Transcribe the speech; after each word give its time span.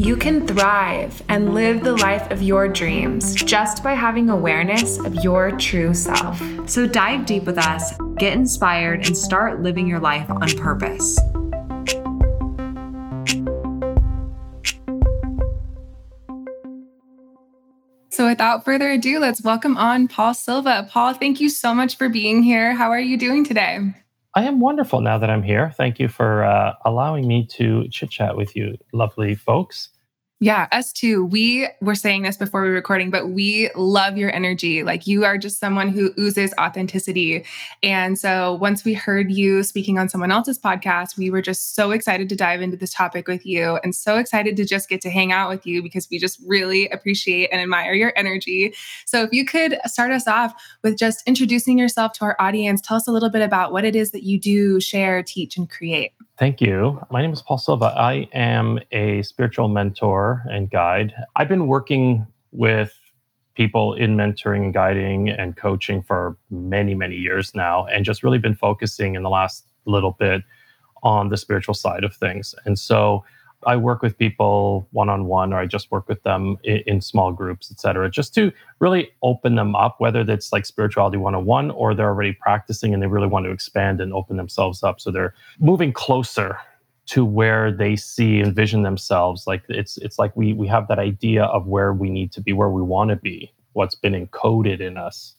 You 0.00 0.16
can 0.16 0.46
thrive 0.46 1.22
and 1.28 1.52
live 1.52 1.84
the 1.84 1.92
life 1.92 2.30
of 2.30 2.42
your 2.42 2.68
dreams 2.68 3.34
just 3.34 3.84
by 3.84 3.92
having 3.92 4.30
awareness 4.30 4.98
of 4.98 5.14
your 5.16 5.50
true 5.58 5.92
self. 5.92 6.40
So 6.66 6.86
dive 6.86 7.26
deep 7.26 7.44
with 7.44 7.58
us, 7.58 7.92
get 8.16 8.32
inspired, 8.32 9.04
and 9.04 9.14
start 9.14 9.60
living 9.60 9.86
your 9.86 10.00
life 10.00 10.30
on 10.30 10.48
purpose. 10.56 11.18
So, 18.08 18.26
without 18.26 18.64
further 18.64 18.90
ado, 18.92 19.18
let's 19.18 19.42
welcome 19.42 19.76
on 19.76 20.08
Paul 20.08 20.32
Silva. 20.32 20.88
Paul, 20.90 21.12
thank 21.12 21.42
you 21.42 21.50
so 21.50 21.74
much 21.74 21.98
for 21.98 22.08
being 22.08 22.42
here. 22.42 22.74
How 22.74 22.90
are 22.90 22.98
you 22.98 23.18
doing 23.18 23.44
today? 23.44 23.92
I 24.34 24.44
am 24.44 24.60
wonderful 24.60 25.00
now 25.00 25.18
that 25.18 25.28
I'm 25.28 25.42
here. 25.42 25.72
Thank 25.76 25.98
you 25.98 26.06
for 26.08 26.44
uh, 26.44 26.74
allowing 26.84 27.26
me 27.26 27.46
to 27.56 27.88
chit 27.88 28.10
chat 28.10 28.36
with 28.36 28.54
you, 28.54 28.76
lovely 28.92 29.34
folks. 29.34 29.88
Yeah, 30.42 30.68
us 30.72 30.90
too. 30.90 31.26
We 31.26 31.68
were 31.82 31.94
saying 31.94 32.22
this 32.22 32.38
before 32.38 32.62
we 32.62 32.68
were 32.68 32.74
recording, 32.74 33.10
but 33.10 33.28
we 33.28 33.68
love 33.76 34.16
your 34.16 34.34
energy. 34.34 34.82
Like 34.82 35.06
you 35.06 35.22
are 35.22 35.36
just 35.36 35.60
someone 35.60 35.90
who 35.90 36.14
oozes 36.18 36.54
authenticity. 36.58 37.44
And 37.82 38.18
so 38.18 38.54
once 38.54 38.82
we 38.82 38.94
heard 38.94 39.30
you 39.30 39.62
speaking 39.62 39.98
on 39.98 40.08
someone 40.08 40.32
else's 40.32 40.58
podcast, 40.58 41.18
we 41.18 41.28
were 41.28 41.42
just 41.42 41.74
so 41.74 41.90
excited 41.90 42.30
to 42.30 42.36
dive 42.36 42.62
into 42.62 42.78
this 42.78 42.94
topic 42.94 43.28
with 43.28 43.44
you 43.44 43.78
and 43.84 43.94
so 43.94 44.16
excited 44.16 44.56
to 44.56 44.64
just 44.64 44.88
get 44.88 45.02
to 45.02 45.10
hang 45.10 45.30
out 45.30 45.50
with 45.50 45.66
you 45.66 45.82
because 45.82 46.08
we 46.10 46.18
just 46.18 46.40
really 46.46 46.88
appreciate 46.88 47.50
and 47.52 47.60
admire 47.60 47.92
your 47.92 48.14
energy. 48.16 48.72
So 49.04 49.22
if 49.22 49.34
you 49.34 49.44
could 49.44 49.78
start 49.84 50.10
us 50.10 50.26
off 50.26 50.54
with 50.82 50.96
just 50.96 51.22
introducing 51.26 51.76
yourself 51.76 52.12
to 52.14 52.24
our 52.24 52.36
audience, 52.38 52.80
tell 52.80 52.96
us 52.96 53.06
a 53.06 53.12
little 53.12 53.28
bit 53.28 53.42
about 53.42 53.72
what 53.72 53.84
it 53.84 53.94
is 53.94 54.12
that 54.12 54.22
you 54.22 54.40
do, 54.40 54.80
share, 54.80 55.22
teach, 55.22 55.58
and 55.58 55.68
create. 55.68 56.12
Thank 56.40 56.62
you. 56.62 56.98
My 57.10 57.20
name 57.20 57.34
is 57.34 57.42
Paul 57.42 57.58
Silva. 57.58 57.92
I 57.94 58.26
am 58.32 58.80
a 58.92 59.20
spiritual 59.20 59.68
mentor 59.68 60.42
and 60.50 60.70
guide. 60.70 61.12
I've 61.36 61.48
been 61.50 61.66
working 61.66 62.26
with 62.50 62.98
people 63.56 63.92
in 63.92 64.16
mentoring 64.16 64.64
and 64.64 64.72
guiding 64.72 65.28
and 65.28 65.54
coaching 65.54 66.02
for 66.02 66.38
many, 66.48 66.94
many 66.94 67.16
years 67.16 67.54
now, 67.54 67.84
and 67.88 68.06
just 68.06 68.22
really 68.22 68.38
been 68.38 68.54
focusing 68.54 69.16
in 69.16 69.22
the 69.22 69.28
last 69.28 69.66
little 69.84 70.12
bit 70.12 70.42
on 71.02 71.28
the 71.28 71.36
spiritual 71.36 71.74
side 71.74 72.04
of 72.04 72.16
things. 72.16 72.54
And 72.64 72.78
so 72.78 73.22
I 73.66 73.76
work 73.76 74.00
with 74.00 74.16
people 74.16 74.88
one 74.92 75.08
on 75.08 75.26
one, 75.26 75.52
or 75.52 75.58
I 75.58 75.66
just 75.66 75.90
work 75.90 76.08
with 76.08 76.22
them 76.22 76.56
in, 76.64 76.78
in, 76.86 77.00
small 77.00 77.32
groups, 77.32 77.70
et 77.70 77.78
cetera, 77.78 78.10
just 78.10 78.34
to 78.34 78.52
really 78.78 79.10
open 79.22 79.54
them 79.54 79.74
up, 79.74 79.96
whether 80.00 80.24
that's 80.24 80.52
like 80.52 80.64
spirituality 80.64 81.18
101 81.18 81.70
or 81.72 81.94
they're 81.94 82.08
already 82.08 82.32
practicing 82.32 82.94
and 82.94 83.02
they 83.02 83.06
really 83.06 83.26
want 83.26 83.44
to 83.44 83.50
expand 83.50 84.00
and 84.00 84.14
open 84.14 84.36
themselves 84.38 84.82
up. 84.82 85.00
So 85.00 85.10
they're 85.10 85.34
moving 85.58 85.92
closer 85.92 86.58
to 87.06 87.24
where 87.24 87.70
they 87.70 87.96
see 87.96 88.40
and 88.40 88.54
vision 88.54 88.82
themselves. 88.82 89.46
Like 89.46 89.62
it's 89.68 89.98
it's 89.98 90.18
like 90.18 90.34
we 90.36 90.52
we 90.54 90.66
have 90.68 90.88
that 90.88 90.98
idea 90.98 91.44
of 91.44 91.66
where 91.66 91.92
we 91.92 92.08
need 92.08 92.32
to 92.32 92.40
be, 92.40 92.52
where 92.52 92.70
we 92.70 92.82
want 92.82 93.10
to 93.10 93.16
be, 93.16 93.52
what's 93.72 93.94
been 93.94 94.14
encoded 94.14 94.80
in 94.80 94.96
us. 94.96 95.34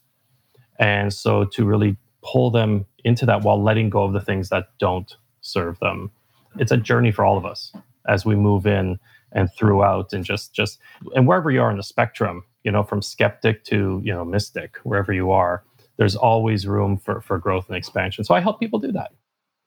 And 0.79 1.13
so 1.13 1.45
to 1.45 1.65
really 1.65 1.97
pull 2.23 2.51
them 2.51 2.85
into 3.03 3.25
that 3.25 3.41
while 3.41 3.61
letting 3.61 3.89
go 3.89 4.03
of 4.03 4.13
the 4.13 4.21
things 4.21 4.49
that 4.49 4.67
don't 4.79 5.15
serve 5.41 5.79
them. 5.79 6.11
It's 6.59 6.71
a 6.71 6.77
journey 6.77 7.11
for 7.11 7.25
all 7.25 7.37
of 7.37 7.45
us 7.45 7.71
as 8.07 8.25
we 8.25 8.35
move 8.35 8.65
in 8.65 8.99
and 9.31 9.49
throughout 9.53 10.13
and 10.13 10.25
just 10.25 10.53
just 10.53 10.79
and 11.15 11.27
wherever 11.27 11.51
you 11.51 11.61
are 11.61 11.71
in 11.71 11.77
the 11.77 11.83
spectrum 11.83 12.43
you 12.63 12.71
know 12.71 12.83
from 12.83 13.01
skeptic 13.01 13.63
to 13.63 14.01
you 14.03 14.13
know 14.13 14.25
mystic 14.25 14.77
wherever 14.83 15.13
you 15.13 15.31
are 15.31 15.63
there's 15.97 16.15
always 16.15 16.67
room 16.67 16.97
for 16.97 17.21
for 17.21 17.37
growth 17.37 17.67
and 17.67 17.77
expansion 17.77 18.23
so 18.23 18.35
i 18.35 18.39
help 18.39 18.59
people 18.59 18.79
do 18.79 18.91
that 18.91 19.11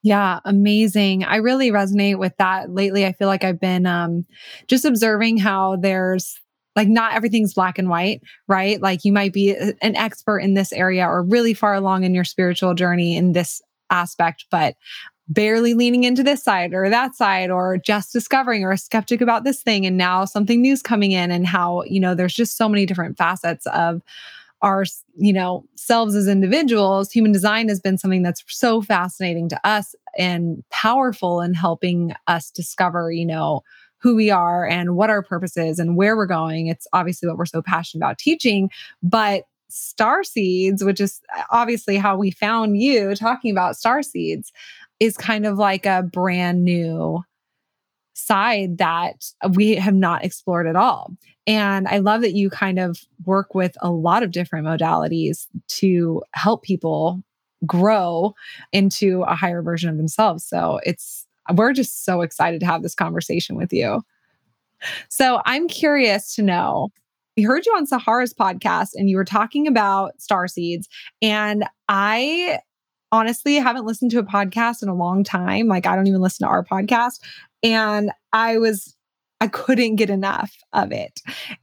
yeah, 0.05 0.41
amazing. 0.45 1.25
I 1.25 1.37
really 1.37 1.71
resonate 1.71 2.19
with 2.19 2.37
that 2.37 2.69
lately. 2.71 3.07
I 3.07 3.13
feel 3.13 3.27
like 3.27 3.43
I've 3.43 3.59
been 3.59 3.87
um, 3.87 4.27
just 4.69 4.85
observing 4.85 5.39
how 5.39 5.77
there's 5.77 6.39
like 6.77 6.89
not 6.89 7.15
everything's 7.15 7.55
black 7.55 7.79
and 7.79 7.89
white, 7.89 8.21
right? 8.47 8.81
Like 8.83 9.05
you 9.05 9.13
might 9.13 9.33
be 9.33 9.57
an 9.57 9.97
expert 9.97 10.41
in 10.41 10.53
this 10.53 10.73
area 10.73 11.07
or 11.07 11.23
really 11.23 11.55
far 11.55 11.73
along 11.73 12.05
in 12.05 12.15
your 12.15 12.25
spiritual 12.25 12.75
journey 12.75 13.17
in 13.17 13.33
this 13.33 13.63
aspect, 13.91 14.45
but 14.51 14.75
barely 15.29 15.75
leaning 15.75 16.05
into 16.05 16.23
this 16.23 16.43
side 16.43 16.75
or 16.75 16.89
that 16.91 17.15
side 17.15 17.51
or 17.51 17.79
just 17.79 18.13
discovering 18.13 18.63
or 18.63 18.73
a 18.73 18.79
skeptic 18.79 19.21
about 19.21 19.45
this 19.45 19.63
thing. 19.63 19.87
And 19.87 19.97
now 19.97 20.25
something 20.25 20.61
new's 20.61 20.83
coming 20.83 21.13
in 21.13 21.31
and 21.31 21.47
how 21.47 21.83
you 21.85 22.01
know 22.01 22.15
there's 22.15 22.35
just 22.35 22.57
so 22.57 22.69
many 22.69 22.87
different 22.87 23.17
facets 23.17 23.67
of 23.69 24.03
our 24.63 24.85
you 25.17 25.33
know 25.33 25.65
selves 25.77 26.15
as 26.15 26.29
individuals. 26.29 27.11
Human 27.11 27.33
design 27.33 27.69
has 27.69 27.81
been 27.81 27.99
something 27.99 28.23
that's 28.23 28.45
so 28.49 28.83
fascinating 28.83 29.49
to 29.49 29.61
us 29.67 29.95
and 30.19 30.63
powerful 30.71 31.41
in 31.41 31.55
helping 31.55 32.15
us 32.27 32.51
discover 32.51 33.11
you 33.11 33.27
know 33.27 33.63
who 33.99 34.15
we 34.15 34.31
are 34.31 34.67
and 34.67 34.97
what 34.97 35.09
our 35.09 35.23
purpose 35.23 35.57
is 35.57 35.79
and 35.79 35.97
where 35.97 36.15
we're 36.17 36.27
going. 36.27 36.67
It's 36.67 36.87
obviously 36.93 37.27
what 37.27 37.39
we're 37.39 37.47
so 37.47 37.63
passionate 37.63 38.05
about 38.05 38.19
teaching 38.19 38.69
but 39.03 39.45
star 39.69 40.23
seeds 40.23 40.85
which 40.85 41.01
is 41.01 41.21
obviously 41.51 41.97
how 41.97 42.17
we 42.17 42.31
found 42.31 42.81
you 42.81 43.15
talking 43.17 43.51
about 43.51 43.77
star 43.77 44.03
seeds 44.03 44.53
is 45.01 45.17
kind 45.17 45.47
of 45.47 45.59
like 45.59 45.87
a 45.87 46.03
brand 46.03 46.65
new 46.65 47.23
side 48.15 48.79
that 48.79 49.25
we 49.51 49.75
have 49.75 49.95
not 49.95 50.25
explored 50.25 50.67
at 50.67 50.77
all. 50.77 51.11
And 51.47 51.87
I 51.89 51.99
love 51.99 52.23
that 52.23 52.35
you 52.35 52.49
kind 52.49 52.79
of 52.79 53.01
work 53.27 53.55
with 53.55 53.77
a 53.83 53.91
lot 53.91 54.23
of 54.23 54.31
different 54.31 54.67
modalities 54.67 55.47
to 55.69 56.23
help 56.33 56.63
people 56.63 57.23
grow 57.67 58.35
into 58.73 59.23
a 59.23 59.35
higher 59.35 59.63
version 59.63 59.91
of 59.91 59.97
themselves. 59.97 60.45
So 60.45 60.81
it's, 60.85 61.27
we're 61.55 61.73
just 61.73 62.05
so 62.05 62.23
excited 62.23 62.61
to 62.61 62.67
have 62.67 62.83
this 62.83 62.95
conversation 62.95 63.57
with 63.57 63.73
you. 63.73 64.03
So 65.09 65.41
I'm 65.45 65.67
curious 65.69 66.35
to 66.37 66.43
know 66.43 66.91
we 67.37 67.43
heard 67.43 67.67
you 67.67 67.73
on 67.73 67.87
Sahara's 67.87 68.33
podcast 68.33 68.91
and 68.95 69.11
you 69.11 69.17
were 69.17 69.25
talking 69.25 69.67
about 69.67 70.21
star 70.21 70.47
seeds. 70.47 70.89
And 71.21 71.65
I 71.89 72.61
honestly 73.15 73.59
I 73.59 73.63
haven't 73.63 73.87
listened 73.87 74.11
to 74.11 74.19
a 74.19 74.25
podcast 74.25 74.83
in 74.83 74.89
a 74.89 74.95
long 74.95 75.23
time. 75.23 75.69
Like 75.69 75.87
I 75.87 75.95
don't 75.95 76.09
even 76.09 76.21
listen 76.21 76.47
to 76.47 76.51
our 76.51 76.65
podcast. 76.65 77.21
And 77.63 78.11
I 78.33 78.59
was 78.59 78.97
I 79.41 79.47
couldn't 79.49 79.97
get 79.97 80.11
enough 80.11 80.57
of 80.73 80.91
it. 80.91 81.21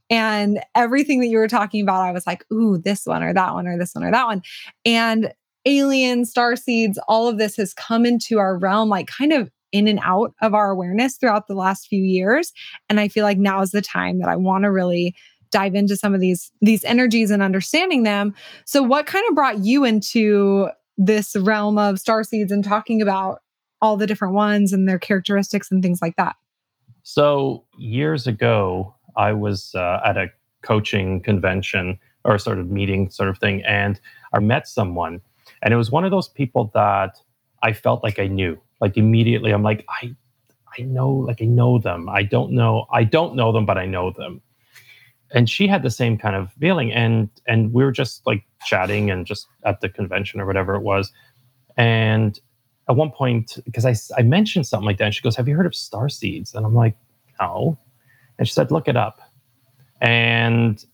And 0.08 0.60
everything 0.74 1.20
that 1.20 1.26
you 1.26 1.38
were 1.38 1.48
talking 1.48 1.82
about, 1.82 2.02
I 2.02 2.12
was 2.12 2.26
like, 2.26 2.44
ooh, 2.52 2.78
this 2.78 3.06
one 3.06 3.22
or 3.22 3.34
that 3.34 3.54
one 3.54 3.66
or 3.66 3.76
this 3.76 3.94
one 3.94 4.04
or 4.04 4.10
that 4.10 4.26
one. 4.26 4.42
And 4.84 5.32
aliens, 5.66 6.30
star 6.30 6.56
seeds, 6.56 6.98
all 7.08 7.28
of 7.28 7.38
this 7.38 7.56
has 7.56 7.74
come 7.74 8.06
into 8.06 8.38
our 8.38 8.56
realm, 8.56 8.88
like 8.88 9.08
kind 9.08 9.32
of 9.32 9.50
in 9.72 9.88
and 9.88 10.00
out 10.02 10.32
of 10.42 10.54
our 10.54 10.70
awareness 10.70 11.16
throughout 11.16 11.48
the 11.48 11.54
last 11.54 11.88
few 11.88 12.02
years. 12.02 12.52
And 12.88 13.00
I 13.00 13.08
feel 13.08 13.24
like 13.24 13.38
now 13.38 13.62
is 13.62 13.70
the 13.70 13.82
time 13.82 14.20
that 14.20 14.28
I 14.28 14.36
want 14.36 14.64
to 14.64 14.70
really 14.70 15.14
dive 15.50 15.74
into 15.74 15.96
some 15.96 16.14
of 16.14 16.20
these 16.20 16.50
these 16.60 16.84
energies 16.84 17.30
and 17.30 17.42
understanding 17.42 18.04
them. 18.04 18.34
So 18.64 18.82
what 18.82 19.06
kind 19.06 19.24
of 19.28 19.34
brought 19.34 19.64
you 19.64 19.84
into 19.84 20.70
this 20.96 21.36
realm 21.36 21.78
of 21.78 21.98
star 21.98 22.24
seeds 22.24 22.52
and 22.52 22.64
talking 22.64 23.00
about 23.02 23.40
all 23.80 23.96
the 23.96 24.06
different 24.06 24.34
ones 24.34 24.72
and 24.72 24.88
their 24.88 24.98
characteristics 24.98 25.70
and 25.70 25.82
things 25.82 26.00
like 26.00 26.16
that? 26.16 26.36
So, 27.02 27.64
years 27.76 28.26
ago, 28.26 28.94
I 29.16 29.32
was 29.32 29.74
uh, 29.74 30.00
at 30.04 30.16
a 30.16 30.28
coaching 30.62 31.20
convention 31.20 31.98
or 32.24 32.38
sort 32.38 32.58
of 32.58 32.70
meeting 32.70 33.10
sort 33.10 33.28
of 33.28 33.38
thing, 33.38 33.62
and 33.64 34.00
I 34.32 34.38
met 34.38 34.68
someone, 34.68 35.20
and 35.62 35.74
it 35.74 35.76
was 35.76 35.90
one 35.90 36.04
of 36.04 36.12
those 36.12 36.28
people 36.28 36.70
that 36.74 37.18
I 37.62 37.72
felt 37.72 38.04
like 38.04 38.18
I 38.20 38.28
knew. 38.28 38.60
Like 38.80 38.96
immediately, 38.96 39.50
I'm 39.50 39.64
like, 39.64 39.84
I, 39.88 40.14
I 40.78 40.82
know, 40.82 41.10
like 41.10 41.42
I 41.42 41.46
know 41.46 41.78
them. 41.78 42.08
I 42.08 42.22
don't 42.22 42.52
know, 42.52 42.86
I 42.92 43.02
don't 43.02 43.34
know 43.34 43.50
them, 43.50 43.66
but 43.66 43.78
I 43.78 43.86
know 43.86 44.12
them 44.12 44.40
and 45.32 45.48
she 45.48 45.66
had 45.66 45.82
the 45.82 45.90
same 45.90 46.18
kind 46.18 46.36
of 46.36 46.52
feeling. 46.60 46.92
And 46.92 47.28
and 47.46 47.72
we 47.72 47.84
were 47.84 47.92
just 47.92 48.26
like 48.26 48.44
chatting 48.64 49.10
and 49.10 49.26
just 49.26 49.46
at 49.64 49.80
the 49.80 49.88
convention 49.88 50.40
or 50.40 50.46
whatever 50.46 50.74
it 50.74 50.82
was. 50.82 51.12
And 51.76 52.38
at 52.88 52.96
one 52.96 53.10
point 53.10 53.58
because 53.64 53.86
I, 53.86 53.94
I 54.18 54.22
mentioned 54.22 54.66
something 54.66 54.86
like 54.86 54.98
that 54.98 55.06
and 55.06 55.14
she 55.14 55.22
goes 55.22 55.36
have 55.36 55.48
you 55.48 55.56
heard 55.56 55.66
of 55.66 55.74
star 55.74 56.08
seeds? 56.08 56.54
And 56.54 56.66
i'm 56.66 56.74
like 56.74 56.96
no. 57.40 57.78
And 58.38 58.46
she 58.46 58.54
said 58.54 58.70
look 58.70 58.88
it 58.88 58.96
up. 58.96 59.20
And 60.00 60.84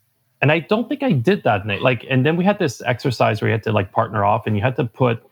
and 0.40 0.52
i 0.52 0.60
don't 0.60 0.88
think 0.88 1.02
i 1.02 1.12
did 1.12 1.42
that 1.44 1.66
night. 1.66 1.82
Like 1.82 2.06
and 2.08 2.24
then 2.24 2.36
we 2.36 2.44
had 2.44 2.58
this 2.58 2.80
exercise 2.82 3.40
where 3.40 3.48
you 3.48 3.52
had 3.52 3.62
to 3.64 3.72
like 3.72 3.92
partner 3.92 4.24
off 4.24 4.46
and 4.46 4.56
you 4.56 4.62
had 4.62 4.76
to 4.76 4.84
put 4.84 5.22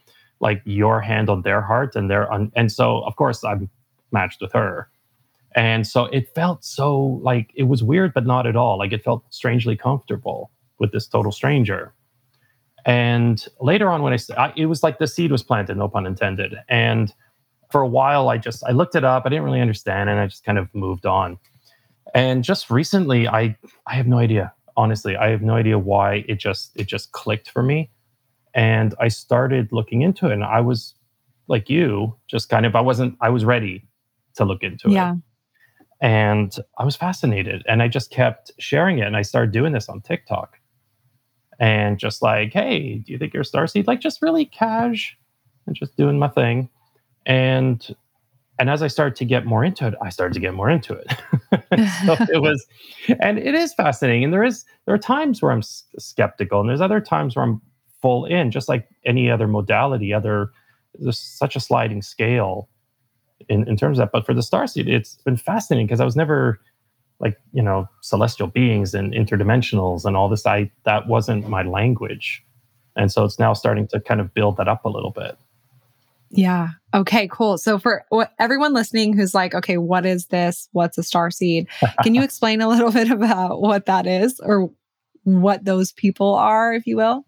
like 0.41 0.61
your 0.65 1.01
hand 1.01 1.31
on 1.31 1.43
their 1.43 1.63
heart 1.63 1.97
and 1.97 2.11
their 2.11 2.31
on 2.31 2.53
and 2.57 2.71
so 2.71 2.99
of 3.05 3.17
course 3.17 3.43
i'm 3.43 3.71
matched 4.13 4.41
with 4.43 4.53
her 4.53 4.91
and 5.57 5.87
so 5.87 6.05
it 6.05 6.29
felt 6.35 6.65
so 6.65 7.19
like 7.23 7.51
it 7.57 7.65
was 7.65 7.83
weird, 7.83 8.13
but 8.13 8.27
not 8.27 8.47
at 8.47 8.57
all. 8.57 8.79
Like 8.79 8.93
it 8.93 9.03
felt 9.03 9.25
strangely 9.31 9.75
comfortable 9.75 10.51
with 10.79 10.93
this 10.93 11.09
total 11.09 11.33
stranger. 11.33 11.95
And 12.85 13.45
later 13.61 13.89
on, 13.89 14.03
when 14.03 14.13
I, 14.13 14.19
I, 14.37 14.53
it 14.55 14.67
was 14.67 14.83
like 14.83 14.99
the 14.99 15.09
seed 15.09 15.33
was 15.33 15.43
planted, 15.43 15.79
no 15.79 15.89
pun 15.89 16.07
intended. 16.07 16.55
And 16.69 17.13
for 17.73 17.81
a 17.81 17.89
while, 17.89 18.29
I 18.29 18.37
just 18.37 18.63
I 18.65 18.73
looked 18.73 18.95
it 18.95 19.03
up. 19.03 19.25
I 19.25 19.31
didn't 19.31 19.45
really 19.45 19.63
understand, 19.63 20.11
and 20.11 20.21
I 20.21 20.27
just 20.27 20.45
kind 20.45 20.59
of 20.59 20.73
moved 20.75 21.07
on. 21.07 21.39
And 22.15 22.45
just 22.45 22.71
recently, 22.71 23.27
I 23.27 23.57
I 23.87 23.95
have 23.95 24.07
no 24.07 24.19
idea. 24.19 24.53
Honestly, 24.77 25.17
I 25.17 25.31
have 25.31 25.41
no 25.41 25.55
idea 25.55 25.79
why 25.79 26.27
it 26.29 26.39
just 26.39 26.71
it 26.77 26.87
just 26.87 27.13
clicked 27.13 27.51
for 27.51 27.63
me. 27.63 27.91
And 28.55 28.95
I 29.01 29.09
started 29.09 29.73
looking 29.73 30.03
into 30.03 30.27
it, 30.27 30.33
and 30.33 30.45
I 30.45 30.61
was 30.61 30.95
like 31.49 31.71
you, 31.71 32.15
just 32.29 32.51
kind 32.51 32.67
of 32.67 32.77
I 32.77 32.83
wasn't 32.83 33.17
I 33.23 33.31
was 33.31 33.45
ready 33.45 33.89
to 34.35 34.45
look 34.45 34.63
into 34.63 34.91
yeah. 34.91 35.15
it. 35.15 35.19
And 36.01 36.55
I 36.79 36.85
was 36.85 36.97
fascinated, 36.97 37.65
and 37.67 37.83
I 37.83 37.89
just 37.89 38.11
kept 38.11 38.51
sharing 38.59 38.99
it. 38.99 39.07
And 39.07 39.17
I 39.17 39.23
started 39.23 39.53
doing 39.53 39.73
this 39.73 39.89
on 39.89 40.03
TikTok 40.03 40.59
and 41.59 41.99
just 41.99 42.23
like, 42.23 42.53
hey, 42.53 42.99
do 42.99 43.13
you 43.13 43.19
think 43.19 43.33
you're 43.33 43.43
a 43.43 43.47
star 43.47 43.67
seed? 43.67 43.87
Like 43.87 44.01
just 44.01 44.21
really 44.21 44.45
cash 44.45 45.17
and 45.67 45.75
just 45.75 45.97
doing 45.97 46.19
my 46.19 46.29
thing. 46.29 46.69
And 47.25 47.95
and 48.59 48.71
as 48.71 48.83
I 48.83 48.89
started 48.89 49.17
to 49.17 49.25
get 49.27 49.45
more 49.45 49.65
into 49.65 49.87
it, 49.87 49.95
I 50.01 50.09
started 50.09 50.33
to 50.35 50.41
get 50.41 50.55
more 50.55 50.71
into 50.71 50.95
it. 50.95 51.07
so 52.07 52.17
it 52.33 52.41
was, 52.41 52.67
and 53.21 53.39
it 53.39 53.55
is 53.55 53.75
fascinating. 53.75 54.25
And 54.25 54.33
there 54.33 54.45
is 54.45 54.65
there 54.87 54.95
are 54.95 54.99
times 54.99 55.43
where 55.43 55.53
I'm 55.53 55.63
skeptical, 55.63 56.61
and 56.61 56.69
there's 56.69 56.81
other 56.81 57.01
times 57.01 57.37
where 57.37 57.45
I'm 57.45 57.61
full 58.01 58.25
in, 58.25 58.51
just 58.51 58.69
like 58.69 58.89
any 59.05 59.31
other 59.31 59.47
modality. 59.47 60.13
Other 60.13 60.51
there's 60.99 61.19
such 61.19 61.57
a 61.57 61.61
sliding 61.61 62.01
scale 62.01 62.69
in 63.49 63.69
in 63.69 63.77
terms 63.77 63.99
of 63.99 64.07
that. 64.07 64.13
But 64.13 64.27
for 64.27 64.35
the 64.35 64.43
star 64.43 64.67
seed, 64.67 64.89
it's 64.89 65.17
been 65.25 65.37
fascinating 65.37 65.87
because 65.87 66.01
I 66.01 66.05
was 66.05 66.17
never 66.17 66.61
like 67.21 67.39
you 67.53 67.63
know 67.63 67.89
celestial 68.03 68.47
beings 68.47 68.95
and 68.95 69.13
interdimensionals 69.15 70.05
and 70.05 70.17
all 70.17 70.29
this 70.29 70.45
i 70.45 70.71
that 70.85 71.07
wasn't 71.07 71.49
my 71.49 71.63
language. 71.63 72.43
And 72.95 73.13
so 73.13 73.25
it's 73.25 73.39
now 73.39 73.53
starting 73.53 73.87
to 73.89 74.01
kind 74.01 74.21
of 74.21 74.33
build 74.33 74.57
that 74.57 74.69
up 74.69 74.85
a 74.87 74.89
little 74.89 75.11
bit. 75.11 75.37
Yeah. 76.31 76.71
Okay 76.95 77.29
cool. 77.29 77.59
So 77.59 77.79
for 77.79 78.05
everyone 78.39 78.75
listening 78.75 79.17
who's 79.17 79.35
like 79.35 79.55
okay 79.55 79.79
what 79.79 80.05
is 80.05 80.27
this? 80.27 80.69
What's 80.73 80.99
a 80.99 81.03
star 81.03 81.31
seed? 81.31 81.69
Can 82.03 82.15
you 82.15 82.23
explain 82.23 82.61
a 82.61 82.69
little 82.69 82.93
bit 83.01 83.11
about 83.11 83.61
what 83.61 83.87
that 83.87 84.07
is 84.07 84.41
or 84.41 84.71
what 85.27 85.65
those 85.65 85.93
people 85.93 86.35
are 86.35 86.73
if 86.73 86.87
you 86.87 86.97
will? 86.97 87.27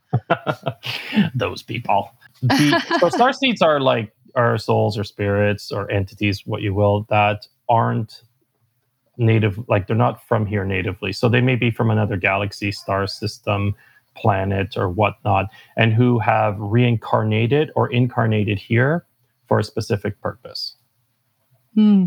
Those 1.35 1.65
people. 1.65 2.11
The, 2.43 2.99
so 3.01 3.09
star 3.09 3.33
seeds 3.33 3.61
are 3.61 3.81
like 3.81 4.13
are 4.35 4.59
souls 4.59 4.99
or 4.99 5.05
spirits 5.05 5.73
or 5.73 5.91
entities 5.91 6.47
what 6.47 6.63
you 6.63 6.75
will 6.75 7.07
that 7.11 7.47
aren't 7.69 8.23
native, 9.17 9.59
like 9.69 9.87
they're 9.87 9.97
not 9.97 10.27
from 10.27 10.47
here 10.47 10.65
natively. 10.65 11.13
So 11.13 11.29
they 11.29 11.41
may 11.41 11.57
be 11.57 11.71
from 11.71 11.91
another 11.91 12.17
galaxy, 12.17 12.73
star 12.73 13.07
system, 13.07 13.75
planet, 14.17 14.77
or 14.77 14.89
whatnot, 14.89 15.47
and 15.77 15.93
who 15.93 16.19
have 16.19 16.57
reincarnated 16.59 17.71
or 17.75 17.91
incarnated 17.93 18.59
here 18.59 19.05
for 19.47 19.59
a 19.59 19.65
specific 19.65 20.21
purpose. 20.21 20.77
Hmm. 21.75 22.07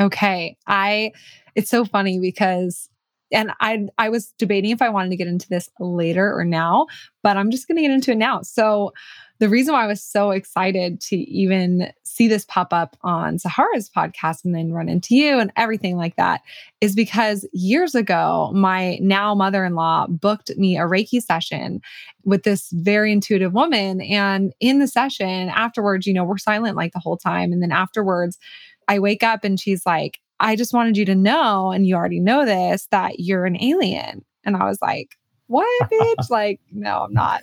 Okay. 0.00 0.56
I, 0.66 1.12
it's 1.54 1.70
so 1.70 1.84
funny 1.84 2.18
because 2.18 2.88
and 3.32 3.52
I 3.60 3.86
I 3.98 4.10
was 4.10 4.32
debating 4.38 4.70
if 4.70 4.82
I 4.82 4.90
wanted 4.90 5.10
to 5.10 5.16
get 5.16 5.26
into 5.26 5.48
this 5.48 5.70
later 5.80 6.38
or 6.38 6.44
now, 6.44 6.86
but 7.22 7.36
I'm 7.36 7.50
just 7.50 7.66
going 7.66 7.76
to 7.76 7.82
get 7.82 7.90
into 7.90 8.12
it 8.12 8.18
now. 8.18 8.42
So 8.42 8.92
the 9.42 9.48
reason 9.48 9.74
why 9.74 9.82
I 9.82 9.88
was 9.88 10.00
so 10.00 10.30
excited 10.30 11.00
to 11.00 11.16
even 11.16 11.92
see 12.04 12.28
this 12.28 12.44
pop 12.44 12.72
up 12.72 12.96
on 13.02 13.38
Sahara's 13.38 13.90
podcast 13.90 14.44
and 14.44 14.54
then 14.54 14.70
run 14.70 14.88
into 14.88 15.16
you 15.16 15.40
and 15.40 15.50
everything 15.56 15.96
like 15.96 16.14
that 16.14 16.42
is 16.80 16.94
because 16.94 17.44
years 17.52 17.96
ago, 17.96 18.52
my 18.54 18.98
now 19.00 19.34
mother 19.34 19.64
in 19.64 19.74
law 19.74 20.06
booked 20.06 20.56
me 20.56 20.78
a 20.78 20.82
Reiki 20.82 21.20
session 21.20 21.80
with 22.24 22.44
this 22.44 22.70
very 22.70 23.10
intuitive 23.10 23.52
woman. 23.52 24.00
And 24.02 24.52
in 24.60 24.78
the 24.78 24.86
session 24.86 25.48
afterwards, 25.48 26.06
you 26.06 26.14
know, 26.14 26.22
we're 26.22 26.38
silent 26.38 26.76
like 26.76 26.92
the 26.92 27.00
whole 27.00 27.16
time. 27.16 27.52
And 27.52 27.60
then 27.60 27.72
afterwards, 27.72 28.38
I 28.86 29.00
wake 29.00 29.24
up 29.24 29.42
and 29.42 29.58
she's 29.58 29.84
like, 29.84 30.20
I 30.38 30.54
just 30.54 30.72
wanted 30.72 30.96
you 30.96 31.04
to 31.06 31.16
know, 31.16 31.72
and 31.72 31.84
you 31.84 31.96
already 31.96 32.20
know 32.20 32.44
this, 32.44 32.86
that 32.92 33.18
you're 33.18 33.44
an 33.44 33.60
alien. 33.60 34.24
And 34.44 34.56
I 34.56 34.66
was 34.66 34.78
like, 34.80 35.16
what 35.52 35.90
bitch? 35.90 36.14
Like 36.30 36.60
no 36.70 37.04
i'm 37.04 37.12
not. 37.12 37.42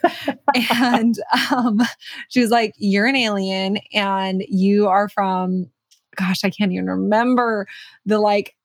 And 0.71 1.15
um 1.51 1.81
she 2.29 2.41
was 2.41 2.49
like 2.49 2.73
you're 2.77 3.05
an 3.05 3.15
alien 3.15 3.77
and 3.93 4.43
you 4.47 4.87
are 4.87 5.09
from 5.09 5.69
gosh 6.15 6.43
i 6.43 6.49
can't 6.49 6.71
even 6.71 6.87
remember 6.87 7.67
the 8.05 8.19
like 8.19 8.55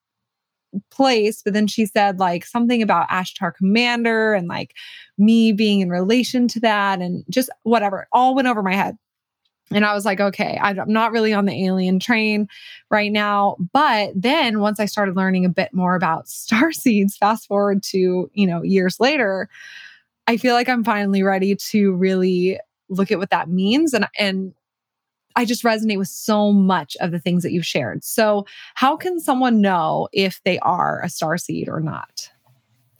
place. 0.90 1.42
But 1.42 1.52
then 1.54 1.66
she 1.66 1.86
said 1.86 2.18
like 2.18 2.44
something 2.44 2.82
about 2.82 3.08
ashtar 3.08 3.54
commander 3.54 4.34
and 4.34 4.48
like 4.48 4.74
me 5.18 5.52
being 5.52 5.80
in 5.80 5.90
relation 5.90 6.48
to 6.48 6.60
that 6.60 7.00
and 7.00 7.24
just 7.30 7.50
whatever 7.62 8.02
It 8.02 8.08
all 8.12 8.34
went 8.34 8.48
over 8.48 8.62
my 8.62 8.74
head 8.74 8.96
and 9.70 9.84
I 9.84 9.94
was 9.94 10.04
like, 10.04 10.20
okay, 10.20 10.58
I'm 10.60 10.78
not 10.86 11.12
really 11.12 11.32
on 11.32 11.46
the 11.46 11.64
alien 11.64 11.98
train 11.98 12.48
right 12.90 13.10
now. 13.10 13.56
But 13.72 14.12
then 14.14 14.60
once 14.60 14.78
I 14.78 14.84
started 14.84 15.16
learning 15.16 15.44
a 15.44 15.50
bit 15.50 15.72
more 15.72 15.94
about 15.94 16.28
star 16.28 16.72
seeds, 16.72 17.16
fast 17.16 17.46
forward 17.48 17.82
to, 17.84 18.30
you 18.32 18.46
know, 18.46 18.62
years 18.62 19.00
later, 19.00 19.48
I 20.26 20.36
feel 20.36 20.54
like 20.54 20.68
I'm 20.68 20.84
finally 20.84 21.22
ready 21.22 21.54
to 21.54 21.92
really 21.92 22.58
look 22.88 23.10
at 23.10 23.18
what 23.18 23.30
that 23.30 23.48
means. 23.48 23.94
And, 23.94 24.06
and 24.18 24.54
I 25.36 25.44
just 25.44 25.64
resonate 25.64 25.98
with 25.98 26.08
so 26.08 26.52
much 26.52 26.96
of 27.00 27.10
the 27.10 27.18
things 27.18 27.42
that 27.42 27.52
you've 27.52 27.66
shared. 27.66 28.04
So, 28.04 28.46
how 28.74 28.96
can 28.96 29.18
someone 29.18 29.60
know 29.60 30.08
if 30.12 30.40
they 30.44 30.58
are 30.60 31.02
a 31.02 31.08
star 31.08 31.36
seed 31.36 31.68
or 31.68 31.80
not? 31.80 32.30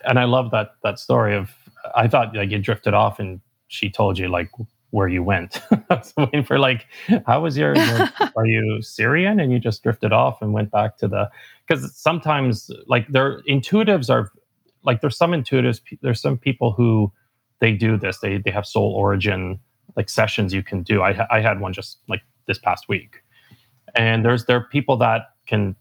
And 0.04 0.18
I 0.18 0.24
love 0.24 0.50
that 0.50 0.74
that 0.82 0.98
story 0.98 1.36
of 1.36 1.50
I 1.94 2.08
thought 2.08 2.34
like 2.34 2.50
you 2.50 2.58
drifted 2.58 2.92
off 2.92 3.20
and 3.20 3.40
she 3.68 3.88
told 3.88 4.18
you 4.18 4.28
like 4.28 4.50
where 4.94 5.08
you 5.08 5.24
went. 5.24 5.60
I 5.90 5.94
was 5.96 6.14
waiting 6.16 6.44
for 6.44 6.56
like, 6.56 6.86
how 7.26 7.42
was 7.42 7.58
your, 7.58 7.74
your 7.74 8.08
are 8.36 8.46
you 8.46 8.78
Sirian? 8.80 9.42
And 9.42 9.50
you 9.52 9.58
just 9.58 9.82
drifted 9.82 10.12
off 10.12 10.40
and 10.40 10.52
went 10.52 10.70
back 10.70 10.98
to 10.98 11.08
the, 11.08 11.28
because 11.66 11.96
sometimes 11.96 12.70
like 12.86 13.08
their 13.08 13.42
intuitives 13.42 14.08
are 14.08 14.30
like, 14.84 15.00
there's 15.00 15.16
some 15.16 15.32
intuitives, 15.32 15.80
there's 16.00 16.20
some 16.20 16.38
people 16.38 16.70
who 16.70 17.12
they 17.58 17.72
do 17.72 17.96
this, 17.96 18.20
they, 18.20 18.38
they 18.38 18.52
have 18.52 18.64
soul 18.66 18.92
origin 18.92 19.58
like 19.96 20.08
sessions 20.08 20.54
you 20.54 20.62
can 20.62 20.84
do. 20.84 21.02
I, 21.02 21.26
I 21.28 21.40
had 21.40 21.60
one 21.60 21.72
just 21.72 21.98
like 22.08 22.22
this 22.46 22.58
past 22.58 22.88
week. 22.88 23.16
And 23.96 24.24
there's, 24.24 24.44
there 24.44 24.58
are 24.58 24.64
people 24.64 24.96
that 24.98 25.30
can 25.48 25.74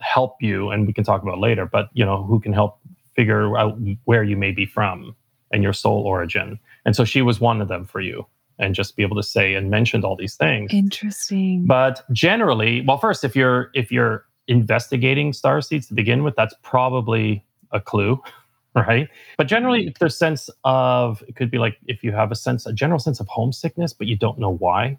help 0.00 0.42
you 0.42 0.68
and 0.68 0.86
we 0.86 0.92
can 0.92 1.02
talk 1.02 1.22
about 1.22 1.38
later, 1.38 1.64
but 1.64 1.88
you 1.94 2.04
know, 2.04 2.22
who 2.22 2.40
can 2.40 2.52
help 2.52 2.78
figure 3.16 3.56
out 3.56 3.78
where 4.04 4.22
you 4.22 4.36
may 4.36 4.50
be 4.50 4.66
from 4.66 5.16
and 5.50 5.62
your 5.62 5.72
soul 5.72 6.02
origin. 6.02 6.58
And 6.84 6.94
so 6.94 7.06
she 7.06 7.22
was 7.22 7.40
one 7.40 7.62
of 7.62 7.68
them 7.68 7.86
for 7.86 8.02
you 8.02 8.26
and 8.58 8.74
just 8.74 8.96
be 8.96 9.02
able 9.02 9.16
to 9.16 9.22
say 9.22 9.54
and 9.54 9.70
mentioned 9.70 10.04
all 10.04 10.16
these 10.16 10.36
things. 10.36 10.72
Interesting. 10.72 11.66
But 11.66 12.04
generally, 12.12 12.82
well, 12.86 12.98
first, 12.98 13.24
if 13.24 13.34
you're 13.34 13.70
if 13.74 13.90
you're 13.90 14.24
investigating 14.48 15.32
star 15.32 15.60
seeds 15.60 15.86
to 15.88 15.94
begin 15.94 16.22
with, 16.22 16.36
that's 16.36 16.54
probably 16.62 17.44
a 17.72 17.80
clue, 17.80 18.22
right? 18.74 19.08
But 19.36 19.46
generally, 19.46 19.86
if 19.86 19.98
there's 19.98 20.16
sense 20.16 20.48
of 20.64 21.22
it 21.26 21.36
could 21.36 21.50
be 21.50 21.58
like 21.58 21.78
if 21.86 22.02
you 22.02 22.12
have 22.12 22.30
a 22.30 22.36
sense, 22.36 22.66
a 22.66 22.72
general 22.72 22.98
sense 22.98 23.20
of 23.20 23.28
homesickness, 23.28 23.92
but 23.92 24.06
you 24.06 24.16
don't 24.16 24.38
know 24.38 24.54
why. 24.54 24.98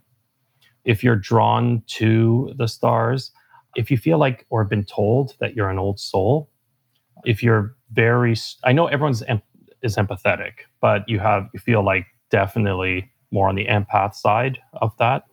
If 0.83 1.03
you're 1.03 1.15
drawn 1.15 1.81
to 1.87 2.53
the 2.57 2.67
stars, 2.67 3.31
if 3.75 3.89
you 3.89 3.97
feel 3.97 4.19
like 4.19 4.45
or 4.49 4.61
have 4.63 4.69
been 4.69 4.85
told 4.85 5.35
that 5.39 5.55
you're 5.55 5.69
an 5.69 5.79
old 5.79 5.99
soul, 5.99 6.49
if 7.25 7.41
you're 7.41 7.75
very, 7.91 8.35
I 8.63 8.71
know 8.71 8.85
everyone's 8.87 9.23
em- 9.23 9.41
is 9.81 9.95
empathetic, 9.95 10.53
but 10.81 11.07
you 11.07 11.19
have 11.19 11.49
you 11.53 11.59
feel 11.59 11.83
like 11.83 12.05
definitely 12.29 13.11
more 13.31 13.49
on 13.49 13.55
the 13.55 13.65
empath 13.65 14.15
side 14.15 14.59
of 14.73 14.95
that. 14.97 15.23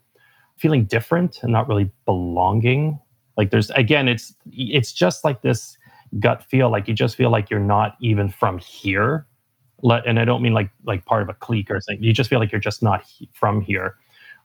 Feeling 0.57 0.85
different 0.85 1.43
and 1.43 1.53
not 1.53 1.69
really 1.69 1.91
belonging. 2.05 2.99
Like 3.37 3.51
there's 3.51 3.71
again 3.71 4.09
it's 4.09 4.35
it's 4.53 4.93
just 4.93 5.25
like 5.25 5.43
this 5.43 5.77
gut 6.21 6.45
feel 6.45 6.71
like 6.71 6.89
you 6.89 6.95
just 6.95 7.17
feel 7.17 7.31
like 7.31 7.51
you're 7.51 7.61
not 7.61 7.97
even 8.01 8.29
from 8.29 8.59
here. 8.59 9.27
Let, 9.85 10.07
and 10.07 10.21
i 10.21 10.25
don't 10.25 10.43
mean 10.43 10.53
like 10.53 10.71
like 10.85 11.05
part 11.07 11.23
of 11.23 11.29
a 11.29 11.35
clique 11.35 11.71
or 11.71 11.81
something. 11.81 12.03
You 12.03 12.13
just 12.13 12.31
feel 12.31 12.39
like 12.39 12.53
you're 12.53 12.61
just 12.61 12.83
not 12.83 13.03
he, 13.03 13.29
from 13.33 13.61
here. 13.61 13.97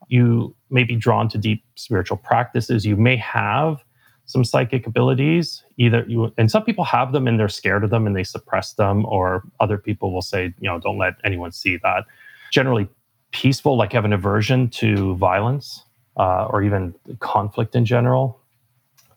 You 0.08 0.56
may 0.70 0.84
be 0.84 0.96
drawn 0.96 1.28
to 1.30 1.38
deep 1.38 1.64
spiritual 1.76 2.18
practices. 2.18 2.86
You 2.86 2.96
may 2.96 3.18
have 3.18 3.84
some 4.28 4.44
psychic 4.44 4.86
abilities 4.86 5.64
either 5.78 6.04
you 6.08 6.34
and 6.38 6.52
some 6.52 6.64
people 6.64 6.84
have 6.84 7.14
them 7.14 7.28
and 7.28 7.40
they're 7.40 7.48
scared 7.48 7.84
of 7.84 7.90
them 7.90 8.06
and 8.06 8.16
they 8.16 8.26
suppress 8.26 8.74
them 8.74 9.06
or 9.06 9.42
other 9.62 9.78
people 9.78 10.14
will 10.14 10.22
say 10.22 10.54
you 10.60 10.70
know 10.70 10.80
don't 10.80 10.98
let 10.98 11.16
anyone 11.24 11.52
see 11.52 11.78
that. 11.78 12.04
Generally 12.52 12.88
peaceful, 13.32 13.78
like 13.78 13.94
have 13.94 14.06
an 14.06 14.14
aversion 14.14 14.70
to 14.70 15.16
violence 15.16 15.84
uh, 16.18 16.46
or 16.46 16.64
even 16.64 16.94
conflict 17.20 17.76
in 17.76 17.86
general. 17.86 18.40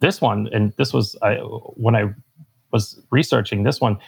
This 0.01 0.21
one, 0.21 0.49
and 0.53 0.73
this 0.77 0.93
was 0.93 1.17
I, 1.23 1.37
when 1.77 1.95
I 1.95 2.15
was 2.73 3.01
researching 3.11 3.65
this 3.65 3.81
one, 3.81 3.99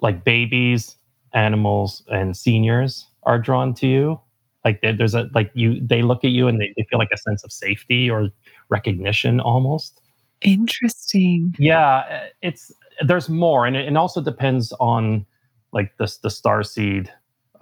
like 0.00 0.24
babies, 0.24 0.96
animals, 1.32 2.02
and 2.08 2.36
seniors 2.36 3.06
are 3.22 3.38
drawn 3.38 3.74
to 3.74 3.86
you. 3.86 4.20
Like 4.64 4.80
there's 4.82 5.14
a 5.14 5.28
like 5.34 5.50
you, 5.54 5.80
they 5.80 6.02
look 6.02 6.24
at 6.24 6.30
you 6.30 6.48
and 6.48 6.60
they, 6.60 6.72
they 6.76 6.86
feel 6.90 6.98
like 6.98 7.10
a 7.12 7.18
sense 7.18 7.44
of 7.44 7.52
safety 7.52 8.10
or 8.10 8.30
recognition 8.68 9.40
almost. 9.40 10.00
Interesting. 10.42 11.54
Yeah, 11.58 12.26
it's 12.42 12.72
there's 13.06 13.28
more, 13.28 13.66
and 13.66 13.76
it, 13.76 13.88
it 13.88 13.96
also 13.96 14.20
depends 14.20 14.72
on 14.80 15.24
like 15.72 15.96
the 15.98 16.14
the 16.22 16.30
star 16.30 16.62
seed 16.62 17.12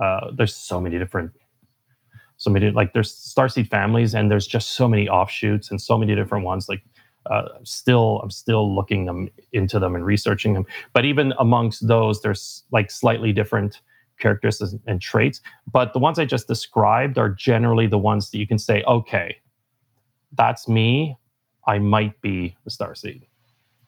Uh, 0.00 0.30
there's 0.36 0.54
so 0.56 0.80
many 0.80 0.98
different, 0.98 1.30
so 2.44 2.50
many 2.50 2.70
like 2.70 2.92
there's 2.92 3.12
starseed 3.12 3.68
families, 3.68 4.14
and 4.14 4.30
there's 4.30 4.46
just 4.46 4.72
so 4.72 4.86
many 4.86 5.08
offshoots 5.08 5.70
and 5.70 5.80
so 5.80 5.98
many 5.98 6.14
different 6.14 6.44
ones. 6.44 6.68
Like, 6.68 6.82
uh, 7.30 7.48
still, 7.64 8.20
I'm 8.22 8.30
still 8.30 8.74
looking 8.74 9.06
them 9.06 9.30
into 9.52 9.78
them 9.78 9.94
and 9.94 10.04
researching 10.04 10.54
them. 10.54 10.66
But 10.92 11.04
even 11.04 11.32
amongst 11.38 11.88
those, 11.88 12.22
there's 12.22 12.64
like 12.70 12.90
slightly 12.90 13.32
different 13.32 13.80
characteristics 14.20 14.74
and 14.86 15.00
traits. 15.00 15.40
But 15.70 15.92
the 15.92 15.98
ones 15.98 16.18
I 16.18 16.24
just 16.24 16.46
described 16.46 17.18
are 17.18 17.30
generally 17.30 17.86
the 17.86 17.98
ones 17.98 18.30
that 18.30 18.38
you 18.38 18.46
can 18.46 18.58
say, 18.58 18.82
okay, 18.84 19.36
that's 20.32 20.68
me. 20.68 21.16
I 21.66 21.78
might 21.78 22.20
be 22.20 22.56
a 22.66 22.70
starseed. 22.70 23.22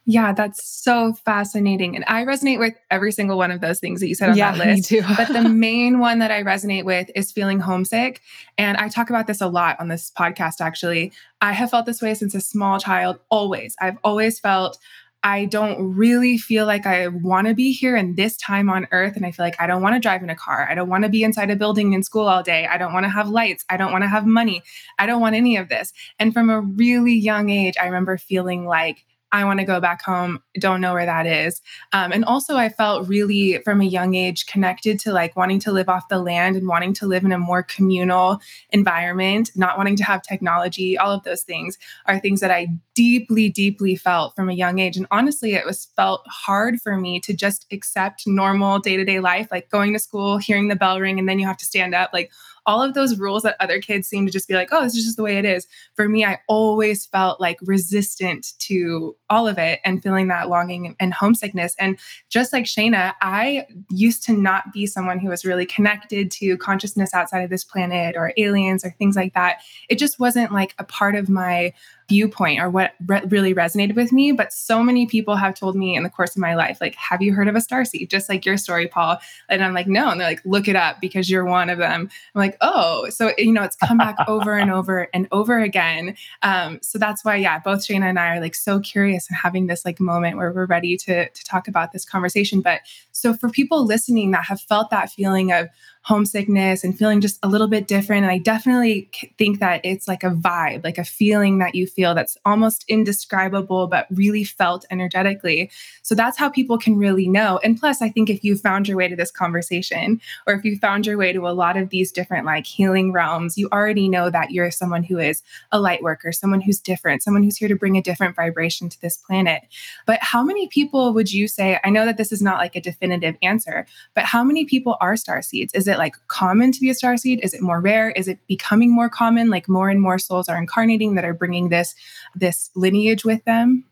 Yeah, 0.09 0.33
that's 0.33 0.65
so 0.65 1.15
fascinating. 1.25 1.97
And 1.97 2.05
I 2.07 2.25
resonate 2.25 2.61
with 2.61 2.75
every 2.93 3.11
single 3.11 3.37
one 3.37 3.51
of 3.51 3.61
those 3.61 3.81
things 3.81 3.99
that 4.01 4.07
you 4.07 4.15
said 4.15 4.31
on 4.31 4.37
yeah, 4.37 4.53
that 4.53 4.67
list. 4.67 4.93
Me 4.93 5.01
too. 5.01 5.07
but 5.17 5.33
the 5.33 5.49
main 5.49 5.99
one 5.99 6.21
that 6.21 6.31
I 6.31 6.45
resonate 6.45 6.85
with 6.85 7.11
is 7.17 7.33
feeling 7.33 7.59
homesick. 7.59 8.23
And 8.57 8.77
I 8.77 8.89
talk 8.89 9.11
about 9.11 9.27
this 9.27 9.41
a 9.41 9.49
lot 9.49 9.79
on 9.81 9.89
this 9.89 10.13
podcast, 10.17 10.61
actually. 10.61 11.13
I 11.41 11.53
have 11.53 11.71
felt 11.71 11.87
this 11.87 12.01
way 12.01 12.15
since 12.15 12.37
a 12.37 12.41
small 12.41 12.79
child, 12.79 13.19
always. 13.31 13.75
I've 13.81 13.99
always 14.05 14.39
felt 14.39 14.79
I 15.25 15.47
don't 15.47 15.97
really 15.97 16.39
feel 16.39 16.67
like 16.67 16.87
I 16.87 17.09
want 17.09 17.49
to 17.49 17.55
be 17.55 17.73
here 17.73 17.97
in 17.97 18.15
this 18.15 18.37
time 18.37 18.71
on 18.71 18.87
earth. 18.93 19.17
And 19.17 19.27
I 19.27 19.33
feel 19.33 19.45
like 19.45 19.61
I 19.61 19.67
don't 19.67 19.83
want 19.83 19.97
to 19.97 20.01
drive 20.01 20.23
in 20.23 20.31
a 20.31 20.37
car. 20.37 20.69
I 20.71 20.77
don't 20.77 20.89
want 20.89 21.03
to 21.03 21.11
be 21.11 21.25
inside 21.25 21.51
a 21.51 21.57
building 21.57 21.95
in 21.95 22.05
school 22.05 22.29
all 22.29 22.45
day. 22.45 22.67
I 22.67 22.79
don't 22.79 22.93
want 22.93 23.05
to 23.07 23.11
have 23.11 23.29
lights. 23.29 23.65
I 23.69 23.77
don't 23.77 23.91
want 23.91 24.03
to 24.03 24.09
have 24.09 24.25
money. 24.25 24.63
I 25.01 25.07
don't 25.07 25.21
want 25.21 25.35
any 25.35 25.57
of 25.57 25.69
this. 25.69 25.93
And 26.21 26.33
from 26.33 26.49
a 26.49 26.61
really 26.61 27.15
young 27.15 27.51
age, 27.51 27.75
I 27.81 27.87
remember 27.87 28.19
feeling 28.19 28.67
like 28.67 29.05
I 29.33 29.45
want 29.45 29.59
to 29.59 29.67
go 29.67 29.81
back 29.81 30.03
home. 30.03 30.41
Don't 30.59 30.81
know 30.81 30.95
where 30.95 31.07
that 31.07 31.27
is. 31.27 31.61
Um, 31.93 32.13
and 32.13 32.25
also, 32.25 32.57
I 32.57 32.69
felt 32.69 33.09
really 33.09 33.59
from 33.65 33.81
a 33.81 33.85
young 33.85 34.15
age 34.15 34.47
connected 34.47 35.01
to 35.01 35.13
like 35.13 35.37
wanting 35.37 35.59
to 35.61 35.73
live 35.73 35.89
off 35.89 36.09
the 36.09 36.19
land 36.19 36.57
and 36.57 36.69
wanting 36.69 36.95
to 36.95 37.07
live 37.07 37.25
in 37.25 37.33
a 37.33 37.39
more 37.39 37.63
communal 37.63 38.41
environment, 38.71 39.51
not 39.57 39.77
wanting 39.77 39.97
to 39.97 40.05
have 40.05 40.23
technology. 40.23 40.97
All 40.97 41.11
of 41.11 41.25
those 41.25 41.43
things 41.43 41.77
are 42.07 42.21
things 42.21 42.41
that 42.41 42.51
I 42.51 42.69
deeply, 42.95 43.49
deeply 43.49 43.97
felt 43.97 44.35
from 44.37 44.49
a 44.49 44.55
young 44.55 44.79
age. 44.79 44.97
And 44.97 45.07
honestly, 45.11 45.55
it 45.55 45.67
was 45.67 45.89
felt 45.97 46.23
hard 46.27 46.81
for 46.81 46.97
me 46.97 47.21
to 47.21 47.35
just 47.35 47.67
accept 47.73 48.27
normal 48.27 48.79
day 48.79 48.97
to 48.97 49.05
day 49.05 49.21
life, 49.21 49.49
like 49.51 49.71
going 49.71 49.93
to 49.93 49.99
school, 49.99 50.39
hearing 50.39 50.69
the 50.69 50.77
bell 50.77 51.01
ring, 51.01 51.19
and 51.19 51.29
then 51.29 51.39
you 51.39 51.47
have 51.47 51.59
to 51.59 51.65
stand 51.65 51.95
up. 51.95 52.11
Like 52.13 52.31
all 52.67 52.83
of 52.83 52.95
those 52.95 53.19
rules 53.19 53.43
that 53.45 53.57
other 53.61 53.81
kids 53.81 54.09
seem 54.09 54.27
to 54.27 54.33
just 54.33 54.49
be 54.49 54.55
like, 54.55 54.69
oh, 54.73 54.83
this 54.83 54.97
is 54.97 55.05
just 55.05 55.17
the 55.17 55.23
way 55.23 55.39
it 55.39 55.45
is. 55.45 55.67
For 55.95 56.09
me, 56.09 56.25
I 56.25 56.41
always 56.49 57.07
felt 57.07 57.41
like 57.41 57.59
resistant 57.63 58.59
to 58.61 59.17
all 59.31 59.47
of 59.47 59.59
it 59.59 59.81
and 59.85 60.03
feeling 60.03 60.29
that 60.29 60.49
longing 60.49 60.97
and 60.99 61.15
homesickness. 61.15 61.75
And 61.79 61.99
just 62.29 62.53
like 62.53 62.65
Shayna, 62.65 63.15
I 63.23 63.67
used 63.91 64.25
to 64.25 64.33
not 64.33 64.73
be 64.73 64.87
someone 64.87 65.19
who 65.19 65.29
was 65.29 65.45
really 65.45 65.67
connected 65.67 66.31
to 66.33 66.57
consciousness 66.59 67.15
outside 67.15 67.41
of 67.41 67.51
this 67.51 67.65
planet 67.65 68.17
or 68.17 68.33
aliens 68.37 68.85
or 68.85 68.91
things 68.91 69.17
like 69.17 69.35
that. 69.35 69.59
It 69.89 69.99
just 69.99 70.19
wasn't 70.19 70.53
like 70.53 70.75
a 70.79 70.85
part 70.85 71.15
of 71.15 71.29
my 71.29 71.73
viewpoint 72.09 72.61
or 72.61 72.71
what 72.71 72.95
re- 73.07 73.23
really 73.29 73.55
resonated 73.55 73.97
with 73.97 74.13
me. 74.13 74.33
But 74.33 74.53
so 74.53 74.83
many 74.83 75.07
people 75.07 75.37
have 75.37 75.55
told 75.55 75.77
me 75.77 75.97
in 75.97 76.03
the 76.03 76.11
course 76.11 76.37
of 76.37 76.41
my 76.41 76.55
life, 76.55 76.79
like, 76.81 76.95
have 76.95 77.21
you 77.21 77.33
heard 77.33 77.49
of 77.49 77.57
a 77.57 77.61
star 77.61 77.85
seed? 77.85 78.11
Just 78.11 78.29
like 78.29 78.45
your 78.45 78.57
story, 78.57 78.87
Paul. 78.87 79.19
And 79.49 79.63
I'm 79.63 79.75
like, 79.75 79.87
no. 79.87 80.11
And 80.11 80.21
they're 80.21 80.29
like, 80.29 80.43
look 80.45 80.69
it 80.69 80.77
up 80.77 81.01
because 81.01 81.29
you're 81.29 81.45
one 81.45 81.69
of 81.69 81.79
them. 81.79 82.09
I'm 82.35 82.39
like, 82.39 82.57
oh, 82.61 83.09
so, 83.11 83.33
you 83.39 83.53
know, 83.53 83.63
it's 83.63 83.77
come 83.77 83.99
back 83.99 84.17
over 84.29 84.55
and 84.57 84.71
over 84.73 85.09
and 85.13 85.27
over 85.33 85.59
again. 85.59 86.17
Um, 86.43 86.79
so 86.83 86.99
that's 86.99 87.25
why, 87.25 87.37
yeah, 87.37 87.59
both 87.59 87.87
Shayna 87.87 88.05
and 88.05 88.19
I 88.19 88.37
are 88.37 88.41
like 88.41 88.55
so 88.55 88.81
curious 88.81 89.29
and 89.29 89.37
having 89.37 89.67
this 89.67 89.85
like 89.85 90.01
moment 90.01 90.37
where 90.37 90.53
we're 90.53 90.67
ready 90.67 90.97
to, 90.99 91.29
to 91.29 91.45
talk 91.45 91.69
about 91.69 91.93
this 91.93 92.05
conversation. 92.05 92.61
But 92.61 92.81
so 93.13 93.35
for 93.35 93.49
people 93.49 93.85
listening 93.85 94.31
that 94.31 94.45
have 94.45 94.61
felt 94.61 94.91
that 94.91 95.11
feeling 95.11 95.53
of, 95.53 95.69
homesickness 96.07 96.85
and 96.85 96.97
feeling 96.97 97.21
just 97.21 97.37
a 97.43 97.49
little 97.49 97.67
bit 97.67 97.89
different. 97.89 98.23
And 98.23 98.31
I 98.31 98.39
definitely 98.39 99.11
think 99.39 99.59
that 99.59 99.81
it's 99.83 100.07
like 100.07 100.23
a 100.23 100.31
vibe, 100.31 100.85
like 100.85 100.99
a 100.99 101.05
feeling 101.05 101.59
that 101.59 101.75
you 101.75 101.85
feel 101.85 102.15
that's 102.15 102.39
almost 102.45 102.85
indescribable, 102.87 103.89
but 103.89 104.07
really 104.13 104.45
felt 104.45 104.85
energetically. 104.93 105.69
So 106.03 106.15
that's 106.15 106.39
how 106.39 106.49
people 106.49 106.79
can 106.79 106.97
really 106.97 107.27
know. 107.27 107.59
And 107.65 107.77
plus, 107.77 108.01
I 108.03 108.09
think 108.09 108.31
if 108.31 108.45
you 108.45 108.57
found 108.57 108.87
your 108.87 108.97
way 108.97 109.09
to 109.09 109.17
this 109.17 109.33
conversation, 109.33 110.21
or 110.47 110.55
if 110.55 110.65
you 110.65 110.79
found 110.79 111.07
your 111.07 111.19
way 111.19 111.33
to 111.33 111.49
a 111.49 111.51
lot 111.51 111.77
of 111.77 111.91
these 111.91 112.13
different 112.13 112.47
like 112.47 112.67
healing 112.67 113.11
realms, 113.11 113.59
you 113.59 113.69
already 113.73 114.09
know 114.09 114.31
that 114.31 114.53
you're 114.53 114.71
someone 114.71 115.03
who 115.03 115.19
is 115.19 115.43
a 115.73 115.81
light 115.81 116.05
worker, 116.05 116.31
someone 116.31 116.61
who's 116.61 116.79
different, 116.79 117.25
someone 117.25 117.43
who's 117.43 117.57
here 117.57 117.67
to 117.67 117.75
bring 117.75 117.97
a 117.97 118.03
different 118.03 118.37
vibration 118.37 118.89
to 118.89 119.01
this 119.01 119.17
planet. 119.17 119.63
But 120.07 120.21
how 120.23 120.45
many 120.45 120.69
people 120.69 121.13
would 121.15 121.33
you 121.33 121.49
say? 121.49 121.81
I 121.83 121.91
know 121.91 122.07
that 122.07 122.17
this 122.17 122.31
is 122.31 122.41
not 122.41 122.59
like 122.59 122.77
a 122.77 122.81
definitive 122.81 123.35
answer, 123.43 123.89
but 124.15 124.23
how 124.23 124.45
many 124.45 124.67
people 124.67 124.97
are 125.01 125.17
star 125.17 125.43
seeds? 125.43 125.75
Is 125.75 125.89
it 125.89 125.96
it 125.97 125.99
like 125.99 126.15
common 126.29 126.73
to 126.73 126.81
be 126.81 126.91
a 126.91 126.95
star 126.95 127.17
seed? 127.17 127.41
Is 127.43 127.55
it 127.55 127.61
more 127.61 127.81
rare? 127.81 128.11
Is 128.11 128.29
it 128.29 128.39
becoming 128.47 128.95
more 128.95 129.09
common? 129.09 129.51
Like 129.51 129.69
more 129.69 129.89
and 129.89 130.01
more 130.01 130.19
souls 130.19 130.49
are 130.49 130.59
incarnating 130.59 131.15
that 131.15 131.25
are 131.25 131.35
bringing 131.35 131.69
this 131.69 131.95
this 132.35 132.71
lineage 132.75 133.25
with 133.25 133.45
them? 133.45 133.85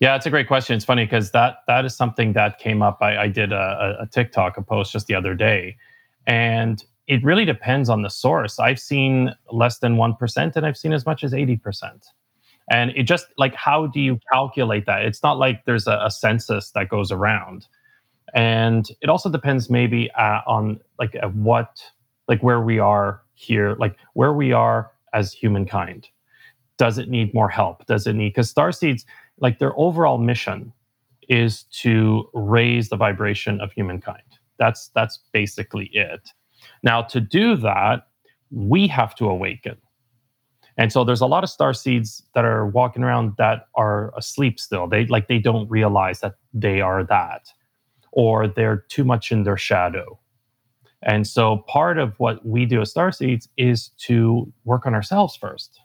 Yeah, 0.00 0.14
it's 0.14 0.26
a 0.26 0.30
great 0.30 0.46
question. 0.46 0.76
It's 0.76 0.84
funny 0.84 1.04
because 1.04 1.32
that 1.32 1.58
that 1.66 1.84
is 1.84 1.94
something 1.94 2.32
that 2.34 2.58
came 2.58 2.82
up. 2.82 2.98
I, 3.00 3.24
I 3.24 3.28
did 3.28 3.52
a, 3.52 3.98
a 4.00 4.06
TikTok, 4.06 4.56
a 4.56 4.62
post 4.62 4.92
just 4.92 5.08
the 5.08 5.14
other 5.14 5.34
day, 5.34 5.76
and 6.26 6.82
it 7.06 7.24
really 7.24 7.44
depends 7.44 7.88
on 7.88 8.02
the 8.02 8.10
source. 8.10 8.60
I've 8.60 8.78
seen 8.78 9.34
less 9.50 9.78
than 9.80 9.96
one 9.96 10.14
percent, 10.14 10.56
and 10.56 10.64
I've 10.64 10.76
seen 10.76 10.92
as 10.92 11.04
much 11.04 11.24
as 11.24 11.34
eighty 11.34 11.56
percent. 11.56 12.06
And 12.70 12.92
it 12.94 13.04
just 13.04 13.26
like 13.38 13.54
how 13.54 13.86
do 13.86 14.00
you 14.00 14.20
calculate 14.32 14.86
that? 14.86 15.04
It's 15.04 15.22
not 15.22 15.38
like 15.38 15.64
there's 15.64 15.88
a, 15.88 15.98
a 16.04 16.10
census 16.10 16.70
that 16.72 16.88
goes 16.88 17.10
around 17.10 17.66
and 18.34 18.88
it 19.00 19.08
also 19.08 19.30
depends 19.30 19.70
maybe 19.70 20.10
uh, 20.12 20.40
on 20.46 20.80
like 20.98 21.14
at 21.14 21.34
what 21.34 21.82
like 22.26 22.42
where 22.42 22.60
we 22.60 22.78
are 22.78 23.22
here 23.34 23.76
like 23.78 23.96
where 24.14 24.32
we 24.32 24.52
are 24.52 24.90
as 25.14 25.32
humankind. 25.32 26.08
Does 26.76 26.98
it 26.98 27.08
need 27.08 27.34
more 27.34 27.48
help? 27.48 27.86
Does 27.86 28.06
it 28.06 28.14
need 28.14 28.30
because 28.30 28.50
star 28.50 28.72
seeds 28.72 29.04
like 29.40 29.58
their 29.58 29.78
overall 29.78 30.18
mission 30.18 30.72
is 31.28 31.64
to 31.64 32.28
raise 32.32 32.88
the 32.88 32.96
vibration 32.96 33.60
of 33.60 33.72
humankind. 33.72 34.22
That's 34.58 34.88
that's 34.94 35.20
basically 35.32 35.86
it. 35.92 36.30
Now 36.82 37.02
to 37.02 37.20
do 37.20 37.56
that 37.56 38.08
we 38.50 38.86
have 38.88 39.14
to 39.16 39.28
awaken. 39.28 39.76
And 40.78 40.92
so 40.92 41.04
there's 41.04 41.20
a 41.20 41.26
lot 41.26 41.42
of 41.42 41.50
star 41.50 41.74
seeds 41.74 42.22
that 42.34 42.44
are 42.44 42.66
walking 42.66 43.02
around 43.02 43.32
that 43.36 43.66
are 43.74 44.16
asleep 44.16 44.60
still. 44.60 44.86
They 44.86 45.06
like 45.06 45.28
they 45.28 45.38
don't 45.38 45.68
realize 45.68 46.20
that 46.20 46.34
they 46.54 46.80
are 46.80 47.04
that 47.04 47.48
or 48.12 48.48
they're 48.48 48.84
too 48.88 49.04
much 49.04 49.32
in 49.32 49.44
their 49.44 49.56
shadow. 49.56 50.18
And 51.02 51.26
so 51.26 51.58
part 51.68 51.98
of 51.98 52.14
what 52.18 52.44
we 52.44 52.66
do 52.66 52.80
as 52.80 52.90
Star 52.90 53.12
Seeds 53.12 53.48
is 53.56 53.90
to 53.98 54.52
work 54.64 54.86
on 54.86 54.94
ourselves 54.94 55.36
first 55.36 55.80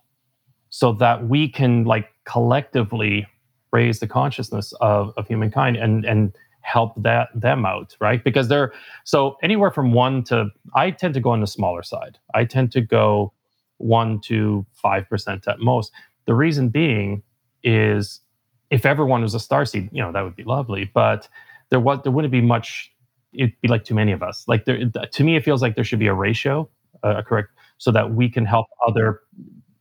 so 0.70 0.92
that 0.94 1.27
we 1.27 1.48
can 1.48 1.84
like 1.84 2.10
collectively 2.25 3.27
raise 3.72 4.00
the 4.00 4.08
consciousness 4.08 4.74
of, 4.82 5.13
of 5.18 5.27
humankind 5.27 5.75
and 5.75 6.06
and 6.06 6.34
help 6.62 6.94
that 7.03 7.27
them 7.36 7.65
out, 7.65 7.96
right? 8.00 8.24
Because 8.24 8.48
they're 8.48 8.72
so 9.03 9.38
anywhere 9.44 9.70
from 9.70 9.92
one 9.92 10.24
to 10.24 10.48
I 10.74 10.92
tend 10.92 11.13
to 11.13 11.20
go 11.20 11.32
on 11.32 11.42
the 11.42 11.48
smaller 11.48 11.84
side. 11.84 12.18
I 12.34 12.46
tend 12.46 12.72
to 12.72 12.82
go 12.82 13.34
one 13.77 14.20
to 14.22 14.65
five 14.72 15.08
percent 15.10 15.48
at 15.48 15.60
most. 15.60 15.92
The 16.25 16.34
reason 16.34 16.70
being 16.70 17.22
is 17.63 18.22
if 18.70 18.86
everyone 18.86 19.22
was 19.22 19.36
a 19.36 19.39
star 19.39 19.65
seed, 19.65 19.89
you 19.92 20.01
know, 20.01 20.12
that 20.12 20.22
would 20.22 20.36
be 20.36 20.44
lovely. 20.44 20.89
But 20.92 21.27
there 21.74 21.80
was 21.80 22.00
there 22.03 22.12
wouldn't 22.12 22.32
be 22.32 22.39
much. 22.39 22.94
It'd 23.34 23.60
be 23.62 23.68
like 23.68 23.84
too 23.84 23.96
many 23.96 24.12
of 24.12 24.22
us. 24.22 24.46
Like 24.48 24.65
there, 24.65 24.77
to 24.88 25.24
me, 25.24 25.36
it 25.36 25.44
feels 25.44 25.60
like 25.60 25.74
there 25.74 25.84
should 25.84 25.98
be 25.98 26.06
a 26.06 26.13
ratio, 26.13 26.70
uh, 27.01 27.24
correct, 27.24 27.50
so 27.80 27.92
that 27.92 28.12
we 28.13 28.30
can 28.30 28.46
help 28.46 28.68
other 28.88 29.22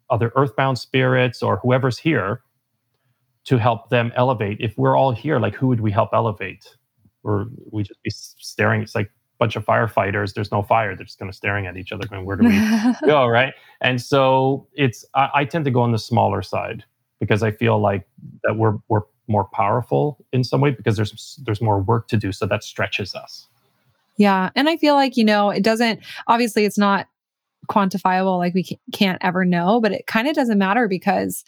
other 0.08 0.32
earthbound 0.34 0.78
spirits 0.78 1.42
or 1.42 1.58
whoever's 1.58 1.98
here 1.98 2.40
to 3.44 3.58
help 3.58 3.90
them 3.90 4.10
elevate. 4.16 4.56
If 4.58 4.78
we're 4.78 4.96
all 4.96 5.12
here, 5.12 5.38
like 5.38 5.54
who 5.54 5.66
would 5.66 5.82
we 5.82 5.90
help 5.90 6.14
elevate? 6.14 6.66
Or 7.24 7.48
we 7.70 7.82
just 7.82 8.02
be 8.02 8.10
staring? 8.10 8.80
It's 8.80 8.94
like 8.94 9.08
a 9.08 9.10
bunch 9.38 9.54
of 9.54 9.66
firefighters. 9.66 10.32
There's 10.32 10.50
no 10.50 10.62
fire. 10.62 10.96
They're 10.96 11.04
just 11.04 11.18
kind 11.18 11.28
of 11.28 11.34
staring 11.34 11.66
at 11.66 11.76
each 11.76 11.92
other, 11.92 12.06
going, 12.06 12.24
"Where 12.24 12.36
do 12.36 12.48
we 12.48 12.58
go?" 13.06 13.26
Right? 13.26 13.52
And 13.82 14.00
so 14.00 14.66
it's. 14.72 15.04
I, 15.14 15.28
I 15.34 15.44
tend 15.44 15.66
to 15.66 15.70
go 15.70 15.82
on 15.82 15.92
the 15.92 15.98
smaller 15.98 16.40
side 16.40 16.84
because 17.20 17.42
I 17.42 17.50
feel 17.50 17.78
like 17.78 18.08
that 18.44 18.56
we're 18.56 18.78
we're 18.88 19.02
more 19.28 19.44
powerful 19.44 20.18
in 20.32 20.44
some 20.44 20.60
way 20.60 20.70
because 20.70 20.96
there's 20.96 21.38
there's 21.44 21.60
more 21.60 21.80
work 21.80 22.08
to 22.08 22.16
do. 22.16 22.32
So 22.32 22.46
that 22.46 22.64
stretches 22.64 23.14
us. 23.14 23.46
Yeah. 24.16 24.50
And 24.54 24.68
i 24.68 24.76
feel 24.76 24.94
like 24.94 25.16
you 25.16 25.24
know 25.24 25.50
it 25.50 25.62
doesn't 25.62 26.00
obviously 26.26 26.64
it's 26.64 26.78
not 26.78 27.06
quantifiable 27.68 28.38
like 28.38 28.54
we 28.54 28.78
can't 28.92 29.18
ever 29.20 29.44
know 29.44 29.80
but 29.80 29.92
it 29.92 30.06
kind 30.06 30.26
of 30.26 30.34
doesn't 30.34 30.58
matter 30.58 30.88
because 30.88 31.44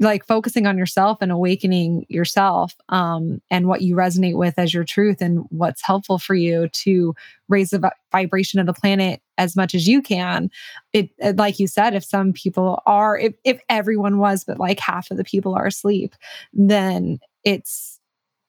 like 0.00 0.26
focusing 0.26 0.66
on 0.66 0.78
yourself 0.78 1.18
and 1.20 1.30
awakening 1.30 2.06
yourself 2.08 2.74
um, 2.88 3.40
and 3.50 3.68
what 3.68 3.82
you 3.82 3.94
resonate 3.94 4.34
with 4.34 4.54
as 4.58 4.72
your 4.72 4.82
truth 4.82 5.20
and 5.20 5.44
what's 5.50 5.84
helpful 5.84 6.18
for 6.18 6.34
you 6.34 6.68
to 6.68 7.14
raise 7.48 7.70
the 7.70 7.92
vibration 8.10 8.58
of 8.58 8.66
the 8.66 8.72
planet 8.72 9.20
as 9.36 9.54
much 9.54 9.74
as 9.74 9.86
you 9.86 10.00
can 10.00 10.50
it, 10.94 11.10
it 11.18 11.36
like 11.36 11.58
you 11.58 11.66
said 11.66 11.94
if 11.94 12.02
some 12.02 12.32
people 12.32 12.82
are 12.86 13.18
if, 13.18 13.34
if 13.44 13.60
everyone 13.68 14.18
was 14.18 14.42
but 14.42 14.58
like 14.58 14.80
half 14.80 15.10
of 15.10 15.18
the 15.18 15.24
people 15.24 15.54
are 15.54 15.66
asleep 15.66 16.14
then 16.54 17.18
it's 17.44 18.00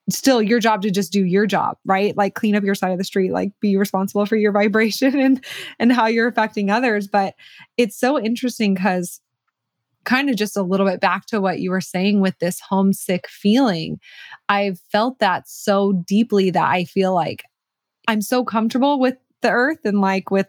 still 0.10 0.42
your 0.42 0.60
job 0.60 0.82
to 0.82 0.92
just 0.92 1.12
do 1.12 1.24
your 1.24 1.46
job, 1.46 1.78
right? 1.86 2.18
Like 2.18 2.34
clean 2.34 2.56
up 2.56 2.64
your 2.64 2.76
side 2.76 2.92
of 2.92 2.98
the 2.98 3.04
street, 3.04 3.32
like 3.32 3.52
be 3.60 3.78
responsible 3.78 4.26
for 4.26 4.36
your 4.36 4.52
vibration 4.62 5.20
and 5.20 5.46
and 5.80 5.92
how 5.92 6.08
you're 6.08 6.28
affecting 6.28 6.70
others. 6.70 7.08
But 7.08 7.36
it's 7.78 7.96
so 7.96 8.20
interesting 8.20 8.74
because 8.74 9.22
kind 10.06 10.30
of 10.30 10.36
just 10.36 10.58
a 10.58 10.64
little 10.64 10.86
bit 10.86 11.00
back 11.00 11.26
to 11.28 11.42
what 11.42 11.60
you 11.60 11.72
were 11.72 11.82
saying 11.82 12.22
with 12.22 12.38
this 12.40 12.60
homesick 12.60 13.28
feeling. 13.28 14.00
I've 14.50 14.80
felt 14.92 15.20
that 15.20 15.48
so 15.48 15.94
deeply 16.06 16.50
that 16.52 16.68
I 16.68 16.86
feel 16.86 17.14
like 17.14 17.44
I'm 18.08 18.22
so 18.22 18.44
comfortable 18.44 19.00
with 19.00 19.16
the 19.42 19.50
earth 19.50 19.80
and 19.86 20.02
like 20.02 20.32
with 20.32 20.48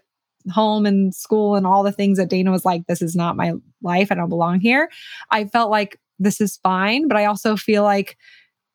home 0.51 0.87
and 0.87 1.15
school 1.15 1.55
and 1.55 1.67
all 1.67 1.83
the 1.83 1.93
things 1.93 2.19
that 2.19 2.31
Dana 2.31 2.51
was 2.51 2.65
like, 2.65 2.87
this 2.87 3.03
is 3.03 3.15
not 3.15 3.37
my 3.37 3.53
life. 3.83 4.11
I 4.11 4.15
don't 4.15 4.29
belong 4.29 4.61
here. 4.61 4.91
I 5.31 5.45
felt 5.45 5.71
like 5.71 5.99
this 6.19 6.41
is 6.41 6.59
fine, 6.63 7.09
but 7.09 7.17
I 7.17 7.27
also 7.27 7.57
feel 7.57 7.83
like 7.83 8.17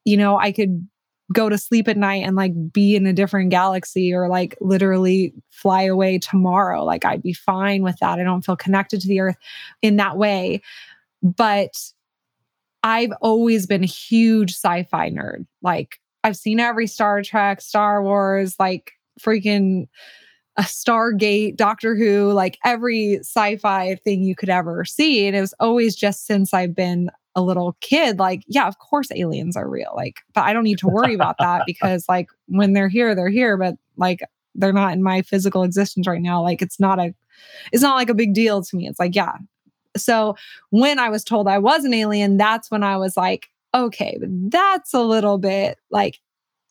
you 0.08 0.16
know, 0.16 0.40
I 0.40 0.54
could 0.54 0.88
go 1.34 1.50
to 1.50 1.58
sleep 1.58 1.88
at 1.88 1.98
night 1.98 2.24
and 2.24 2.36
like 2.36 2.54
be 2.72 2.96
in 2.96 3.06
a 3.06 3.14
different 3.14 3.50
galaxy 3.50 4.14
or 4.14 4.30
like 4.30 4.58
literally 4.62 5.34
fly 5.50 5.84
away 5.84 6.20
tomorrow. 6.20 6.84
Like 6.84 7.04
I'd 7.04 7.24
be 7.24 7.34
fine 7.34 7.84
with 7.84 7.98
that. 8.00 8.20
I 8.20 8.24
don't 8.24 8.46
feel 8.46 8.56
connected 8.56 9.02
to 9.02 9.08
the 9.08 9.20
earth 9.20 9.38
in 9.82 9.98
that 9.98 10.18
way. 10.18 10.62
But 11.22 11.76
I've 12.84 13.12
always 13.22 13.68
been 13.68 13.84
a 13.84 13.88
huge 13.88 14.52
sci 14.52 14.84
fi 14.84 15.10
nerd. 15.10 15.46
Like 15.62 16.00
I've 16.24 16.38
seen 16.38 16.60
every 16.60 16.88
Star 16.88 17.22
Trek, 17.22 17.60
Star 17.62 18.02
Wars, 18.02 18.56
like 18.60 18.94
freaking 19.20 19.88
a 20.56 20.64
Stargate, 20.64 21.56
Doctor 21.56 21.96
Who, 21.96 22.32
like 22.32 22.58
every 22.64 23.18
sci 23.18 23.58
fi 23.58 23.96
thing 23.96 24.24
you 24.24 24.36
could 24.36 24.50
ever 24.50 24.86
see. 24.86 25.28
And 25.28 25.36
it 25.36 25.42
was 25.42 25.54
always 25.60 25.96
just 25.96 26.26
since 26.26 26.54
I've 26.54 26.76
been 26.76 27.10
a 27.38 27.42
little 27.42 27.78
kid, 27.82 28.18
like, 28.18 28.44
yeah, 28.48 28.68
of 28.68 28.80
course 28.80 29.10
aliens 29.12 29.56
are 29.56 29.70
real. 29.70 29.94
Like, 29.96 30.22
but 30.34 30.44
I 30.44 30.54
don't 30.54 30.64
need 30.64 30.80
to 30.80 30.88
worry 30.88 31.14
about 31.14 31.38
that 31.38 31.64
because 31.68 32.10
like 32.10 32.28
when 32.48 32.74
they're 32.74 32.90
here, 32.90 33.14
they're 33.14 33.30
here, 33.30 33.56
but 33.56 33.76
like 33.96 34.22
they're 34.56 34.74
not 34.74 34.94
in 34.94 35.04
my 35.04 35.22
physical 35.22 35.62
existence 35.64 36.08
right 36.08 36.22
now. 36.22 36.42
Like 36.42 36.64
it's 36.64 36.80
not 36.80 37.00
a 37.00 37.14
it's 37.72 37.84
not 37.84 37.96
like 37.96 38.10
a 38.10 38.16
big 38.16 38.34
deal 38.34 38.64
to 38.64 38.76
me. 38.76 38.88
It's 38.88 39.00
like, 39.00 39.16
yeah. 39.16 39.34
So 39.96 40.36
when 40.72 40.98
I 40.98 41.10
was 41.10 41.24
told 41.24 41.48
I 41.48 41.60
was 41.60 41.86
an 41.86 41.94
alien, 41.94 42.38
that's 42.38 42.72
when 42.72 42.82
I 42.82 42.98
was 42.98 43.16
like, 43.16 43.50
okay, 43.76 44.18
that's 44.22 44.96
a 44.96 45.02
little 45.02 45.38
bit 45.38 45.78
like 45.92 46.20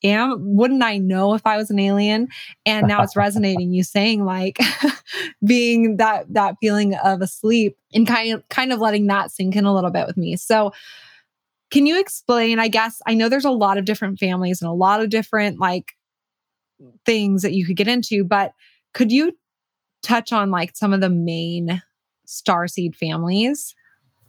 am 0.05 0.57
wouldn't 0.57 0.83
i 0.83 0.99
know 0.99 1.35
if 1.35 1.47
i 1.47 1.57
was 1.57 1.71
an 1.71 1.79
alien? 1.79 2.29
And 2.65 2.87
now 2.87 3.03
it's 3.03 3.17
resonating 3.25 3.73
you 3.73 3.83
saying 3.83 4.25
like 4.25 4.59
being 5.45 5.97
that 5.97 6.33
that 6.33 6.57
feeling 6.61 6.95
of 6.95 7.21
asleep 7.21 7.77
and 7.95 8.07
kind 8.07 8.33
of 8.33 8.49
kind 8.49 8.73
of 8.73 8.81
letting 8.81 9.07
that 9.07 9.31
sink 9.31 9.57
in 9.57 9.65
a 9.65 9.75
little 9.75 9.91
bit 9.91 10.07
with 10.07 10.17
me. 10.17 10.37
So 10.37 10.73
can 11.71 11.87
you 11.87 11.99
explain 11.99 12.59
i 12.59 12.69
guess 12.69 13.01
i 13.07 13.15
know 13.15 13.29
there's 13.29 13.45
a 13.45 13.51
lot 13.51 13.79
of 13.79 13.85
different 13.85 14.19
families 14.19 14.63
and 14.63 14.69
a 14.69 14.75
lot 14.75 15.03
of 15.03 15.11
different 15.11 15.59
like 15.59 15.93
things 17.05 17.43
that 17.43 17.53
you 17.53 17.67
could 17.67 17.77
get 17.77 17.89
into 17.89 18.25
but 18.25 18.53
could 18.95 19.11
you 19.11 19.33
touch 20.03 20.33
on 20.33 20.51
like 20.51 20.77
some 20.77 20.93
of 20.93 21.01
the 21.01 21.11
main 21.11 21.83
star 22.27 22.69
seed 22.69 22.95
families 22.95 23.75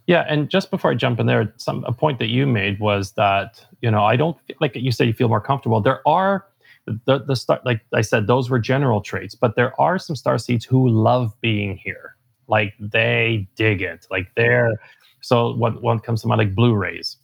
yeah, 0.08 0.24
and 0.26 0.48
just 0.48 0.70
before 0.70 0.90
I 0.90 0.94
jump 0.94 1.20
in 1.20 1.26
there, 1.26 1.52
some 1.58 1.84
a 1.84 1.92
point 1.92 2.18
that 2.18 2.28
you 2.28 2.46
made 2.46 2.80
was 2.80 3.12
that 3.12 3.64
you 3.82 3.90
know 3.90 4.04
I 4.04 4.16
don't 4.16 4.38
like 4.58 4.74
you 4.74 4.90
said 4.90 5.06
you 5.06 5.12
feel 5.12 5.28
more 5.28 5.40
comfortable. 5.40 5.82
There 5.82 6.00
are 6.08 6.46
the 6.86 7.18
the 7.18 7.36
star 7.36 7.60
like 7.66 7.82
I 7.92 8.00
said 8.00 8.26
those 8.26 8.48
were 8.48 8.58
general 8.58 9.02
traits, 9.02 9.34
but 9.34 9.54
there 9.54 9.78
are 9.78 9.98
some 9.98 10.16
star 10.16 10.38
seeds 10.38 10.64
who 10.64 10.88
love 10.88 11.38
being 11.42 11.76
here. 11.76 12.16
Like 12.46 12.72
they 12.80 13.46
dig 13.54 13.82
it. 13.82 14.06
Like 14.10 14.34
they're 14.34 14.80
so 15.20 15.54
what 15.54 15.82
one 15.82 16.00
comes 16.00 16.22
to 16.22 16.26
mind 16.26 16.38
like 16.38 16.54
blue 16.54 16.74
rays 16.74 17.18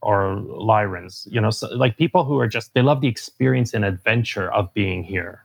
or 0.00 0.36
Lyrans, 0.36 1.30
you 1.30 1.42
know, 1.42 1.50
so 1.50 1.68
like 1.74 1.98
people 1.98 2.24
who 2.24 2.38
are 2.38 2.48
just 2.48 2.72
they 2.72 2.80
love 2.80 3.02
the 3.02 3.08
experience 3.08 3.74
and 3.74 3.84
adventure 3.84 4.50
of 4.50 4.72
being 4.72 5.04
here. 5.04 5.44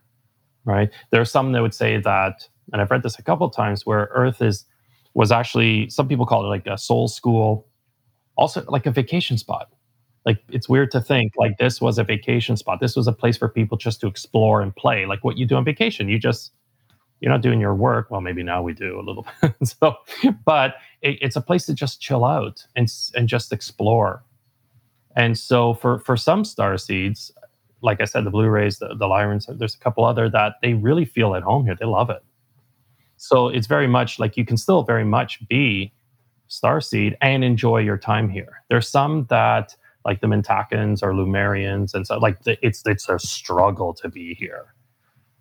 Right? 0.63 0.89
There 1.11 1.19
are 1.19 1.25
some 1.25 1.51
that 1.51 1.61
would 1.61 1.73
say 1.73 1.99
that, 1.99 2.47
and 2.71 2.81
I've 2.81 2.89
read 2.89 3.03
this 3.03 3.19
a 3.19 3.23
couple 3.23 3.49
times 3.49 3.85
where 3.85 4.09
Earth 4.13 4.41
is 4.41 4.63
was 5.15 5.31
actually 5.31 5.89
some 5.89 6.07
people 6.07 6.25
call 6.25 6.45
it 6.45 6.49
like 6.49 6.67
a 6.67 6.77
soul 6.77 7.07
school, 7.07 7.67
also 8.35 8.63
like 8.67 8.85
a 8.85 8.91
vacation 8.91 9.37
spot. 9.37 9.71
Like 10.25 10.43
it's 10.49 10.67
weird 10.67 10.91
to 10.91 11.01
think 11.01 11.33
like 11.37 11.57
this 11.57 11.81
was 11.81 11.97
a 11.97 12.03
vacation 12.03 12.57
spot. 12.57 12.79
This 12.79 12.95
was 12.95 13.07
a 13.07 13.13
place 13.13 13.37
for 13.37 13.47
people 13.47 13.77
just 13.77 14.01
to 14.01 14.07
explore 14.07 14.61
and 14.61 14.75
play, 14.75 15.05
like 15.05 15.23
what 15.23 15.37
you 15.37 15.45
do 15.47 15.55
on 15.55 15.63
vacation. 15.63 16.09
You 16.09 16.19
just 16.19 16.51
you're 17.21 17.31
not 17.31 17.41
doing 17.41 17.61
your 17.61 17.73
work. 17.73 18.11
Well, 18.11 18.21
maybe 18.21 18.43
now 18.43 18.61
we 18.61 18.73
do 18.73 18.99
a 18.99 19.01
little 19.01 19.25
bit. 19.41 19.53
so, 19.63 19.95
but 20.45 20.75
it, 21.01 21.17
it's 21.21 21.37
a 21.37 21.41
place 21.41 21.65
to 21.67 21.73
just 21.73 22.01
chill 22.01 22.25
out 22.25 22.65
and 22.75 22.91
and 23.15 23.29
just 23.29 23.53
explore. 23.53 24.23
And 25.15 25.37
so 25.37 25.75
for 25.75 25.99
for 25.99 26.17
some 26.17 26.43
star 26.43 26.77
seeds, 26.77 27.31
like 27.81 28.01
I 28.01 28.05
said, 28.05 28.25
the 28.25 28.31
blue 28.31 28.49
rays, 28.49 28.79
the, 28.79 28.89
the 28.89 29.05
Lyrans, 29.05 29.45
there's 29.57 29.75
a 29.75 29.79
couple 29.79 30.03
other 30.03 30.29
that 30.29 30.55
they 30.61 30.73
really 30.73 31.05
feel 31.05 31.35
at 31.35 31.43
home 31.43 31.65
here. 31.65 31.75
They 31.79 31.85
love 31.85 32.09
it. 32.09 32.21
So 33.17 33.47
it's 33.47 33.67
very 33.67 33.87
much 33.87 34.19
like 34.19 34.37
you 34.37 34.45
can 34.45 34.57
still 34.57 34.83
very 34.83 35.05
much 35.05 35.45
be 35.47 35.93
starseed 36.49 37.15
and 37.21 37.43
enjoy 37.43 37.79
your 37.79 37.97
time 37.97 38.29
here. 38.29 38.61
There's 38.69 38.87
some 38.87 39.25
that 39.29 39.75
like 40.05 40.21
the 40.21 40.27
Mintakans 40.27 41.01
or 41.01 41.13
Lemurians 41.13 41.93
and 41.93 42.05
so 42.05 42.17
like 42.19 42.43
the, 42.43 42.57
it's 42.65 42.83
it's 42.85 43.09
a 43.09 43.17
struggle 43.17 43.93
to 43.95 44.09
be 44.09 44.35
here. 44.35 44.73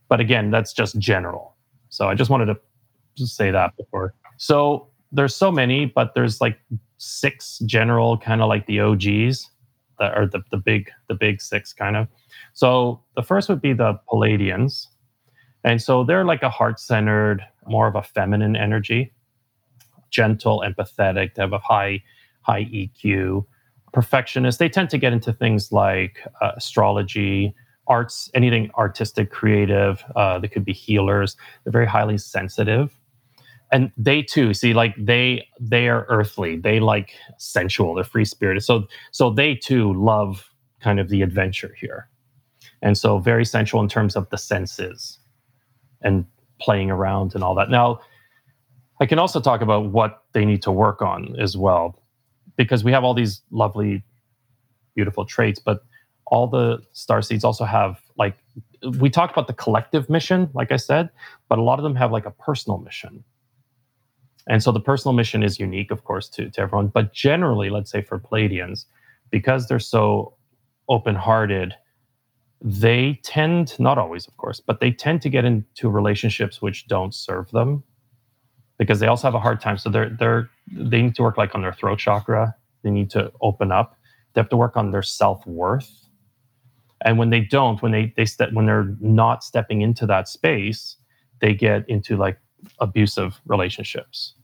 But 0.08 0.20
again, 0.20 0.50
that's 0.50 0.72
just 0.72 0.98
general. 0.98 1.56
So 1.90 2.08
I 2.08 2.14
just 2.14 2.30
wanted 2.30 2.46
to 2.46 3.26
say 3.26 3.50
that 3.50 3.76
before. 3.76 4.14
So 4.36 4.88
there's 5.12 5.36
so 5.36 5.52
many, 5.52 5.86
but 5.86 6.14
there's 6.14 6.40
like 6.40 6.58
six 6.98 7.58
general 7.66 8.18
kind 8.18 8.40
of 8.42 8.48
like 8.48 8.66
the 8.66 8.80
OGs 8.80 9.50
that 9.98 10.14
are 10.14 10.26
the, 10.26 10.40
the 10.50 10.56
big 10.56 10.90
the 11.08 11.14
big 11.14 11.40
six 11.40 11.72
kind 11.72 11.96
of. 11.96 12.08
So 12.52 13.02
the 13.16 13.22
first 13.22 13.48
would 13.48 13.60
be 13.60 13.72
the 13.72 13.98
Pleiadians. 14.10 14.88
And 15.64 15.80
so 15.80 16.04
they're 16.04 16.24
like 16.24 16.42
a 16.42 16.50
heart 16.50 16.78
centered, 16.78 17.42
more 17.66 17.88
of 17.88 17.96
a 17.96 18.02
feminine 18.02 18.54
energy, 18.54 19.12
gentle, 20.10 20.62
empathetic, 20.64 21.34
they 21.34 21.42
have 21.42 21.54
a 21.54 21.58
high, 21.58 22.02
high 22.42 22.64
EQ, 22.66 23.46
perfectionist. 23.92 24.58
They 24.58 24.68
tend 24.68 24.90
to 24.90 24.98
get 24.98 25.12
into 25.12 25.32
things 25.32 25.72
like 25.72 26.18
uh, 26.42 26.52
astrology, 26.56 27.54
arts, 27.86 28.30
anything 28.34 28.70
artistic, 28.76 29.30
creative. 29.30 30.04
Uh, 30.14 30.38
they 30.38 30.48
could 30.48 30.64
be 30.64 30.74
healers. 30.74 31.36
They're 31.64 31.72
very 31.72 31.86
highly 31.86 32.18
sensitive. 32.18 32.94
And 33.72 33.90
they 33.96 34.22
too, 34.22 34.54
see, 34.54 34.74
like 34.74 34.94
they 34.98 35.48
they 35.58 35.88
are 35.88 36.06
earthly. 36.08 36.58
They 36.58 36.78
like 36.78 37.14
sensual. 37.38 37.94
They're 37.94 38.04
free 38.04 38.24
spirited. 38.24 38.62
So 38.62 38.86
so 39.10 39.30
they 39.30 39.56
too 39.56 39.92
love 39.94 40.48
kind 40.80 41.00
of 41.00 41.08
the 41.08 41.22
adventure 41.22 41.74
here, 41.80 42.08
and 42.82 42.96
so 42.96 43.18
very 43.18 43.44
sensual 43.44 43.82
in 43.82 43.88
terms 43.88 44.14
of 44.14 44.28
the 44.30 44.38
senses 44.38 45.18
and 46.04 46.24
playing 46.60 46.90
around 46.90 47.34
and 47.34 47.42
all 47.42 47.56
that. 47.56 47.68
Now, 47.68 48.00
I 49.00 49.06
can 49.06 49.18
also 49.18 49.40
talk 49.40 49.60
about 49.60 49.86
what 49.86 50.22
they 50.32 50.44
need 50.44 50.62
to 50.62 50.70
work 50.70 51.02
on 51.02 51.34
as 51.40 51.56
well, 51.56 52.00
because 52.56 52.84
we 52.84 52.92
have 52.92 53.02
all 53.02 53.14
these 53.14 53.42
lovely, 53.50 54.04
beautiful 54.94 55.24
traits, 55.24 55.58
but 55.58 55.84
all 56.26 56.46
the 56.46 56.78
star 56.92 57.20
seeds 57.20 57.42
also 57.44 57.64
have 57.64 58.00
like 58.16 58.36
we 59.00 59.10
talked 59.10 59.32
about 59.32 59.46
the 59.46 59.52
collective 59.54 60.08
mission, 60.08 60.50
like 60.54 60.70
I 60.70 60.76
said, 60.76 61.10
but 61.48 61.58
a 61.58 61.62
lot 61.62 61.78
of 61.78 61.82
them 61.82 61.96
have 61.96 62.12
like 62.12 62.26
a 62.26 62.30
personal 62.30 62.78
mission. 62.78 63.24
And 64.46 64.62
so 64.62 64.72
the 64.72 64.80
personal 64.80 65.14
mission 65.14 65.42
is 65.42 65.58
unique, 65.58 65.90
of 65.90 66.04
course, 66.04 66.28
to, 66.30 66.50
to 66.50 66.60
everyone. 66.60 66.88
But 66.88 67.14
generally, 67.14 67.70
let's 67.70 67.90
say 67.90 68.02
for 68.02 68.18
Pleiadians, 68.18 68.84
because 69.30 69.66
they're 69.68 69.78
so 69.78 70.34
open 70.88 71.14
hearted 71.14 71.74
they 72.64 73.20
tend, 73.24 73.78
not 73.78 73.98
always, 73.98 74.26
of 74.28 74.36
course, 74.38 74.60
but 74.60 74.80
they 74.80 74.92
tend 74.92 75.22
to 75.22 75.30
get 75.30 75.44
into 75.46 75.90
relationships 75.90 76.62
which 76.62 76.88
don't 76.88 77.14
serve 77.14 77.50
them 77.52 77.84
because 78.78 79.00
they 79.00 79.06
also 79.06 79.26
have 79.26 79.34
a 79.34 79.40
hard 79.40 79.60
time. 79.60 79.78
So 79.78 79.90
they're 79.90 80.10
they're 80.10 80.50
they 80.72 81.02
need 81.02 81.14
to 81.16 81.22
work 81.22 81.38
like 81.38 81.54
on 81.54 81.62
their 81.62 81.72
throat 81.74 81.98
chakra. 81.98 82.54
They 82.82 82.90
need 82.90 83.10
to 83.10 83.32
open 83.42 83.72
up. 83.72 83.96
They 84.34 84.40
have 84.40 84.48
to 84.50 84.56
work 84.56 84.76
on 84.76 84.90
their 84.92 85.02
self 85.02 85.46
worth. 85.46 85.90
And 87.04 87.18
when 87.18 87.30
they 87.30 87.40
don't, 87.40 87.82
when 87.82 87.92
they 87.92 88.12
they 88.16 88.24
step 88.26 88.52
when 88.52 88.66
they're 88.66 88.96
not 89.00 89.44
stepping 89.44 89.82
into 89.82 90.06
that 90.06 90.28
space, 90.28 90.96
they 91.40 91.54
get 91.54 91.88
into 91.88 92.16
like 92.16 92.38
abusive 92.80 93.40
relationships. 93.46 94.34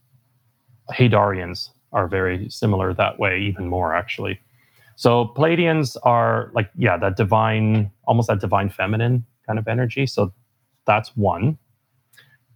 Hadarians 0.91 1.69
are 1.93 2.07
very 2.07 2.49
similar 2.49 2.93
that 2.93 3.19
way, 3.19 3.41
even 3.41 3.67
more 3.67 3.95
actually. 3.95 4.39
So 5.01 5.33
Pleiadians 5.35 5.97
are 6.03 6.51
like, 6.53 6.69
yeah, 6.77 6.95
that 6.95 7.17
divine, 7.17 7.89
almost 8.03 8.27
that 8.27 8.39
divine 8.39 8.69
feminine 8.69 9.25
kind 9.47 9.57
of 9.57 9.67
energy. 9.67 10.05
So 10.05 10.31
that's 10.85 11.17
one. 11.17 11.57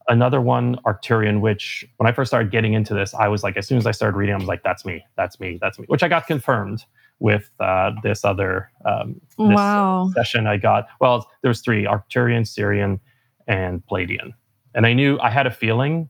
Another 0.10 0.40
one, 0.40 0.76
Arcturian, 0.86 1.42
which 1.42 1.84
when 1.98 2.06
I 2.08 2.12
first 2.12 2.30
started 2.30 2.52
getting 2.52 2.74
into 2.74 2.94
this, 2.94 3.16
I 3.16 3.30
was 3.30 3.42
like, 3.42 3.58
as 3.58 3.66
soon 3.66 3.80
as 3.80 3.88
I 3.88 3.92
started 3.92 4.16
reading, 4.16 4.36
I 4.36 4.38
was 4.38 4.48
like, 4.48 4.62
that's 4.62 4.86
me, 4.86 5.04
that's 5.18 5.40
me, 5.40 5.58
that's 5.60 5.80
me, 5.80 5.86
which 5.88 6.04
I 6.04 6.08
got 6.08 6.28
confirmed 6.28 6.86
with 7.18 7.50
uh, 7.60 7.94
this 8.04 8.24
other 8.24 8.70
um, 8.86 9.20
this 9.40 9.56
wow. 9.56 10.12
session 10.14 10.46
I 10.46 10.58
got. 10.58 10.86
Well, 11.02 11.28
there 11.42 11.50
was 11.50 11.62
three, 11.62 11.86
Arcturian, 11.86 12.44
Sirian, 12.44 13.00
and 13.48 13.82
Pleiadian. 13.88 14.34
And 14.76 14.86
I 14.86 14.94
knew 14.94 15.18
I 15.20 15.32
had 15.32 15.48
a 15.48 15.52
feeling 15.52 16.10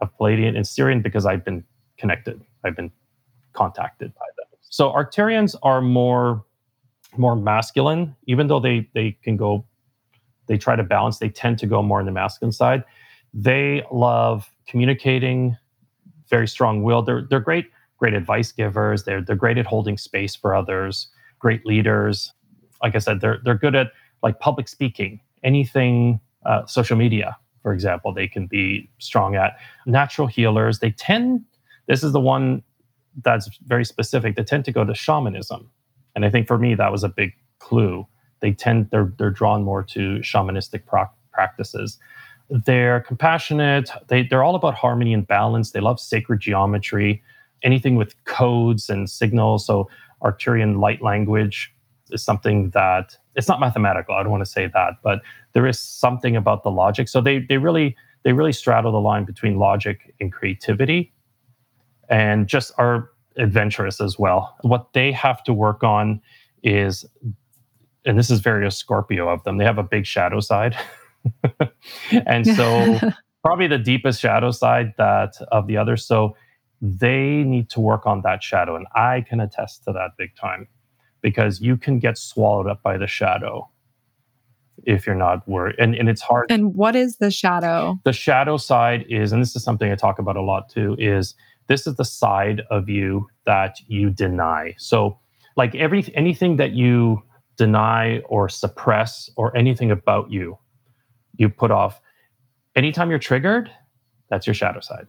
of 0.00 0.16
Pleiadian 0.16 0.54
and 0.54 0.64
Sirian 0.64 1.02
because 1.02 1.26
I've 1.26 1.44
been 1.44 1.64
connected. 1.98 2.40
I've 2.62 2.76
been 2.76 2.92
contacted 3.52 4.14
by 4.14 4.26
them. 4.35 4.35
So 4.68 4.90
Arcturians 4.90 5.54
are 5.62 5.80
more 5.80 6.44
more 7.16 7.36
masculine, 7.36 8.14
even 8.26 8.46
though 8.46 8.60
they 8.60 8.88
they 8.94 9.12
can 9.22 9.36
go, 9.36 9.64
they 10.46 10.58
try 10.58 10.76
to 10.76 10.82
balance. 10.82 11.18
They 11.18 11.28
tend 11.28 11.58
to 11.60 11.66
go 11.66 11.82
more 11.82 12.00
on 12.00 12.06
the 12.06 12.12
masculine 12.12 12.52
side. 12.52 12.84
They 13.32 13.82
love 13.90 14.50
communicating, 14.66 15.56
very 16.28 16.48
strong 16.48 16.82
will. 16.82 17.02
They're 17.02 17.22
they're 17.28 17.40
great 17.40 17.66
great 17.98 18.14
advice 18.14 18.52
givers. 18.52 19.04
They're 19.04 19.22
they're 19.22 19.36
great 19.36 19.58
at 19.58 19.66
holding 19.66 19.98
space 19.98 20.34
for 20.34 20.54
others. 20.54 21.08
Great 21.38 21.64
leaders. 21.66 22.32
Like 22.82 22.94
I 22.94 22.98
said, 22.98 23.20
they're 23.20 23.38
they're 23.44 23.58
good 23.58 23.74
at 23.74 23.88
like 24.22 24.40
public 24.40 24.68
speaking. 24.68 25.20
Anything 25.44 26.20
uh, 26.44 26.66
social 26.66 26.96
media, 26.96 27.36
for 27.62 27.72
example, 27.72 28.12
they 28.12 28.28
can 28.28 28.46
be 28.46 28.90
strong 28.98 29.36
at. 29.36 29.56
Natural 29.86 30.26
healers. 30.26 30.80
They 30.80 30.90
tend. 30.90 31.44
This 31.86 32.02
is 32.02 32.12
the 32.12 32.20
one 32.20 32.62
that's 33.22 33.48
very 33.66 33.84
specific. 33.84 34.36
They 34.36 34.44
tend 34.44 34.64
to 34.66 34.72
go 34.72 34.84
to 34.84 34.94
shamanism, 34.94 35.70
and 36.14 36.24
I 36.24 36.30
think 36.30 36.46
for 36.46 36.58
me 36.58 36.74
that 36.74 36.92
was 36.92 37.04
a 37.04 37.08
big 37.08 37.32
clue. 37.58 38.06
They 38.40 38.52
tend 38.52 38.90
they're 38.90 39.12
they're 39.18 39.30
drawn 39.30 39.62
more 39.62 39.82
to 39.84 40.18
shamanistic 40.18 40.86
pro- 40.86 41.10
practices. 41.32 41.98
They're 42.50 43.00
compassionate. 43.00 43.90
They 44.08 44.22
they're 44.24 44.44
all 44.44 44.54
about 44.54 44.74
harmony 44.74 45.12
and 45.12 45.26
balance. 45.26 45.72
They 45.72 45.80
love 45.80 46.00
sacred 46.00 46.40
geometry 46.40 47.22
anything 47.62 47.96
with 47.96 48.22
codes 48.24 48.88
and 48.88 49.08
signals. 49.10 49.66
So 49.66 49.88
Arcturian 50.22 50.78
light 50.80 51.02
language 51.02 51.72
is 52.10 52.22
something 52.22 52.70
that 52.70 53.16
it's 53.34 53.48
not 53.48 53.60
mathematical. 53.60 54.14
I 54.14 54.22
don't 54.22 54.32
want 54.32 54.44
to 54.44 54.50
say 54.50 54.68
that, 54.72 54.94
but 55.02 55.20
there 55.52 55.66
is 55.66 55.78
something 55.78 56.36
about 56.36 56.62
the 56.62 56.70
logic. 56.70 57.08
So 57.08 57.20
they 57.20 57.40
they 57.40 57.58
really 57.58 57.96
they 58.22 58.32
really 58.32 58.52
straddle 58.52 58.92
the 58.92 59.00
line 59.00 59.24
between 59.24 59.56
logic 59.58 60.14
and 60.20 60.32
creativity, 60.32 61.12
and 62.08 62.46
just 62.46 62.72
are 62.78 63.10
adventurous 63.36 64.00
as 64.00 64.18
well. 64.18 64.56
What 64.62 64.92
they 64.92 65.12
have 65.12 65.42
to 65.44 65.52
work 65.52 65.82
on 65.84 66.20
is, 66.62 67.04
and 68.04 68.18
this 68.18 68.30
is 68.30 68.40
very 68.40 68.66
a 68.66 68.70
Scorpio 68.70 69.28
of 69.28 69.42
them. 69.44 69.58
They 69.58 69.64
have 69.64 69.78
a 69.78 69.82
big 69.82 70.06
shadow 70.06 70.40
side, 70.40 70.76
and 72.26 72.46
so 72.46 72.98
probably 73.44 73.68
the 73.68 73.78
deepest 73.78 74.20
shadow 74.20 74.50
side 74.50 74.94
that 74.98 75.34
of 75.52 75.66
the 75.66 75.76
others. 75.76 76.04
So 76.04 76.36
they 76.82 77.42
need 77.44 77.70
to 77.70 77.80
work 77.80 78.06
on 78.06 78.22
that 78.22 78.42
shadow. 78.42 78.76
And 78.76 78.86
I 78.94 79.24
can 79.28 79.40
attest 79.40 79.84
to 79.84 79.92
that 79.92 80.10
big 80.18 80.36
time 80.36 80.68
because 81.22 81.60
you 81.60 81.76
can 81.76 81.98
get 81.98 82.18
swallowed 82.18 82.66
up 82.66 82.82
by 82.82 82.98
the 82.98 83.06
shadow 83.06 83.68
if 84.84 85.06
you're 85.06 85.16
not 85.16 85.46
worried. 85.48 85.76
And, 85.78 85.94
and 85.94 86.08
it's 86.08 86.20
hard. 86.20 86.50
And 86.50 86.74
what 86.74 86.94
is 86.94 87.16
the 87.16 87.30
shadow? 87.30 87.98
The 88.04 88.12
shadow 88.12 88.56
side 88.56 89.06
is, 89.08 89.32
and 89.32 89.40
this 89.40 89.56
is 89.56 89.64
something 89.64 89.90
I 89.90 89.94
talk 89.94 90.18
about 90.18 90.36
a 90.36 90.42
lot 90.42 90.68
too, 90.68 90.96
is 90.98 91.34
this 91.68 91.86
is 91.86 91.96
the 91.96 92.04
side 92.04 92.62
of 92.70 92.88
you 92.88 93.26
that 93.44 93.76
you 93.88 94.10
deny. 94.10 94.74
So, 94.78 95.18
like 95.56 95.74
every 95.74 96.04
anything 96.14 96.56
that 96.56 96.72
you 96.72 97.22
deny 97.56 98.18
or 98.28 98.48
suppress 98.48 99.30
or 99.36 99.56
anything 99.56 99.90
about 99.90 100.30
you, 100.30 100.58
you 101.36 101.48
put 101.48 101.70
off. 101.70 102.00
Anytime 102.74 103.08
you're 103.08 103.18
triggered, 103.18 103.70
that's 104.28 104.46
your 104.46 104.54
shadow 104.54 104.80
side. 104.80 105.06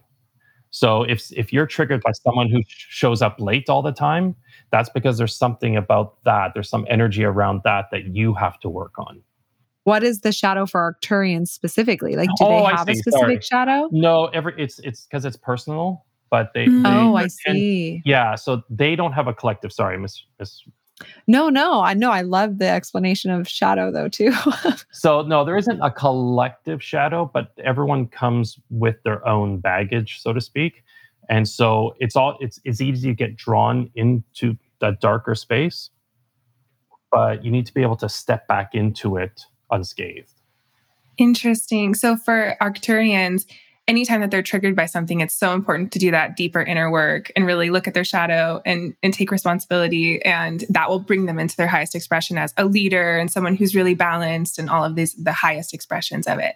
So 0.70 1.04
if 1.04 1.32
if 1.32 1.54
you're 1.54 1.66
triggered 1.66 2.02
by 2.02 2.12
someone 2.12 2.50
who 2.50 2.62
shows 2.68 3.22
up 3.22 3.40
late 3.40 3.70
all 3.70 3.82
the 3.82 3.92
time, 3.92 4.36
that's 4.72 4.90
because 4.90 5.18
there's 5.18 5.36
something 5.36 5.76
about 5.76 6.24
that. 6.24 6.52
There's 6.54 6.70
some 6.70 6.86
energy 6.90 7.24
around 7.24 7.62
that 7.64 7.86
that 7.92 8.16
you 8.16 8.34
have 8.34 8.60
to 8.62 8.70
work 8.70 8.94
on. 8.98 9.22
What 9.86 10.04
is 10.04 10.20
the 10.20 10.34
shadow 10.34 10.66
for 10.66 10.94
Arcturians 11.02 11.48
specifically? 11.48 12.18
Like, 12.18 12.30
do 12.38 12.46
oh, 12.46 12.50
they 12.50 12.76
have 12.76 12.90
a 12.90 12.96
specific 12.96 13.42
Sorry. 13.42 13.42
shadow? 13.42 13.90
No, 13.92 14.26
every 14.26 14.54
it's 14.58 14.80
it's 14.80 15.06
because 15.06 15.24
it's 15.24 15.38
personal, 15.38 16.06
but 16.30 16.52
they. 16.54 16.68
Mm. 16.68 16.84
they 16.84 16.90
oh, 16.90 17.16
I 17.16 17.28
see. 17.28 18.02
Yeah, 18.06 18.36
so 18.36 18.64
they 18.70 18.96
don't 18.96 19.14
have 19.14 19.28
a 19.28 19.34
collective. 19.34 19.72
Sorry, 19.72 19.98
Miss 19.98 20.24
Miss 20.40 20.64
no, 21.28 21.50
no, 21.50 21.82
I 21.82 21.94
know. 21.94 22.12
I 22.12 22.22
love 22.22 22.58
the 22.58 22.68
explanation 22.68 23.30
of 23.32 23.48
shadow 23.48 23.92
though 23.92 24.10
too. 24.10 24.34
so 24.92 25.22
no, 25.22 25.46
there 25.46 25.58
isn't 25.58 25.80
a 25.82 25.92
collective 25.92 26.82
shadow, 26.82 27.30
but 27.32 27.52
everyone 27.64 28.08
comes 28.08 28.60
with 28.70 28.96
their 29.04 29.28
own 29.28 29.60
baggage, 29.60 30.22
so 30.22 30.34
to 30.34 30.42
speak. 30.42 30.84
And 31.30 31.48
so 31.48 31.96
it's 32.00 32.16
all 32.16 32.38
it's 32.40 32.60
it's 32.64 32.82
easy 32.82 33.10
to 33.10 33.14
get 33.14 33.36
drawn 33.36 33.92
into 33.96 34.58
that 34.80 35.00
darker 35.02 35.36
space, 35.36 35.90
but 37.12 37.44
you 37.44 37.52
need 37.52 37.66
to 37.66 37.74
be 37.74 37.82
able 37.82 37.98
to 37.98 38.10
step 38.10 38.48
back 38.48 38.74
into 38.74 39.18
it 39.18 39.42
unscathed. 39.70 40.34
Interesting. 41.18 41.94
So 41.96 42.16
for 42.16 42.56
Arcturians, 42.62 43.46
anytime 43.88 44.22
that 44.22 44.32
they're 44.32 44.44
triggered 44.44 44.76
by 44.76 44.86
something, 44.86 45.22
it's 45.22 45.34
so 45.34 45.54
important 45.54 45.92
to 45.94 46.00
do 46.00 46.12
that 46.12 46.36
deeper 46.36 46.62
inner 46.62 46.92
work 46.92 47.32
and 47.36 47.46
really 47.46 47.70
look 47.70 47.88
at 47.88 47.94
their 47.94 48.04
shadow 48.04 48.62
and, 48.66 48.96
and 49.02 49.14
take 49.14 49.32
responsibility. 49.32 50.22
And 50.24 50.66
that 50.70 50.90
will 50.90 51.00
bring 51.00 51.26
them 51.26 51.40
into 51.40 51.56
their 51.56 51.68
highest 51.68 51.96
expression 51.96 52.38
as 52.38 52.54
a 52.58 52.66
leader 52.66 53.18
and 53.18 53.32
someone 53.32 53.56
who's 53.56 53.76
really 53.76 53.96
balanced 53.96 54.60
and 54.60 54.70
all 54.70 54.84
of 54.84 54.96
these, 54.96 55.14
the 55.14 55.32
highest 55.32 55.74
expressions 55.74 56.28
of 56.28 56.40
it. 56.40 56.56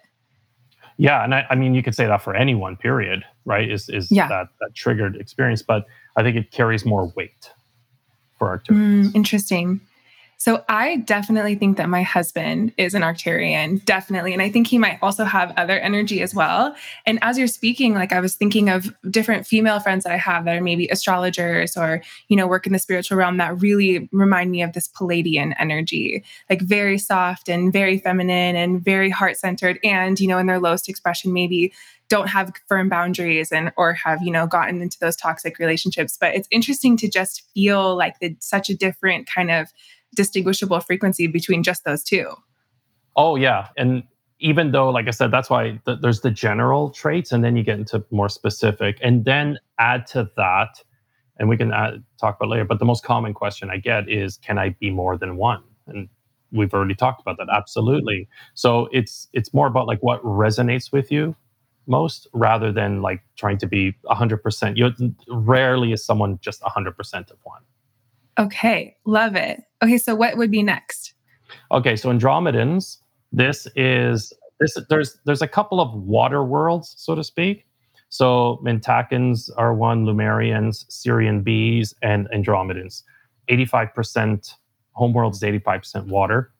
Yeah. 0.98 1.24
And 1.24 1.34
I, 1.34 1.46
I 1.50 1.54
mean, 1.54 1.74
you 1.74 1.82
could 1.82 1.94
say 1.94 2.06
that 2.06 2.22
for 2.22 2.34
anyone, 2.34 2.76
period, 2.76 3.24
right? 3.44 3.70
Is, 3.70 3.88
is 3.88 4.10
yeah. 4.10 4.28
that, 4.28 4.48
that 4.60 4.74
triggered 4.74 5.16
experience, 5.16 5.62
but 5.62 5.86
I 6.16 6.22
think 6.22 6.36
it 6.36 6.50
carries 6.50 6.84
more 6.84 7.12
weight 7.16 7.50
for 8.38 8.48
our 8.48 8.58
mm, 8.60 9.14
Interesting. 9.14 9.80
So 10.42 10.64
I 10.68 10.96
definitely 10.96 11.54
think 11.54 11.76
that 11.76 11.88
my 11.88 12.02
husband 12.02 12.72
is 12.76 12.94
an 12.94 13.02
Arcturian, 13.02 13.84
definitely. 13.84 14.32
And 14.32 14.42
I 14.42 14.50
think 14.50 14.66
he 14.66 14.76
might 14.76 14.98
also 15.00 15.22
have 15.22 15.54
other 15.56 15.78
energy 15.78 16.20
as 16.20 16.34
well. 16.34 16.74
And 17.06 17.20
as 17.22 17.38
you're 17.38 17.46
speaking, 17.46 17.94
like 17.94 18.12
I 18.12 18.18
was 18.18 18.34
thinking 18.34 18.68
of 18.68 18.92
different 19.08 19.46
female 19.46 19.78
friends 19.78 20.02
that 20.02 20.12
I 20.12 20.16
have 20.16 20.44
that 20.46 20.56
are 20.56 20.60
maybe 20.60 20.88
astrologers 20.88 21.76
or, 21.76 22.02
you 22.26 22.36
know, 22.36 22.48
work 22.48 22.66
in 22.66 22.72
the 22.72 22.80
spiritual 22.80 23.18
realm 23.18 23.36
that 23.36 23.62
really 23.62 24.08
remind 24.10 24.50
me 24.50 24.62
of 24.62 24.72
this 24.72 24.88
Pleiadian 24.88 25.54
energy, 25.60 26.24
like 26.50 26.60
very 26.60 26.98
soft 26.98 27.48
and 27.48 27.72
very 27.72 27.98
feminine 27.98 28.56
and 28.56 28.84
very 28.84 29.10
heart 29.10 29.36
centered. 29.36 29.78
And, 29.84 30.18
you 30.18 30.26
know, 30.26 30.38
in 30.38 30.48
their 30.48 30.58
lowest 30.58 30.88
expression, 30.88 31.32
maybe 31.32 31.72
don't 32.08 32.28
have 32.28 32.52
firm 32.66 32.88
boundaries 32.88 33.52
and 33.52 33.72
or 33.76 33.94
have 33.94 34.20
you 34.22 34.30
know 34.30 34.46
gotten 34.46 34.82
into 34.82 34.98
those 34.98 35.16
toxic 35.16 35.58
relationships 35.58 36.18
but 36.20 36.34
it's 36.34 36.46
interesting 36.50 36.94
to 36.94 37.08
just 37.08 37.42
feel 37.54 37.96
like 37.96 38.18
the, 38.18 38.36
such 38.38 38.68
a 38.68 38.76
different 38.76 39.26
kind 39.26 39.50
of 39.50 39.72
distinguishable 40.14 40.80
frequency 40.80 41.26
between 41.26 41.62
just 41.62 41.84
those 41.84 42.02
two. 42.04 42.34
Oh, 43.16 43.36
yeah. 43.36 43.68
And 43.76 44.04
even 44.40 44.72
though, 44.72 44.90
like 44.90 45.06
I 45.06 45.10
said, 45.10 45.30
that's 45.30 45.48
why 45.48 45.80
th- 45.86 45.98
there's 46.00 46.20
the 46.20 46.30
general 46.30 46.90
traits, 46.90 47.32
and 47.32 47.44
then 47.44 47.56
you 47.56 47.62
get 47.62 47.78
into 47.78 48.04
more 48.10 48.28
specific, 48.28 48.98
and 49.02 49.24
then 49.24 49.58
add 49.78 50.06
to 50.08 50.30
that, 50.36 50.82
and 51.38 51.48
we 51.48 51.56
can 51.56 51.72
add, 51.72 52.02
talk 52.20 52.36
about 52.36 52.50
later. 52.50 52.64
But 52.64 52.78
the 52.78 52.84
most 52.84 53.04
common 53.04 53.34
question 53.34 53.70
I 53.70 53.76
get 53.76 54.08
is, 54.08 54.38
"Can 54.38 54.58
I 54.58 54.70
be 54.80 54.90
more 54.90 55.16
than 55.16 55.36
one?" 55.36 55.62
And 55.86 56.08
we've 56.50 56.74
already 56.74 56.94
talked 56.94 57.20
about 57.20 57.38
that. 57.38 57.48
Absolutely. 57.52 58.28
So 58.54 58.88
it's 58.92 59.28
it's 59.32 59.54
more 59.54 59.66
about 59.66 59.86
like 59.86 60.02
what 60.02 60.22
resonates 60.24 60.92
with 60.92 61.12
you 61.12 61.36
most, 61.86 62.26
rather 62.32 62.72
than 62.72 63.00
like 63.02 63.22
trying 63.36 63.58
to 63.58 63.66
be 63.66 63.94
hundred 64.06 64.42
percent. 64.42 64.76
You 64.76 64.90
rarely 65.28 65.92
is 65.92 66.04
someone 66.04 66.38
just 66.40 66.62
hundred 66.62 66.96
percent 66.96 67.30
of 67.30 67.38
one. 67.44 67.62
Okay, 68.38 68.96
love 69.04 69.36
it. 69.36 69.62
Okay, 69.82 69.98
so 69.98 70.14
what 70.14 70.36
would 70.36 70.50
be 70.50 70.62
next? 70.62 71.14
Okay, 71.70 71.96
so 71.96 72.08
Andromedans, 72.08 72.98
this 73.30 73.66
is 73.76 74.32
this 74.58 74.76
there's 74.88 75.18
there's 75.24 75.42
a 75.42 75.48
couple 75.48 75.80
of 75.80 75.92
water 75.94 76.42
worlds, 76.44 76.94
so 76.96 77.14
to 77.14 77.24
speak. 77.24 77.66
So 78.08 78.60
Mintakans 78.62 79.50
are 79.56 79.72
one, 79.72 80.04
Lemurians, 80.04 80.84
Sirian 80.90 81.42
bees, 81.42 81.94
and 82.02 82.28
Andromedans. 82.28 83.02
85% 83.48 84.54
homeworld 84.92 85.34
is 85.34 85.40
85% 85.40 86.08
water. 86.08 86.52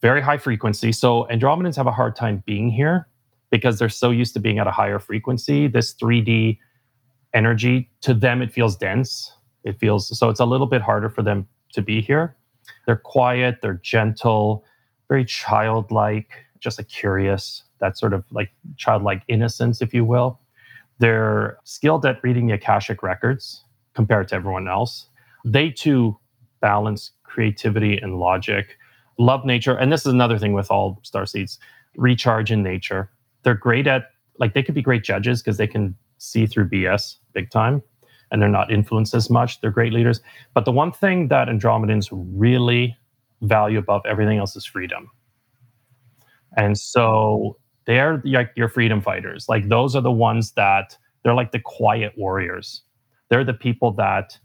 Very 0.00 0.22
high 0.22 0.38
frequency. 0.38 0.92
So 0.92 1.26
Andromedans 1.30 1.76
have 1.76 1.86
a 1.86 1.92
hard 1.92 2.16
time 2.16 2.42
being 2.46 2.70
here 2.70 3.06
because 3.50 3.78
they're 3.78 3.90
so 3.90 4.10
used 4.10 4.32
to 4.34 4.40
being 4.40 4.58
at 4.58 4.66
a 4.66 4.70
higher 4.70 4.98
frequency. 4.98 5.66
This 5.66 5.94
3D 5.94 6.58
energy, 7.34 7.90
to 8.00 8.14
them, 8.14 8.40
it 8.40 8.50
feels 8.50 8.74
dense. 8.74 9.30
It 9.64 9.78
feels 9.78 10.16
so 10.16 10.28
it's 10.28 10.40
a 10.40 10.44
little 10.44 10.66
bit 10.66 10.82
harder 10.82 11.08
for 11.08 11.22
them 11.22 11.48
to 11.72 11.82
be 11.82 12.00
here. 12.00 12.36
They're 12.86 12.96
quiet, 12.96 13.58
they're 13.62 13.80
gentle, 13.82 14.64
very 15.08 15.24
childlike, 15.24 16.30
just 16.60 16.78
a 16.78 16.84
curious, 16.84 17.62
that 17.80 17.98
sort 17.98 18.12
of 18.12 18.24
like 18.30 18.50
childlike 18.76 19.22
innocence, 19.28 19.82
if 19.82 19.92
you 19.92 20.04
will. 20.04 20.40
They're 20.98 21.58
skilled 21.64 22.06
at 22.06 22.22
reading 22.22 22.46
the 22.46 22.54
Akashic 22.54 23.02
records 23.02 23.64
compared 23.94 24.28
to 24.28 24.34
everyone 24.34 24.68
else. 24.68 25.08
They 25.44 25.70
too 25.70 26.18
balance 26.60 27.10
creativity 27.24 27.98
and 27.98 28.18
logic, 28.18 28.76
love 29.18 29.44
nature. 29.44 29.76
And 29.76 29.92
this 29.92 30.06
is 30.06 30.12
another 30.12 30.38
thing 30.38 30.52
with 30.52 30.70
all 30.70 31.00
star 31.02 31.26
seeds 31.26 31.58
recharge 31.96 32.50
in 32.50 32.62
nature. 32.62 33.10
They're 33.42 33.54
great 33.54 33.86
at, 33.86 34.10
like, 34.38 34.54
they 34.54 34.62
could 34.62 34.74
be 34.74 34.82
great 34.82 35.04
judges 35.04 35.42
because 35.42 35.58
they 35.58 35.66
can 35.66 35.96
see 36.18 36.46
through 36.46 36.68
BS 36.68 37.16
big 37.32 37.50
time 37.50 37.82
and 38.30 38.40
they're 38.40 38.48
not 38.48 38.70
influenced 38.70 39.14
as 39.14 39.30
much. 39.30 39.60
They're 39.60 39.70
great 39.70 39.92
leaders. 39.92 40.20
But 40.54 40.64
the 40.64 40.72
one 40.72 40.92
thing 40.92 41.28
that 41.28 41.48
Andromedans 41.48 42.08
really 42.12 42.96
value 43.42 43.78
above 43.78 44.02
everything 44.06 44.38
else 44.38 44.56
is 44.56 44.64
freedom. 44.64 45.10
And 46.56 46.78
so 46.78 47.58
they're 47.86 48.22
like 48.24 48.52
your 48.56 48.68
freedom 48.68 49.00
fighters. 49.00 49.48
Like 49.48 49.68
those 49.68 49.94
are 49.94 50.00
the 50.00 50.10
ones 50.10 50.52
that 50.52 50.96
they're 51.22 51.34
like 51.34 51.52
the 51.52 51.60
quiet 51.60 52.12
warriors. 52.16 52.82
They're 53.28 53.44
the 53.44 53.54
people 53.54 53.92
that 53.92 54.38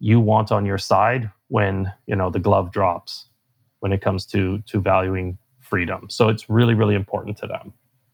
you 0.00 0.20
want 0.20 0.52
on 0.52 0.66
your 0.66 0.78
side 0.78 1.30
when, 1.48 1.92
you 2.06 2.16
know, 2.16 2.30
the 2.30 2.38
glove 2.38 2.72
drops 2.72 3.26
when 3.80 3.92
it 3.92 4.00
comes 4.00 4.26
to 4.26 4.58
to 4.66 4.80
valuing 4.80 5.38
freedom. 5.60 6.08
So 6.10 6.28
it's 6.28 6.48
really 6.50 6.74
really 6.74 6.94
important 6.94 7.36
to 7.38 7.46
them. 7.46 7.72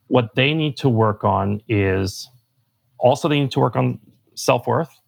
What 0.09 0.35
they 0.35 0.55
need 0.55 0.77
to 0.79 0.89
work 0.89 1.25
on 1.25 1.63
is 1.69 2.29
also 2.99 3.29
they 3.29 3.41
need 3.41 3.53
to 3.53 3.61
work 3.61 3.77
on 3.77 3.99
self-worth. 4.41 5.01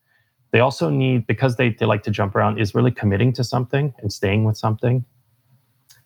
They 0.52 0.60
also 0.60 0.90
need 0.90 1.26
because 1.26 1.56
they 1.56 1.70
they 1.70 1.86
like 1.86 2.02
to 2.04 2.10
jump 2.10 2.36
around 2.36 2.58
is 2.58 2.74
really 2.74 2.90
committing 2.90 3.32
to 3.34 3.44
something 3.44 3.94
and 3.98 4.12
staying 4.12 4.44
with 4.44 4.56
something. 4.56 5.04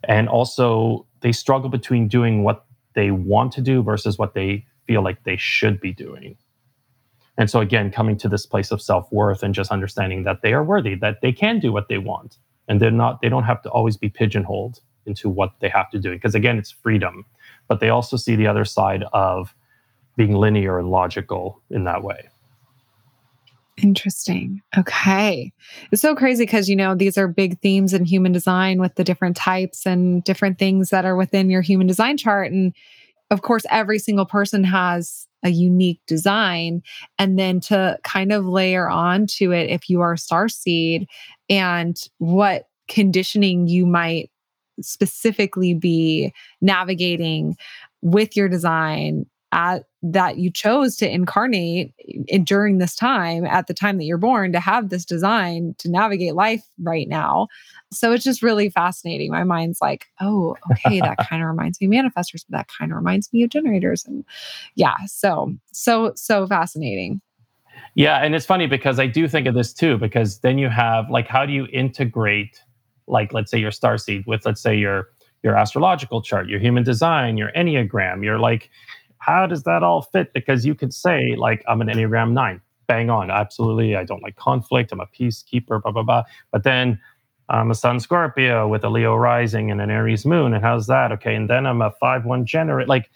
And 0.05 0.29
also 0.29 1.07
they 1.21 1.33
struggle 1.33 1.69
between 1.69 2.09
doing 2.09 2.45
what 2.45 2.65
they 2.95 3.11
want 3.11 3.53
to 3.53 3.61
do 3.61 3.83
versus 3.83 4.19
what 4.19 4.35
they 4.35 4.65
feel 4.87 5.03
like 5.03 5.25
they 5.25 5.37
should 5.37 5.81
be 5.81 5.93
doing. 5.93 6.37
And 7.39 7.51
so 7.51 7.61
again, 7.61 7.91
coming 7.91 8.17
to 8.19 8.29
this 8.29 8.47
place 8.47 8.71
of 8.71 8.81
self-worth 8.81 9.43
and 9.43 9.55
just 9.55 9.71
understanding 9.71 10.25
that 10.25 10.41
they 10.43 10.55
are 10.55 10.65
worthy, 10.65 10.95
that 10.95 11.21
they 11.21 11.33
can 11.33 11.59
do 11.59 11.73
what 11.73 11.89
they 11.89 11.99
want. 11.99 12.39
And 12.69 12.81
they're 12.81 12.91
not, 12.91 13.21
they 13.21 13.29
don't 13.29 13.45
have 13.45 13.63
to 13.63 13.71
always 13.71 13.97
be 13.97 14.09
pigeonholed 14.09 14.81
into 15.05 15.29
what 15.29 15.53
they 15.61 15.69
have 15.69 15.91
to 15.91 15.99
do. 15.99 16.11
Because 16.11 16.35
again, 16.35 16.59
it's 16.59 16.71
freedom. 16.71 17.27
But 17.69 17.81
they 17.81 17.91
also 17.91 18.17
see 18.17 18.37
the 18.37 18.47
other 18.47 18.65
side 18.65 19.05
of 19.13 19.55
being 20.17 20.35
linear 20.35 20.79
and 20.79 20.91
logical 20.91 21.61
in 21.71 21.85
that 21.85 22.03
way. 22.03 22.29
Interesting. 23.83 24.63
Okay. 24.77 25.53
It's 25.93 26.01
so 26.01 26.15
crazy 26.15 26.45
because, 26.45 26.69
you 26.69 26.77
know, 26.77 26.95
these 26.95 27.19
are 27.19 27.29
big 27.29 27.61
themes 27.61 27.93
in 27.93 28.07
human 28.07 28.33
design 28.33 28.81
with 28.81 28.95
the 28.95 29.05
different 29.05 29.37
types 29.37 29.87
and 29.87 30.25
different 30.25 30.59
things 30.59 30.89
that 30.91 31.05
are 31.05 31.17
within 31.17 31.51
your 31.51 31.61
human 31.61 31.87
design 31.87 32.17
chart. 32.17 32.51
And 32.51 32.75
of 33.31 33.43
course, 33.43 33.67
every 33.71 33.99
single 33.99 34.25
person 34.25 34.65
has 34.65 35.27
a 35.45 35.51
unique 35.51 36.01
design 36.07 36.83
and 37.19 37.39
then 37.39 37.61
to 37.61 37.99
kind 38.03 38.33
of 38.33 38.47
layer 38.47 38.89
on 38.89 39.27
to 39.27 39.53
it 39.53 39.69
if 39.71 39.91
you 39.91 40.01
are 40.01 40.15
a 40.15 40.19
star 40.19 40.49
seed 40.49 41.07
and 41.51 41.97
what 42.19 42.69
conditioning 42.89 43.67
you 43.67 43.85
might 43.85 44.31
specifically 44.81 45.75
be 45.75 46.33
navigating 46.61 47.57
with 48.03 48.37
your 48.37 48.49
design 48.49 49.27
at 49.53 49.85
that 50.13 50.39
you 50.39 50.51
chose 50.51 50.97
to 50.97 51.11
incarnate 51.11 51.93
in, 52.29 52.45
during 52.45 52.79
this 52.79 52.95
time 52.95 53.45
at 53.45 53.67
the 53.67 53.75
time 53.75 53.99
that 53.99 54.05
you're 54.05 54.19
born 54.19 54.53
to 54.53 54.61
have 54.61 54.89
this 54.89 55.05
design 55.05 55.75
to 55.79 55.91
navigate 55.91 56.35
life 56.35 56.63
right 56.83 57.09
now. 57.09 57.49
So 57.93 58.13
it's 58.13 58.25
just 58.25 58.43
really 58.43 58.71
fascinating. 58.71 59.31
My 59.31 59.45
mind's 59.45 59.81
like 59.81 60.07
oh 60.21 60.57
okay 60.71 61.01
that 61.01 61.19
kind 61.29 61.43
of 61.43 61.49
reminds 61.49 61.81
me 61.81 61.87
of 61.87 61.93
manifestors 61.93 62.45
but 62.49 62.59
that 62.59 62.69
kind 62.69 62.93
of 62.93 62.97
reminds 62.97 63.33
me 63.33 63.43
of 63.43 63.51
generators. 63.51 64.05
And 64.05 64.25
yeah 64.75 64.97
so 65.07 65.55
so 65.73 66.13
so 66.15 66.47
fascinating. 66.47 67.21
Yeah 67.95 68.19
and 68.19 68.35
it's 68.35 68.47
funny 68.47 68.67
because 68.67 68.99
i 68.99 69.07
do 69.07 69.27
think 69.27 69.47
of 69.47 69.55
this 69.55 69.73
too 69.73 69.99
because 69.99 70.41
then 70.41 70.59
you 70.59 70.69
have 70.69 71.11
like 71.11 71.27
how 71.27 71.45
do 71.47 71.53
you 71.53 71.67
integrate 71.73 72.63
like 73.07 73.33
let's 73.33 73.51
say 73.51 73.59
your 73.59 73.71
star 73.71 73.99
seed 73.99 74.25
with 74.27 74.45
let's 74.45 74.61
say 74.61 74.77
your 74.77 75.09
your 75.43 75.57
astrological 75.57 76.23
chart 76.23 76.49
your 76.49 76.61
human 76.61 76.83
design 76.83 77.37
your 77.37 77.51
enneagram 77.53 78.23
your 78.23 78.39
like 78.39 78.71
how 79.19 79.47
does 79.47 79.63
that 79.65 79.83
all 79.83 80.03
fit? 80.03 80.33
Because 80.33 80.65
you 80.65 80.75
could 80.75 80.93
say, 80.93 81.35
like, 81.37 81.65
I'm 81.69 81.81
an 81.81 81.89
Enneagram 81.89 82.33
9, 82.33 82.61
bang 82.87 83.11
on, 83.11 83.31
absolutely. 83.31 83.97
I 83.97 84.05
don't 84.05 84.23
like 84.23 84.37
conflict. 84.37 84.93
I'm 84.93 85.01
a 85.01 85.07
peacekeeper, 85.07 85.83
blah, 85.83 85.93
blah, 85.93 86.03
blah. 86.03 86.23
But 86.51 86.65
then 86.65 87.01
I'm 87.49 87.71
a 87.71 87.75
Sun 87.75 88.01
Scorpio 88.01 88.69
with 88.69 88.85
a 88.85 88.89
Leo 88.89 89.15
rising 89.15 89.71
and 89.71 89.81
an 89.81 89.91
Aries 89.91 90.27
moon. 90.27 90.55
And 90.55 90.65
how's 90.65 90.87
that? 90.89 91.13
Okay. 91.13 91.35
And 91.35 91.49
then 91.49 91.67
I'm 91.67 91.83
a 91.83 91.93
5 91.93 92.25
1 92.25 92.47
generate. 92.47 92.89
Like, 92.89 93.11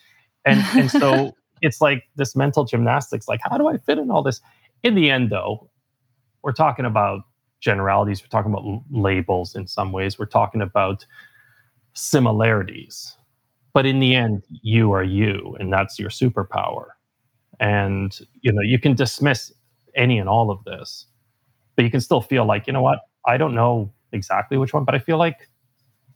and, 0.45 0.65
and 0.75 0.91
so 0.91 1.35
it's 1.63 1.81
like 1.81 2.05
this 2.17 2.37
mental 2.37 2.65
gymnastics. 2.65 3.29
Like, 3.29 3.41
how 3.43 3.59
do 3.59 3.69
I 3.69 3.77
fit 3.79 3.99
in 3.99 4.11
all 4.11 4.23
this? 4.23 4.41
In 4.83 4.95
the 4.95 5.11
end, 5.11 5.31
though, 5.31 5.69
we're 6.43 6.53
talking 6.53 6.85
about 6.85 7.23
generalities. 7.61 8.23
We're 8.23 8.29
talking 8.29 8.53
about 8.53 8.83
labels 8.91 9.55
in 9.55 9.67
some 9.67 9.93
ways. 9.93 10.19
We're 10.19 10.27
talking 10.27 10.63
about 10.63 11.05
similarities 11.93 13.17
but 13.73 13.87
in 13.87 14.01
the 14.01 14.15
end 14.15 14.45
you 14.49 14.93
are 14.93 15.05
you 15.05 15.57
and 15.61 15.73
that's 15.73 15.99
your 15.99 16.11
superpower. 16.11 16.87
And 17.59 18.19
you 18.41 18.53
know 18.53 18.63
you 18.63 18.79
can 18.79 18.95
dismiss 18.95 19.53
any 19.95 20.19
and 20.19 20.29
all 20.29 20.51
of 20.51 20.63
this 20.65 21.07
but 21.77 21.85
you 21.85 21.91
can 21.91 22.01
still 22.01 22.21
feel 22.21 22.45
like 22.45 22.67
you 22.67 22.73
know 22.73 22.83
what? 22.83 23.01
I 23.27 23.37
don't 23.37 23.55
know 23.55 23.93
exactly 24.13 24.57
which 24.57 24.73
one 24.73 24.85
but 24.85 24.95
i 24.95 24.99
feel 24.99 25.19
like 25.19 25.49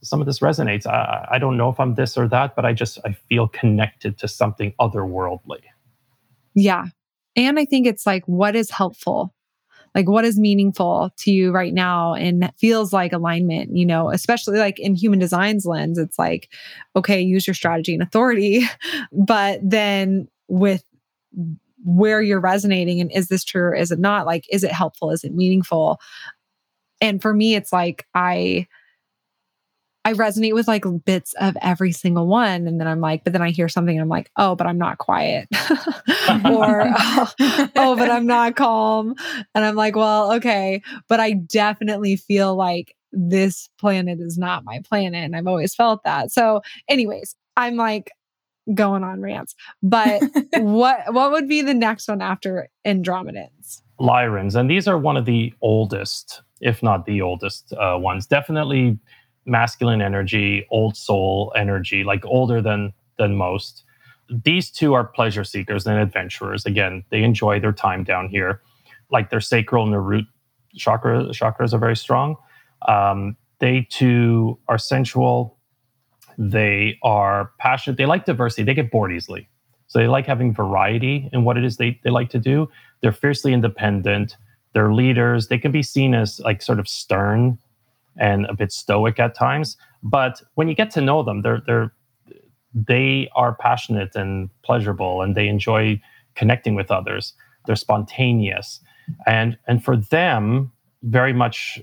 some 0.02 0.20
of 0.20 0.26
this 0.26 0.40
resonates. 0.40 0.86
I, 0.86 1.26
I 1.32 1.38
don't 1.38 1.56
know 1.56 1.68
if 1.70 1.78
i'm 1.80 1.94
this 1.94 2.16
or 2.16 2.28
that 2.28 2.56
but 2.56 2.64
i 2.64 2.72
just 2.72 2.98
i 3.04 3.12
feel 3.12 3.48
connected 3.48 4.18
to 4.18 4.28
something 4.28 4.74
otherworldly. 4.80 5.62
Yeah. 6.54 6.86
And 7.36 7.58
i 7.58 7.64
think 7.64 7.86
it's 7.86 8.06
like 8.06 8.24
what 8.26 8.56
is 8.56 8.70
helpful 8.70 9.33
like 9.94 10.08
what 10.08 10.24
is 10.24 10.38
meaningful 10.38 11.10
to 11.16 11.30
you 11.30 11.52
right 11.52 11.72
now 11.72 12.14
and 12.14 12.52
feels 12.56 12.92
like 12.92 13.12
alignment 13.12 13.76
you 13.76 13.86
know 13.86 14.10
especially 14.10 14.58
like 14.58 14.78
in 14.78 14.94
human 14.94 15.18
designs 15.18 15.64
lens 15.64 15.98
it's 15.98 16.18
like 16.18 16.50
okay 16.96 17.20
use 17.20 17.46
your 17.46 17.54
strategy 17.54 17.94
and 17.94 18.02
authority 18.02 18.62
but 19.12 19.60
then 19.62 20.28
with 20.48 20.84
where 21.84 22.22
you're 22.22 22.40
resonating 22.40 23.00
and 23.00 23.12
is 23.12 23.28
this 23.28 23.44
true 23.44 23.62
or 23.62 23.74
is 23.74 23.90
it 23.90 23.98
not? 23.98 24.26
Like 24.26 24.46
is 24.50 24.64
it 24.64 24.72
helpful? 24.72 25.10
Is 25.10 25.22
it 25.22 25.34
meaningful? 25.34 26.00
And 27.00 27.20
for 27.20 27.34
me 27.34 27.54
it's 27.54 27.72
like 27.72 28.06
i 28.14 28.66
I 30.04 30.12
resonate 30.12 30.52
with 30.52 30.68
like 30.68 30.84
bits 31.04 31.34
of 31.40 31.56
every 31.62 31.92
single 31.92 32.26
one. 32.26 32.66
And 32.66 32.78
then 32.78 32.86
I'm 32.86 33.00
like, 33.00 33.24
but 33.24 33.32
then 33.32 33.40
I 33.40 33.50
hear 33.50 33.68
something 33.68 33.96
and 33.96 34.02
I'm 34.02 34.08
like, 34.08 34.30
oh, 34.36 34.54
but 34.54 34.66
I'm 34.66 34.76
not 34.76 34.98
quiet. 34.98 35.48
or, 36.44 36.82
oh, 36.98 37.32
oh, 37.76 37.96
but 37.96 38.10
I'm 38.10 38.26
not 38.26 38.54
calm. 38.54 39.14
And 39.54 39.64
I'm 39.64 39.76
like, 39.76 39.96
well, 39.96 40.32
okay. 40.34 40.82
But 41.08 41.20
I 41.20 41.32
definitely 41.32 42.16
feel 42.16 42.54
like 42.54 42.94
this 43.12 43.70
planet 43.78 44.20
is 44.20 44.36
not 44.36 44.64
my 44.64 44.80
planet. 44.86 45.24
And 45.24 45.34
I've 45.34 45.46
always 45.46 45.74
felt 45.74 46.04
that. 46.04 46.30
So, 46.30 46.60
anyways, 46.88 47.34
I'm 47.56 47.76
like, 47.76 48.10
going 48.72 49.04
on 49.04 49.20
rants 49.20 49.54
but 49.82 50.22
what 50.54 51.12
what 51.12 51.30
would 51.30 51.46
be 51.46 51.60
the 51.60 51.74
next 51.74 52.08
one 52.08 52.22
after 52.22 52.66
andromedans 52.86 53.82
lyrans 54.00 54.58
and 54.58 54.70
these 54.70 54.88
are 54.88 54.96
one 54.96 55.18
of 55.18 55.26
the 55.26 55.52
oldest 55.60 56.40
if 56.62 56.82
not 56.82 57.04
the 57.04 57.20
oldest 57.20 57.74
uh, 57.74 57.98
ones 57.98 58.26
definitely 58.26 58.98
masculine 59.46 60.00
energy, 60.00 60.66
old 60.70 60.96
soul 60.96 61.52
energy, 61.56 62.04
like 62.04 62.24
older 62.26 62.60
than 62.62 62.92
than 63.18 63.36
most. 63.36 63.84
These 64.28 64.70
two 64.70 64.94
are 64.94 65.04
pleasure 65.04 65.44
seekers 65.44 65.86
and 65.86 65.98
adventurers. 65.98 66.64
Again, 66.64 67.04
they 67.10 67.22
enjoy 67.22 67.60
their 67.60 67.72
time 67.72 68.04
down 68.04 68.28
here. 68.28 68.62
Like 69.10 69.30
their 69.30 69.40
sacral 69.40 69.84
and 69.84 69.92
their 69.92 70.00
root 70.00 70.26
chakra 70.74 71.24
chakras 71.26 71.72
are 71.72 71.78
very 71.78 71.96
strong. 71.96 72.36
Um, 72.88 73.36
they 73.60 73.86
too 73.90 74.58
are 74.68 74.78
sensual. 74.78 75.56
They 76.36 76.98
are 77.02 77.52
passionate. 77.58 77.96
They 77.96 78.06
like 78.06 78.24
diversity. 78.24 78.64
They 78.64 78.74
get 78.74 78.90
bored 78.90 79.12
easily. 79.12 79.48
So 79.86 79.98
they 79.98 80.08
like 80.08 80.26
having 80.26 80.52
variety 80.52 81.28
in 81.32 81.44
what 81.44 81.56
it 81.56 81.64
is 81.64 81.76
they, 81.76 82.00
they 82.02 82.10
like 82.10 82.30
to 82.30 82.38
do. 82.38 82.68
They're 83.00 83.12
fiercely 83.12 83.52
independent. 83.52 84.36
They're 84.72 84.92
leaders. 84.92 85.48
They 85.48 85.58
can 85.58 85.70
be 85.70 85.82
seen 85.82 86.14
as 86.14 86.40
like 86.40 86.62
sort 86.62 86.80
of 86.80 86.88
stern 86.88 87.58
and 88.18 88.46
a 88.46 88.54
bit 88.54 88.72
stoic 88.72 89.18
at 89.18 89.34
times. 89.34 89.76
But 90.02 90.42
when 90.54 90.68
you 90.68 90.74
get 90.74 90.90
to 90.92 91.00
know 91.00 91.22
them, 91.22 91.42
they're 91.42 91.62
they're 91.66 91.92
they 92.74 93.28
are 93.36 93.54
passionate 93.54 94.14
and 94.16 94.50
pleasurable, 94.62 95.22
and 95.22 95.34
they 95.34 95.48
enjoy 95.48 96.00
connecting 96.34 96.74
with 96.74 96.90
others. 96.90 97.34
They're 97.66 97.76
spontaneous, 97.76 98.80
and 99.26 99.58
and 99.66 99.84
for 99.84 99.96
them, 99.96 100.72
very 101.02 101.32
much, 101.32 101.80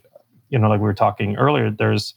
you 0.49 0.59
know, 0.59 0.69
like 0.69 0.79
we 0.79 0.85
were 0.85 0.93
talking 0.93 1.35
earlier. 1.37 1.71
There's 1.71 2.13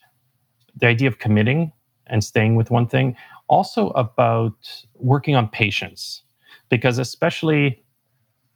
the 0.76 0.86
idea 0.86 1.08
of 1.08 1.18
committing 1.18 1.72
and 2.06 2.22
staying 2.22 2.56
with 2.56 2.70
one 2.70 2.86
thing. 2.86 3.16
Also 3.48 3.90
about 3.90 4.84
working 4.94 5.36
on 5.36 5.48
patience, 5.48 6.22
because 6.70 6.98
especially 6.98 7.83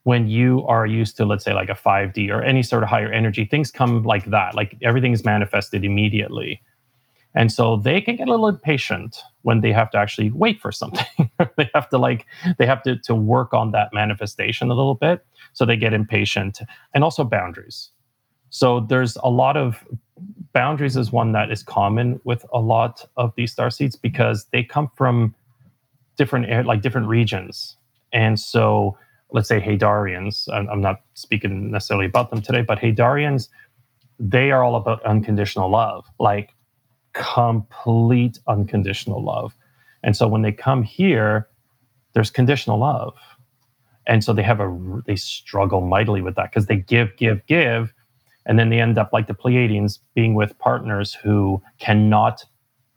when 0.09 0.27
you 0.27 0.66
are 0.66 0.87
used 0.87 1.18
to 1.18 1.27
let's 1.27 1.44
say 1.44 1.53
like 1.53 1.68
a 1.68 1.75
5d 1.75 2.31
or 2.31 2.42
any 2.42 2.62
sort 2.62 2.83
of 2.83 2.88
higher 2.88 3.12
energy 3.12 3.44
things 3.44 3.71
come 3.71 4.03
like 4.05 4.25
that 4.25 4.55
like 4.55 4.75
everything 4.81 5.12
is 5.12 5.23
manifested 5.23 5.85
immediately. 5.85 6.62
And 7.35 7.53
so 7.53 7.77
they 7.77 8.01
can 8.01 8.16
get 8.16 8.27
a 8.27 8.31
little 8.31 8.49
impatient 8.49 9.18
when 9.42 9.61
they 9.61 9.71
have 9.71 9.90
to 9.90 9.99
actually 9.99 10.31
wait 10.31 10.62
for 10.62 10.73
something. 10.73 11.31
They 11.59 11.68
have 11.75 11.88
to 11.90 11.99
like 11.99 12.25
they 12.59 12.66
have 12.66 12.83
to, 12.85 12.97
to 13.09 13.14
work 13.14 13.53
on 13.53 13.73
that 13.73 13.88
manifestation 13.92 14.71
a 14.71 14.75
little 14.75 14.94
bit. 14.94 15.27
So 15.53 15.66
they 15.66 15.77
get 15.77 15.92
impatient. 15.92 16.61
And 16.94 17.05
also 17.05 17.23
boundaries. 17.23 17.90
So 18.49 18.81
there's 18.81 19.16
a 19.23 19.29
lot 19.29 19.57
of 19.59 19.85
boundaries 20.55 20.97
is 20.97 21.12
one 21.12 21.33
that 21.33 21.51
is 21.51 21.62
common 21.62 22.18
with 22.25 22.47
a 22.53 22.61
lot 22.61 23.05
of 23.16 23.35
these 23.37 23.53
star 23.53 23.71
seeds 23.71 23.94
because 23.94 24.47
they 24.53 24.62
come 24.62 24.88
from 24.97 25.35
different 26.16 26.66
like 26.66 26.81
different 26.81 27.09
regions. 27.09 27.77
And 28.12 28.40
so 28.40 28.97
let's 29.33 29.49
say 29.49 29.61
Hadarians, 29.61 30.49
I'm 30.53 30.81
not 30.81 31.03
speaking 31.14 31.71
necessarily 31.71 32.07
about 32.07 32.31
them 32.31 32.41
today, 32.43 32.62
but 32.62 32.79
Hadarians, 32.79 33.49
they 34.19 34.51
are 34.51 34.62
all 34.62 34.77
about 34.77 35.03
unconditional 35.05 35.71
love, 35.71 36.07
like 36.19 36.55
complete 37.12 38.38
unconditional 38.47 39.23
love. 39.23 39.55
And 40.03 40.17
so 40.17 40.29
when 40.29 40.43
they 40.43 40.53
come 40.53 40.83
here, 40.83 41.49
there's 42.14 42.31
conditional 42.31 42.79
love. 42.79 43.14
And 44.07 44.25
so 44.25 44.33
they 44.33 44.43
have 44.43 44.61
a, 44.61 45.03
they 45.07 45.17
struggle 45.17 45.83
mightily 45.83 46.23
with 46.23 46.37
that 46.37 46.51
because 46.51 46.67
they 46.67 46.77
give, 46.77 47.17
give, 47.17 47.45
give. 47.47 47.93
And 48.47 48.59
then 48.59 48.71
they 48.71 48.81
end 48.81 48.97
up 48.97 49.12
like 49.12 49.27
the 49.27 49.35
Pleiadians 49.35 49.99
being 50.14 50.35
with 50.35 50.59
partners 50.59 51.12
who 51.12 51.62
cannot 51.79 52.45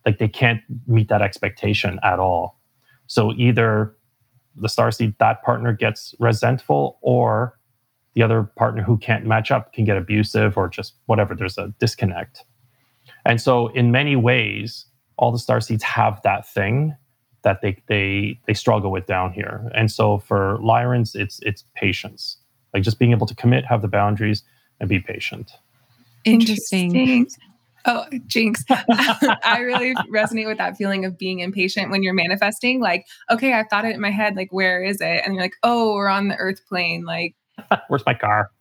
like 0.05 0.17
they 0.17 0.27
can't 0.27 0.61
meet 0.87 1.09
that 1.09 1.21
expectation 1.21 1.99
at 2.03 2.19
all. 2.19 2.59
So 3.07 3.33
either 3.33 3.95
the 4.55 4.67
starseed 4.67 5.17
that 5.17 5.43
partner 5.43 5.73
gets 5.73 6.13
resentful 6.19 6.97
or 7.01 7.57
the 8.13 8.23
other 8.23 8.43
partner 8.43 8.83
who 8.83 8.97
can't 8.97 9.25
match 9.25 9.51
up 9.51 9.73
can 9.73 9.85
get 9.85 9.97
abusive 9.97 10.57
or 10.57 10.67
just 10.67 10.95
whatever 11.05 11.33
there's 11.33 11.57
a 11.57 11.73
disconnect. 11.79 12.43
And 13.25 13.39
so 13.39 13.67
in 13.69 13.91
many 13.91 14.15
ways 14.15 14.85
all 15.17 15.31
the 15.31 15.39
star 15.39 15.61
seeds 15.61 15.83
have 15.83 16.21
that 16.23 16.47
thing 16.47 16.95
that 17.43 17.61
they 17.61 17.81
they 17.87 18.39
they 18.47 18.53
struggle 18.53 18.91
with 18.91 19.05
down 19.05 19.31
here. 19.31 19.69
And 19.73 19.91
so 19.91 20.19
for 20.19 20.57
lyrans 20.61 21.15
it's 21.15 21.39
it's 21.41 21.63
patience. 21.75 22.37
Like 22.73 22.83
just 22.83 22.99
being 22.99 23.11
able 23.11 23.27
to 23.27 23.35
commit 23.35 23.65
have 23.65 23.81
the 23.81 23.87
boundaries 23.87 24.43
and 24.79 24.89
be 24.89 24.99
patient. 24.99 25.51
Interesting, 26.23 26.95
interesting. 26.95 27.50
Oh, 27.85 28.05
jinx. 28.27 28.63
I 28.69 29.59
really 29.59 29.93
resonate 30.13 30.47
with 30.47 30.57
that 30.57 30.77
feeling 30.77 31.05
of 31.05 31.17
being 31.17 31.39
impatient 31.39 31.91
when 31.91 32.03
you're 32.03 32.13
manifesting. 32.13 32.79
Like, 32.79 33.07
okay, 33.29 33.53
I've 33.53 33.67
thought 33.69 33.85
it 33.85 33.95
in 33.95 34.01
my 34.01 34.11
head, 34.11 34.35
like, 34.35 34.49
where 34.51 34.83
is 34.83 35.01
it? 35.01 35.21
And 35.25 35.33
you're 35.33 35.43
like, 35.43 35.55
oh, 35.63 35.95
we're 35.95 36.07
on 36.07 36.27
the 36.27 36.35
earth 36.35 36.61
plane. 36.67 37.05
Like, 37.05 37.35
where's 37.87 38.05
my 38.05 38.13
car? 38.13 38.51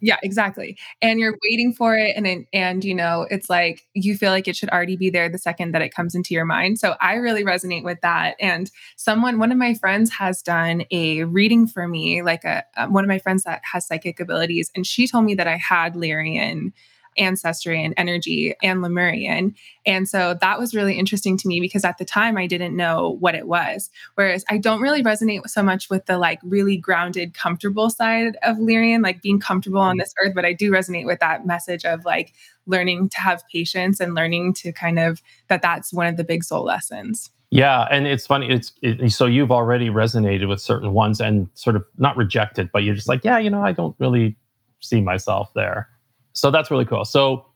Yeah, 0.00 0.18
exactly. 0.22 0.76
And 1.00 1.18
you're 1.18 1.38
waiting 1.48 1.72
for 1.72 1.96
it. 1.96 2.14
And, 2.14 2.46
and, 2.52 2.84
you 2.84 2.94
know, 2.94 3.26
it's 3.30 3.48
like 3.48 3.86
you 3.94 4.16
feel 4.18 4.32
like 4.32 4.46
it 4.46 4.54
should 4.54 4.68
already 4.68 4.96
be 4.96 5.08
there 5.08 5.30
the 5.30 5.38
second 5.38 5.72
that 5.72 5.80
it 5.80 5.94
comes 5.94 6.14
into 6.14 6.34
your 6.34 6.44
mind. 6.44 6.78
So 6.78 6.94
I 7.00 7.14
really 7.14 7.42
resonate 7.42 7.84
with 7.84 8.02
that. 8.02 8.36
And 8.38 8.70
someone, 8.96 9.38
one 9.38 9.50
of 9.50 9.56
my 9.56 9.72
friends 9.72 10.10
has 10.10 10.42
done 10.42 10.84
a 10.90 11.24
reading 11.24 11.66
for 11.66 11.88
me, 11.88 12.20
like 12.20 12.44
a, 12.44 12.64
um, 12.76 12.92
one 12.92 13.02
of 13.02 13.08
my 13.08 13.18
friends 13.18 13.44
that 13.44 13.62
has 13.72 13.86
psychic 13.86 14.20
abilities. 14.20 14.70
And 14.74 14.86
she 14.86 15.08
told 15.08 15.24
me 15.24 15.34
that 15.36 15.46
I 15.46 15.56
had 15.56 15.94
Lyrian 15.94 16.72
ancestry 17.16 17.82
and 17.82 17.94
energy 17.96 18.54
and 18.62 18.82
Lemurian. 18.82 19.54
And 19.86 20.08
so 20.08 20.36
that 20.40 20.58
was 20.58 20.74
really 20.74 20.98
interesting 20.98 21.36
to 21.38 21.48
me 21.48 21.60
because 21.60 21.84
at 21.84 21.98
the 21.98 22.04
time 22.04 22.36
I 22.36 22.46
didn't 22.46 22.76
know 22.76 23.16
what 23.20 23.34
it 23.34 23.46
was. 23.46 23.90
Whereas 24.14 24.44
I 24.48 24.58
don't 24.58 24.80
really 24.80 25.02
resonate 25.02 25.46
so 25.48 25.62
much 25.62 25.90
with 25.90 26.06
the 26.06 26.18
like 26.18 26.40
really 26.42 26.76
grounded, 26.76 27.34
comfortable 27.34 27.90
side 27.90 28.36
of 28.42 28.56
Lyrian, 28.56 29.02
like 29.02 29.22
being 29.22 29.40
comfortable 29.40 29.80
on 29.80 29.94
mm-hmm. 29.94 30.00
this 30.00 30.14
earth, 30.22 30.34
but 30.34 30.44
I 30.44 30.52
do 30.52 30.70
resonate 30.70 31.06
with 31.06 31.20
that 31.20 31.46
message 31.46 31.84
of 31.84 32.04
like 32.04 32.34
learning 32.66 33.10
to 33.10 33.20
have 33.20 33.42
patience 33.52 34.00
and 34.00 34.14
learning 34.14 34.54
to 34.54 34.72
kind 34.72 34.98
of 34.98 35.22
that 35.48 35.62
that's 35.62 35.92
one 35.92 36.06
of 36.06 36.16
the 36.16 36.24
big 36.24 36.44
soul 36.44 36.64
lessons. 36.64 37.30
Yeah, 37.50 37.86
and 37.90 38.06
it's 38.06 38.26
funny. 38.26 38.50
It's 38.50 38.72
it, 38.82 39.12
so 39.12 39.26
you've 39.26 39.52
already 39.52 39.88
resonated 39.88 40.48
with 40.48 40.60
certain 40.60 40.92
ones 40.92 41.20
and 41.20 41.48
sort 41.54 41.76
of 41.76 41.84
not 41.98 42.16
rejected, 42.16 42.70
but 42.72 42.82
you're 42.82 42.96
just 42.96 43.08
like, 43.08 43.22
yeah, 43.22 43.38
you 43.38 43.48
know, 43.48 43.62
I 43.62 43.70
don't 43.70 43.94
really 44.00 44.36
see 44.80 45.00
myself 45.00 45.52
there 45.54 45.88
so 46.34 46.50
that's 46.50 46.70
really 46.70 46.84
cool. 46.84 47.04
So 47.04 47.46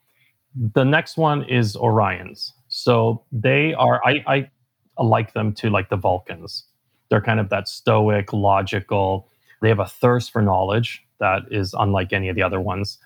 the 0.54 0.84
next 0.84 1.16
one 1.18 1.44
is 1.44 1.76
Orions. 1.76 2.52
So 2.68 3.22
they 3.30 3.74
are 3.74 4.00
I, 4.04 4.24
I 4.26 4.50
like 5.02 5.34
them 5.34 5.52
to 5.54 5.70
like 5.70 5.90
the 5.90 5.96
Vulcans. 5.96 6.64
They're 7.10 7.20
kind 7.20 7.40
of 7.40 7.50
that 7.50 7.68
stoic, 7.68 8.32
logical. 8.32 9.28
They 9.60 9.68
have 9.68 9.78
a 9.80 9.86
thirst 9.86 10.30
for 10.30 10.42
knowledge 10.42 11.04
that 11.20 11.42
is 11.50 11.74
unlike 11.78 12.12
any 12.12 12.28
of 12.28 12.36
the 12.36 12.42
other 12.42 12.60
ones. 12.60 12.98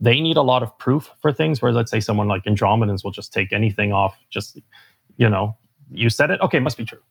They 0.00 0.20
need 0.20 0.36
a 0.36 0.42
lot 0.42 0.62
of 0.62 0.76
proof 0.78 1.10
for 1.20 1.32
things. 1.32 1.62
Where 1.62 1.72
let's 1.72 1.90
say 1.90 2.00
someone 2.00 2.28
like 2.28 2.44
Andromedans 2.44 3.04
will 3.04 3.12
just 3.12 3.32
take 3.32 3.52
anything 3.52 3.92
off, 3.92 4.16
just 4.30 4.58
you 5.16 5.28
know, 5.28 5.56
you 5.90 6.10
said 6.10 6.30
it, 6.30 6.40
okay, 6.40 6.58
must 6.58 6.76
be 6.76 6.84
true. 6.84 7.02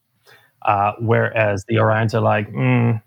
Uh, 0.63 0.93
whereas 0.99 1.65
the 1.67 1.75
Orions 1.75 2.13
are 2.13 2.21
like, 2.21 2.51
mm, 2.51 3.01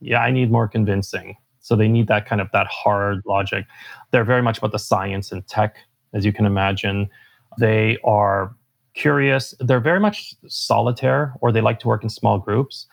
yeah, 0.00 0.20
I 0.20 0.30
need 0.30 0.50
more 0.50 0.68
convincing. 0.68 1.36
So 1.66 1.74
they 1.74 1.88
need 1.88 2.06
that 2.06 2.26
kind 2.26 2.40
of 2.40 2.48
that 2.52 2.68
hard 2.68 3.22
logic. 3.26 3.66
They're 4.12 4.22
very 4.22 4.40
much 4.40 4.58
about 4.58 4.70
the 4.70 4.78
science 4.78 5.32
and 5.32 5.44
tech, 5.48 5.74
as 6.12 6.24
you 6.24 6.32
can 6.32 6.46
imagine. 6.46 7.10
They 7.58 7.98
are 8.04 8.54
curious. 8.94 9.52
They're 9.58 9.80
very 9.80 9.98
much 9.98 10.36
solitaire, 10.46 11.34
or 11.40 11.50
they 11.50 11.60
like 11.60 11.80
to 11.80 11.88
work 11.88 12.04
in 12.04 12.08
small 12.08 12.38
groups. 12.38 12.86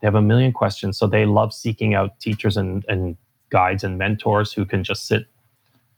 They 0.00 0.06
have 0.06 0.14
a 0.14 0.22
million 0.22 0.52
questions. 0.52 0.96
So 0.96 1.08
they 1.08 1.26
love 1.26 1.52
seeking 1.52 1.94
out 1.94 2.20
teachers 2.20 2.56
and, 2.56 2.84
and 2.88 3.16
guides 3.48 3.82
and 3.82 3.98
mentors 3.98 4.52
who 4.52 4.64
can 4.64 4.84
just 4.84 5.08
sit 5.08 5.26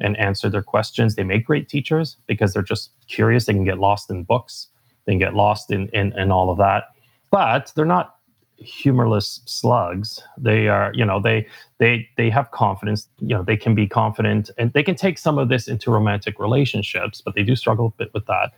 and 0.01 0.17
answer 0.17 0.49
their 0.49 0.63
questions. 0.63 1.17
They 1.17 1.25
make 1.25 1.45
great 1.45 1.69
teachers 1.69 2.17
because 2.27 2.55
they're 2.55 2.63
just 2.63 2.93
curious. 3.09 3.45
They 3.45 3.53
can 3.53 3.65
get 3.65 3.79
lost 3.79 4.09
in 4.09 4.25
books, 4.25 4.69
they 5.05 5.13
can 5.13 5.19
get 5.19 5.35
lost 5.35 5.71
in, 5.71 5.91
in, 5.91 6.19
in 6.19 6.33
all 6.33 6.49
of 6.49 6.57
that. 6.57 6.85
But 7.31 7.73
they're 7.77 7.85
not 7.85 8.17
humorless 8.63 9.41
slugs. 9.47 10.23
They 10.39 10.69
are 10.69 10.93
you 10.95 11.05
know 11.05 11.21
they 11.21 11.47
they 11.79 12.09
they 12.17 12.31
have 12.31 12.51
confidence 12.51 13.09
you 13.19 13.37
know 13.37 13.43
they 13.43 13.57
can 13.57 13.75
be 13.75 13.87
confident 13.87 14.51
and 14.59 14.73
they 14.73 14.83
can 14.83 14.95
take 14.95 15.19
some 15.19 15.39
of 15.39 15.49
this 15.49 15.69
into 15.69 15.91
romantic 15.91 16.39
relationships 16.39 17.21
but 17.21 17.35
they 17.35 17.43
do 17.43 17.57
struggle 17.57 17.87
a 17.87 17.91
bit 17.91 18.13
with 18.15 18.27
that. 18.27 18.53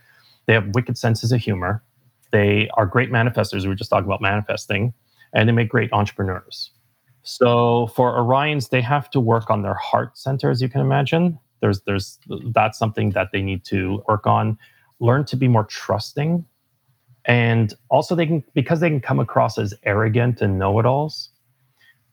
They 0.45 0.53
have 0.53 0.73
wicked 0.73 0.97
senses 0.97 1.31
of 1.31 1.41
humor. 1.41 1.83
They 2.31 2.69
are 2.75 2.85
great 2.85 3.11
manifestors. 3.11 3.63
We 3.63 3.69
were 3.69 3.75
just 3.75 3.89
talking 3.89 4.05
about 4.05 4.21
manifesting. 4.21 4.93
And 5.33 5.49
they 5.49 5.53
make 5.53 5.69
great 5.69 5.91
entrepreneurs. 5.91 6.71
So 7.23 7.87
for 7.87 8.13
orions 8.13 8.69
they 8.69 8.81
have 8.81 9.09
to 9.11 9.19
work 9.19 9.49
on 9.49 9.63
their 9.63 9.73
heart 9.73 10.17
center 10.17 10.49
as 10.49 10.61
you 10.61 10.69
can 10.69 10.81
imagine. 10.81 11.39
There's 11.61 11.81
there's 11.81 12.19
that's 12.53 12.77
something 12.77 13.11
that 13.11 13.29
they 13.31 13.41
need 13.41 13.65
to 13.65 14.03
work 14.07 14.27
on. 14.27 14.57
Learn 14.99 15.25
to 15.25 15.35
be 15.35 15.47
more 15.47 15.65
trusting 15.65 16.45
and 17.27 17.73
also 17.89 18.15
they 18.15 18.25
can 18.25 18.43
because 18.53 18.79
they 18.79 18.89
can 18.89 19.01
come 19.01 19.19
across 19.19 19.57
as 19.57 19.73
arrogant 19.83 20.41
and 20.41 20.59
know-it-alls 20.59 21.29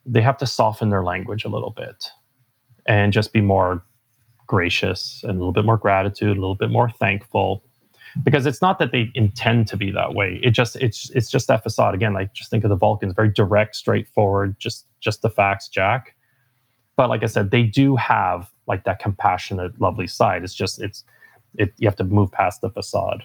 they 0.05 0.21
have 0.21 0.37
to 0.37 0.45
soften 0.45 0.89
their 0.89 1.03
language 1.03 1.45
a 1.45 1.49
little 1.49 1.71
bit 1.71 2.07
and 2.85 3.13
just 3.13 3.31
be 3.33 3.41
more 3.41 3.83
gracious 4.47 5.21
and 5.23 5.31
a 5.31 5.33
little 5.33 5.53
bit 5.53 5.65
more 5.65 5.77
gratitude 5.77 6.37
a 6.37 6.39
little 6.39 6.55
bit 6.55 6.69
more 6.69 6.89
thankful. 6.89 7.63
Because 8.23 8.45
it's 8.45 8.61
not 8.61 8.77
that 8.77 8.91
they 8.91 9.11
intend 9.15 9.67
to 9.69 9.77
be 9.77 9.89
that 9.89 10.13
way. 10.13 10.39
It 10.43 10.51
just 10.51 10.75
it's 10.75 11.09
it's 11.11 11.31
just 11.31 11.47
that 11.47 11.63
facade 11.63 11.95
again 11.95 12.13
like 12.13 12.33
just 12.33 12.51
think 12.51 12.63
of 12.63 12.69
the 12.69 12.75
vulcans 12.75 13.13
very 13.15 13.29
direct 13.29 13.75
straightforward 13.75 14.55
just 14.59 14.85
just 14.99 15.23
the 15.23 15.31
facts 15.31 15.67
jack. 15.67 16.15
But 16.95 17.09
like 17.09 17.23
i 17.23 17.25
said 17.25 17.49
they 17.49 17.63
do 17.63 17.95
have 17.95 18.51
like 18.67 18.83
that 18.83 18.99
compassionate 18.99 19.81
lovely 19.81 20.05
side. 20.05 20.43
It's 20.43 20.53
just 20.53 20.79
it's 20.79 21.03
it 21.57 21.73
you 21.77 21.87
have 21.87 21.95
to 21.95 22.03
move 22.03 22.31
past 22.31 22.61
the 22.61 22.69
facade 22.69 23.23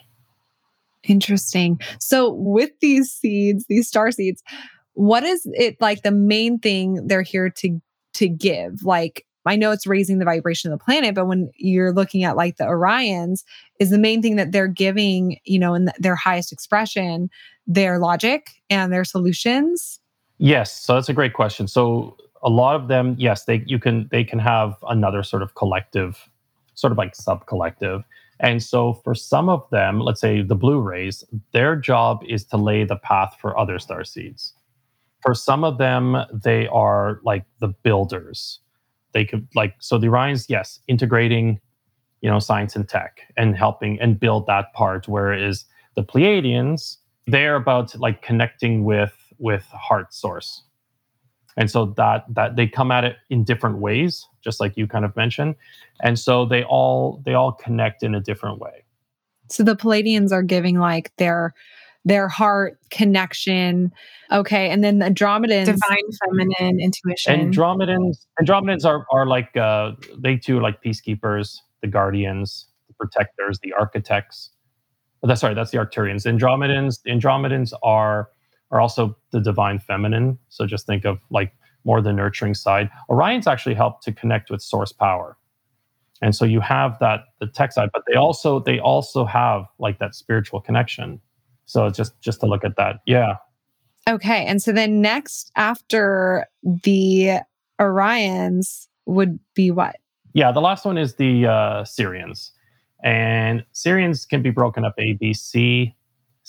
Interesting. 1.05 1.81
So, 2.01 2.33
with 2.33 2.71
these 2.81 3.11
seeds, 3.11 3.65
these 3.69 3.89
star 3.89 4.11
seeds, 4.11 4.43
what 4.95 5.23
is 5.23 5.43
it 5.55 5.81
like 5.81 6.03
the 6.03 6.11
main 6.11 6.59
thing 6.59 7.07
they're 7.07 7.23
here 7.23 7.51
to 7.51 7.81
to 8.15 8.29
give? 8.29 8.83
Like, 8.83 9.25
I 9.47 9.57
know 9.57 9.71
it's 9.71 9.87
raising 9.87 10.19
the 10.19 10.25
vibration 10.25 10.73
of 10.73 10.79
the 10.79 10.85
planet, 10.85 11.15
but 11.15 11.27
when 11.27 11.51
you're 11.57 11.93
looking 11.93 12.25
at 12.25 12.37
like 12.37 12.57
the 12.57 12.65
Orions, 12.65 13.45
is 13.79 13.91
the 13.91 13.99
main 13.99 14.21
thing 14.21 14.37
that 14.37 14.53
they're 14.53 14.69
giving, 14.69 15.39
you 15.45 15.59
know, 15.59 15.75
in 15.75 15.91
their 15.99 16.17
highest 16.17 16.53
expression, 16.53 17.31
their 17.67 17.99
logic 17.99 18.51
and 18.69 18.93
their 18.93 19.05
solutions? 19.05 20.01
Yes. 20.39 20.73
So 20.73 20.95
that's 20.95 21.09
a 21.09 21.15
great 21.15 21.33
question. 21.33 21.67
So 21.67 22.17
a 22.43 22.51
lot 22.51 22.77
of 22.77 22.89
them, 22.89 23.15
yes, 23.19 23.45
they 23.45 23.63
you 23.67 23.79
can 23.79 24.09
they 24.11 24.25
can 24.25 24.39
have 24.39 24.75
another 24.89 25.23
sort 25.23 25.43
of 25.43 25.55
collective, 25.55 26.29
sort 26.75 26.93
of 26.93 26.99
like 26.99 27.15
sub 27.15 27.47
collective 27.47 28.03
and 28.41 28.63
so 28.63 28.93
for 28.93 29.15
some 29.15 29.49
of 29.49 29.69
them, 29.71 30.01
let's 30.01 30.21
say 30.21 30.43
the 30.43 30.55
blue 30.55 30.81
rays, 30.81 31.25
their 31.53 31.75
job 31.77 32.23
is 32.29 32.45
to 32.47 32.57
lay 32.57 32.85
the 32.85 32.97
path 32.97 33.37
for 33.41 33.59
other 33.59 33.79
star 33.79 34.05
seeds. 34.05 34.55
For 35.21 35.35
some 35.35 35.65
of 35.65 35.79
them, 35.79 36.17
they 36.33 36.69
are 36.69 37.21
like 37.25 37.45
the 37.59 37.69
builders. 37.69 38.61
They 39.13 39.25
could 39.25 39.49
like 39.55 39.75
so 39.81 39.99
the 39.99 40.07
Orions, 40.07 40.47
yes, 40.49 40.81
integrating, 40.87 41.61
you 42.21 42.31
know, 42.31 42.39
science 42.39 42.77
and 42.77 42.89
tech 42.89 43.21
and 43.37 43.57
helping 43.57 44.01
and 44.01 44.21
build 44.21 44.47
that 44.47 44.73
part. 44.75 45.09
Whereas 45.09 45.65
the 45.97 46.05
Pleiadians, 46.05 46.99
they're 47.27 47.57
about 47.57 47.99
like 47.99 48.23
connecting 48.23 48.85
with 48.85 49.15
with 49.39 49.65
heart 49.65 50.15
source 50.15 50.63
and 51.59 51.71
so 51.71 51.87
that 51.97 52.25
that 52.31 52.57
they 52.57 52.67
come 52.67 52.91
at 52.91 53.05
it 53.05 53.17
in 53.29 53.45
different 53.45 53.79
ways 53.79 54.27
just 54.43 54.61
like 54.61 54.77
you 54.77 54.87
kind 54.87 55.05
of 55.05 55.15
mentioned. 55.17 55.57
And 56.01 56.19
so 56.19 56.47
they 56.47 56.63
all 56.63 57.21
they 57.27 57.35
all 57.35 57.53
connect 57.53 58.03
in 58.03 58.15
a 58.15 58.21
different 58.21 58.61
way. 58.61 58.85
So 59.51 59.65
the 59.65 59.77
pleiadians 59.77 60.33
are 60.33 60.43
giving 60.43 60.79
like 60.79 61.15
their 61.17 61.53
their 62.05 62.29
heart 62.29 62.79
connection. 62.91 63.93
Okay 64.31 64.71
and 64.71 64.83
then 64.85 65.01
the 65.01 65.07
andromedans 65.07 65.67
divine 65.67 66.09
feminine 66.25 66.81
intuition. 66.81 67.53
Andromedans 67.53 68.27
andromedans 68.41 68.85
are 68.85 69.05
are 69.13 69.27
like 69.27 69.55
uh 69.57 69.93
they 70.17 70.37
too 70.37 70.61
like 70.61 70.81
peacekeepers 70.83 71.59
the 71.83 71.89
guardians 71.89 72.69
the 72.87 72.95
protectors 72.95 73.59
the 73.65 73.73
architects. 73.73 74.51
That's 75.25 75.41
sorry 75.41 75.55
that's 75.55 75.73
the 75.73 75.79
arcturians. 75.79 76.25
Andromedans 76.25 77.01
andromedans 77.09 77.73
are 77.83 78.29
are 78.71 78.81
also 78.81 79.17
the 79.33 79.41
divine 79.41 79.79
feminine. 79.79 80.39
So 80.49 80.67
just 80.67 80.87
think 80.87 81.05
of 81.05 81.19
like 81.31 81.53
more 81.85 82.01
the 82.01 82.13
nurturing 82.13 82.55
side. 82.55 82.91
Orions 83.09 83.47
actually 83.47 83.75
help 83.75 84.03
to 84.03 84.13
connect 84.13 84.51
with 84.51 84.61
source 84.61 84.93
power. 84.93 85.37
And 86.21 86.35
so 86.35 86.45
you 86.45 86.61
have 86.61 86.99
that 86.99 87.21
the 87.41 87.47
tech 87.47 87.73
side, 87.73 87.91
but 87.93 88.03
they 88.09 88.17
also 88.17 88.61
they 88.61 88.79
also 88.81 89.25
have 89.25 89.65
like 89.79 89.99
that 90.01 90.15
spiritual 90.15 90.61
connection. 90.61 91.21
So 91.67 91.91
just 91.91 92.21
just 92.21 92.41
to 92.41 92.47
look 92.47 92.65
at 92.65 92.77
that. 92.77 92.97
Yeah. 93.07 93.37
Okay. 94.09 94.45
And 94.47 94.61
so 94.61 94.73
then 94.73 95.01
next 95.01 95.53
after 95.55 96.47
the 96.63 97.41
Orions 97.81 98.89
would 99.07 99.39
be 99.55 99.71
what? 99.71 99.97
Yeah, 100.33 100.51
the 100.51 100.61
last 100.61 100.85
one 100.85 100.99
is 100.99 101.15
the 101.15 101.47
uh 101.47 101.85
Sirians. 101.85 102.51
And 103.05 103.65
Sirians 103.73 104.29
can 104.29 104.43
be 104.43 104.51
broken 104.51 104.85
up 104.85 104.95
A, 104.99 105.13
B, 105.13 105.33
C. 105.33 105.95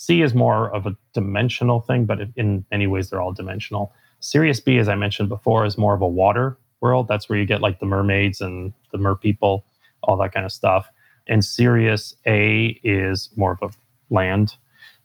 C 0.00 0.22
is 0.22 0.34
more 0.34 0.74
of 0.74 0.86
a 0.86 0.96
dimensional 1.12 1.82
thing, 1.82 2.06
but 2.06 2.20
in 2.34 2.64
many 2.70 2.86
ways 2.86 3.10
they're 3.10 3.20
all 3.20 3.34
dimensional. 3.34 3.92
Sirius 4.20 4.58
B, 4.58 4.78
as 4.78 4.88
I 4.88 4.94
mentioned 4.94 5.28
before, 5.28 5.66
is 5.66 5.76
more 5.76 5.92
of 5.92 6.00
a 6.00 6.08
water 6.08 6.56
world. 6.80 7.06
That's 7.06 7.28
where 7.28 7.38
you 7.38 7.44
get 7.44 7.60
like 7.60 7.80
the 7.80 7.84
mermaids 7.86 8.40
and 8.40 8.72
the 8.92 8.98
mer 8.98 9.14
people, 9.14 9.66
all 10.02 10.16
that 10.16 10.32
kind 10.32 10.46
of 10.46 10.52
stuff. 10.52 10.88
And 11.26 11.44
Sirius 11.44 12.14
A 12.26 12.80
is 12.82 13.28
more 13.36 13.58
of 13.60 13.62
a 13.62 14.14
land. 14.14 14.56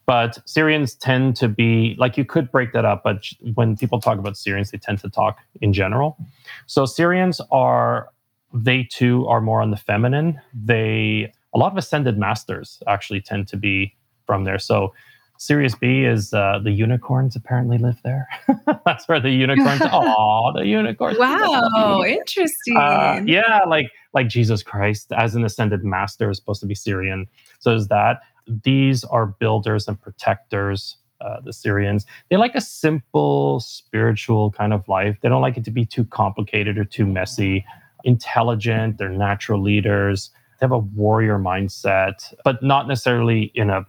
But 0.06 0.38
Sirians 0.46 0.98
tend 0.98 1.36
to 1.36 1.48
be 1.48 1.94
like 1.98 2.16
you 2.16 2.24
could 2.24 2.50
break 2.50 2.72
that 2.72 2.86
up, 2.86 3.02
but 3.04 3.26
when 3.52 3.76
people 3.76 4.00
talk 4.00 4.18
about 4.18 4.32
Sirians, 4.32 4.70
they 4.70 4.78
tend 4.78 5.00
to 5.00 5.10
talk 5.10 5.40
in 5.60 5.74
general. 5.74 6.16
So 6.64 6.84
Sirians 6.84 7.38
are 7.50 8.08
they 8.54 8.84
too 8.84 9.26
are 9.26 9.42
more 9.42 9.60
on 9.60 9.72
the 9.72 9.76
feminine. 9.76 10.40
They 10.54 11.34
a 11.54 11.58
lot 11.58 11.70
of 11.72 11.76
ascended 11.76 12.16
masters 12.16 12.82
actually 12.86 13.20
tend 13.20 13.46
to 13.48 13.58
be 13.58 13.92
from 14.26 14.44
there. 14.44 14.58
So 14.58 14.92
Sirius 15.38 15.74
B 15.74 16.04
is 16.04 16.32
uh, 16.32 16.60
the 16.62 16.70
unicorns 16.70 17.36
apparently 17.36 17.78
live 17.78 18.00
there. 18.02 18.26
That's 18.84 19.06
where 19.08 19.20
the 19.20 19.30
unicorns. 19.30 19.82
oh, 19.92 20.52
the 20.54 20.66
unicorns. 20.66 21.18
Wow, 21.18 22.02
interesting. 22.04 22.76
Uh, 22.76 23.22
yeah, 23.24 23.60
like 23.66 23.90
like 24.14 24.28
Jesus 24.28 24.62
Christ 24.62 25.12
as 25.12 25.34
an 25.34 25.44
ascended 25.44 25.84
master 25.84 26.30
is 26.30 26.38
supposed 26.38 26.60
to 26.60 26.66
be 26.66 26.74
Sirian. 26.74 27.26
So 27.58 27.74
is 27.74 27.88
that 27.88 28.20
these 28.46 29.04
are 29.04 29.26
builders 29.26 29.88
and 29.88 30.00
protectors. 30.00 30.96
Uh, 31.18 31.40
the 31.40 31.50
Sirians 31.50 32.04
they 32.28 32.36
like 32.36 32.54
a 32.54 32.60
simple 32.60 33.58
spiritual 33.60 34.50
kind 34.50 34.74
of 34.74 34.86
life. 34.86 35.16
They 35.22 35.30
don't 35.30 35.40
like 35.40 35.56
it 35.56 35.64
to 35.64 35.70
be 35.70 35.86
too 35.86 36.04
complicated 36.04 36.76
or 36.76 36.84
too 36.84 37.06
messy. 37.06 37.64
Intelligent, 38.04 38.98
they're 38.98 39.08
natural 39.08 39.62
leaders. 39.62 40.30
They 40.60 40.64
have 40.64 40.72
a 40.72 40.78
warrior 40.78 41.38
mindset, 41.38 42.34
but 42.44 42.62
not 42.62 42.86
necessarily 42.86 43.50
in 43.54 43.70
a 43.70 43.86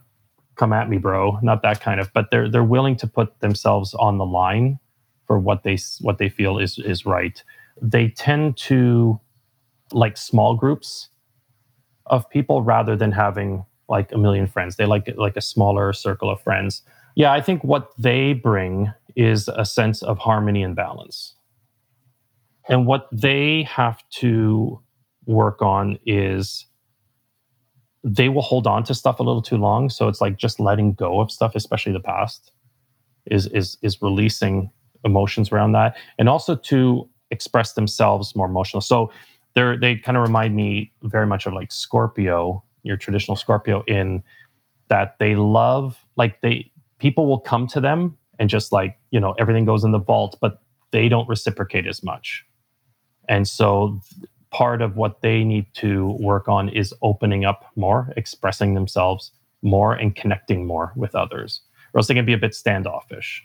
come 0.58 0.72
at 0.72 0.90
me, 0.90 0.98
bro. 0.98 1.38
Not 1.42 1.62
that 1.62 1.80
kind 1.80 2.00
of, 2.00 2.12
but 2.12 2.30
they're 2.30 2.50
they're 2.50 2.64
willing 2.64 2.96
to 2.96 3.06
put 3.06 3.40
themselves 3.40 3.94
on 3.94 4.18
the 4.18 4.26
line 4.26 4.78
for 5.26 5.38
what 5.38 5.62
they 5.62 5.78
what 6.00 6.18
they 6.18 6.28
feel 6.28 6.58
is 6.58 6.78
is 6.78 7.06
right. 7.06 7.42
They 7.80 8.08
tend 8.08 8.56
to 8.58 9.20
like 9.92 10.16
small 10.16 10.54
groups 10.56 11.08
of 12.06 12.28
people 12.28 12.62
rather 12.62 12.96
than 12.96 13.12
having 13.12 13.64
like 13.88 14.12
a 14.12 14.18
million 14.18 14.46
friends. 14.46 14.76
They 14.76 14.86
like 14.86 15.08
like 15.16 15.36
a 15.36 15.40
smaller 15.40 15.92
circle 15.92 16.30
of 16.30 16.40
friends. 16.40 16.82
Yeah, 17.14 17.32
I 17.32 17.40
think 17.40 17.64
what 17.64 17.90
they 17.98 18.32
bring 18.32 18.92
is 19.16 19.48
a 19.48 19.64
sense 19.64 20.02
of 20.02 20.18
harmony 20.18 20.62
and 20.62 20.76
balance. 20.76 21.34
And 22.68 22.86
what 22.86 23.08
they 23.10 23.62
have 23.62 24.02
to 24.10 24.80
work 25.26 25.62
on 25.62 25.98
is 26.04 26.66
they 28.08 28.28
will 28.28 28.42
hold 28.42 28.66
on 28.66 28.84
to 28.84 28.94
stuff 28.94 29.20
a 29.20 29.22
little 29.22 29.42
too 29.42 29.56
long. 29.56 29.90
So 29.90 30.08
it's 30.08 30.20
like 30.20 30.36
just 30.38 30.58
letting 30.58 30.94
go 30.94 31.20
of 31.20 31.30
stuff, 31.30 31.54
especially 31.54 31.92
the 31.92 32.00
past, 32.00 32.52
is 33.26 33.46
is 33.48 33.76
is 33.82 34.00
releasing 34.00 34.70
emotions 35.04 35.52
around 35.52 35.72
that, 35.72 35.96
and 36.18 36.28
also 36.28 36.56
to 36.56 37.08
express 37.30 37.74
themselves 37.74 38.34
more 38.34 38.46
emotional. 38.46 38.80
So 38.80 39.12
they're 39.54 39.78
they 39.78 39.96
kind 39.96 40.16
of 40.16 40.22
remind 40.22 40.56
me 40.56 40.92
very 41.02 41.26
much 41.26 41.46
of 41.46 41.52
like 41.52 41.70
Scorpio, 41.70 42.64
your 42.82 42.96
traditional 42.96 43.36
Scorpio, 43.36 43.84
in 43.86 44.22
that 44.88 45.18
they 45.18 45.34
love 45.34 46.02
like 46.16 46.40
they 46.40 46.70
people 46.98 47.26
will 47.26 47.40
come 47.40 47.66
to 47.68 47.80
them 47.80 48.16
and 48.38 48.48
just 48.48 48.72
like 48.72 48.98
you 49.10 49.20
know 49.20 49.34
everything 49.38 49.66
goes 49.66 49.84
in 49.84 49.92
the 49.92 49.98
vault, 49.98 50.38
but 50.40 50.62
they 50.92 51.10
don't 51.10 51.28
reciprocate 51.28 51.86
as 51.86 52.02
much. 52.02 52.44
And 53.28 53.46
so 53.46 54.00
part 54.50 54.82
of 54.82 54.96
what 54.96 55.20
they 55.22 55.44
need 55.44 55.66
to 55.74 56.16
work 56.20 56.48
on 56.48 56.68
is 56.68 56.94
opening 57.02 57.44
up 57.44 57.66
more, 57.76 58.12
expressing 58.16 58.74
themselves 58.74 59.32
more, 59.62 59.94
and 59.94 60.14
connecting 60.14 60.66
more 60.66 60.92
with 60.96 61.14
others, 61.14 61.60
or 61.92 61.98
else 61.98 62.08
they 62.08 62.14
can 62.14 62.24
be 62.24 62.32
a 62.32 62.38
bit 62.38 62.54
standoffish. 62.54 63.44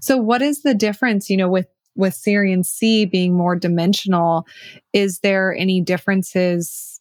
So, 0.00 0.16
what 0.16 0.42
is 0.42 0.62
the 0.62 0.74
difference, 0.74 1.28
you 1.28 1.36
know, 1.36 1.48
with 1.48 1.66
with 1.96 2.14
Sirian 2.14 2.64
C 2.64 3.04
being 3.04 3.34
more 3.34 3.56
dimensional? 3.56 4.46
Is 4.92 5.18
there 5.20 5.54
any 5.54 5.80
differences? 5.80 7.00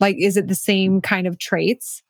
Like, 0.00 0.16
is 0.18 0.36
it 0.36 0.48
the 0.48 0.54
same 0.54 1.00
kind 1.00 1.26
of 1.26 1.38
traits? 1.38 2.02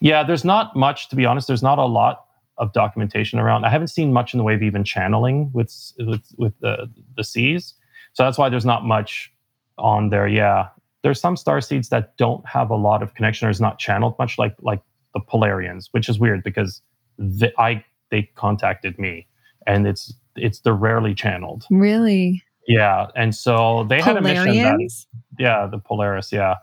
Yeah, 0.00 0.24
there's 0.24 0.44
not 0.44 0.74
much, 0.74 1.08
to 1.10 1.16
be 1.16 1.24
honest. 1.24 1.46
There's 1.46 1.62
not 1.62 1.78
a 1.78 1.84
lot 1.84 2.24
of 2.58 2.72
documentation 2.72 3.38
around. 3.38 3.64
I 3.64 3.70
haven't 3.70 3.88
seen 3.88 4.12
much 4.12 4.34
in 4.34 4.38
the 4.38 4.44
way 4.44 4.54
of 4.54 4.62
even 4.62 4.84
channeling 4.84 5.50
with 5.52 5.72
with 5.98 6.22
with 6.36 6.58
the 6.60 6.90
the 7.16 7.24
C's. 7.24 7.74
So 8.14 8.24
that's 8.24 8.38
why 8.38 8.48
there's 8.48 8.64
not 8.64 8.84
much 8.84 9.30
on 9.78 10.10
there. 10.10 10.28
Yeah, 10.28 10.68
there's 11.02 11.20
some 11.20 11.36
star 11.36 11.60
seeds 11.60 11.88
that 11.90 12.16
don't 12.16 12.44
have 12.46 12.70
a 12.70 12.76
lot 12.76 13.02
of 13.02 13.14
connection 13.14 13.46
or 13.46 13.50
is 13.50 13.60
not 13.60 13.78
channeled 13.78 14.16
much, 14.18 14.38
like 14.38 14.54
like 14.60 14.80
the 15.14 15.20
Polarians, 15.20 15.88
which 15.92 16.08
is 16.08 16.18
weird 16.18 16.42
because 16.42 16.82
the, 17.18 17.52
I 17.58 17.84
they 18.10 18.22
contacted 18.34 18.98
me, 18.98 19.26
and 19.66 19.86
it's 19.86 20.12
it's 20.36 20.60
they're 20.60 20.74
rarely 20.74 21.14
channeled. 21.14 21.64
Really? 21.70 22.42
Yeah, 22.66 23.06
and 23.14 23.34
so 23.34 23.86
they 23.88 23.98
Polarians? 23.98 24.04
had 24.04 24.16
a 24.16 24.20
mission 24.22 24.56
that 24.56 25.04
yeah, 25.38 25.66
the 25.66 25.78
Polaris, 25.78 26.32
yeah, 26.32 26.56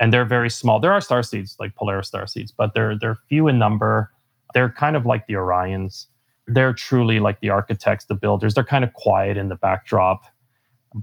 and 0.00 0.12
they're 0.12 0.24
very 0.24 0.50
small. 0.50 0.80
There 0.80 0.92
are 0.92 1.00
star 1.00 1.22
seeds 1.22 1.56
like 1.60 1.74
Polaris 1.74 2.08
star 2.08 2.26
seeds, 2.26 2.50
but 2.50 2.74
they're 2.74 2.98
they're 2.98 3.18
few 3.28 3.48
in 3.48 3.58
number. 3.58 4.10
They're 4.54 4.70
kind 4.70 4.96
of 4.96 5.06
like 5.06 5.26
the 5.26 5.34
Orions. 5.34 6.06
They're 6.46 6.72
truly 6.72 7.20
like 7.20 7.40
the 7.40 7.50
architects, 7.50 8.06
the 8.06 8.14
builders. 8.14 8.54
They're 8.54 8.64
kind 8.64 8.84
of 8.84 8.92
quiet 8.94 9.36
in 9.36 9.48
the 9.48 9.54
backdrop, 9.54 10.24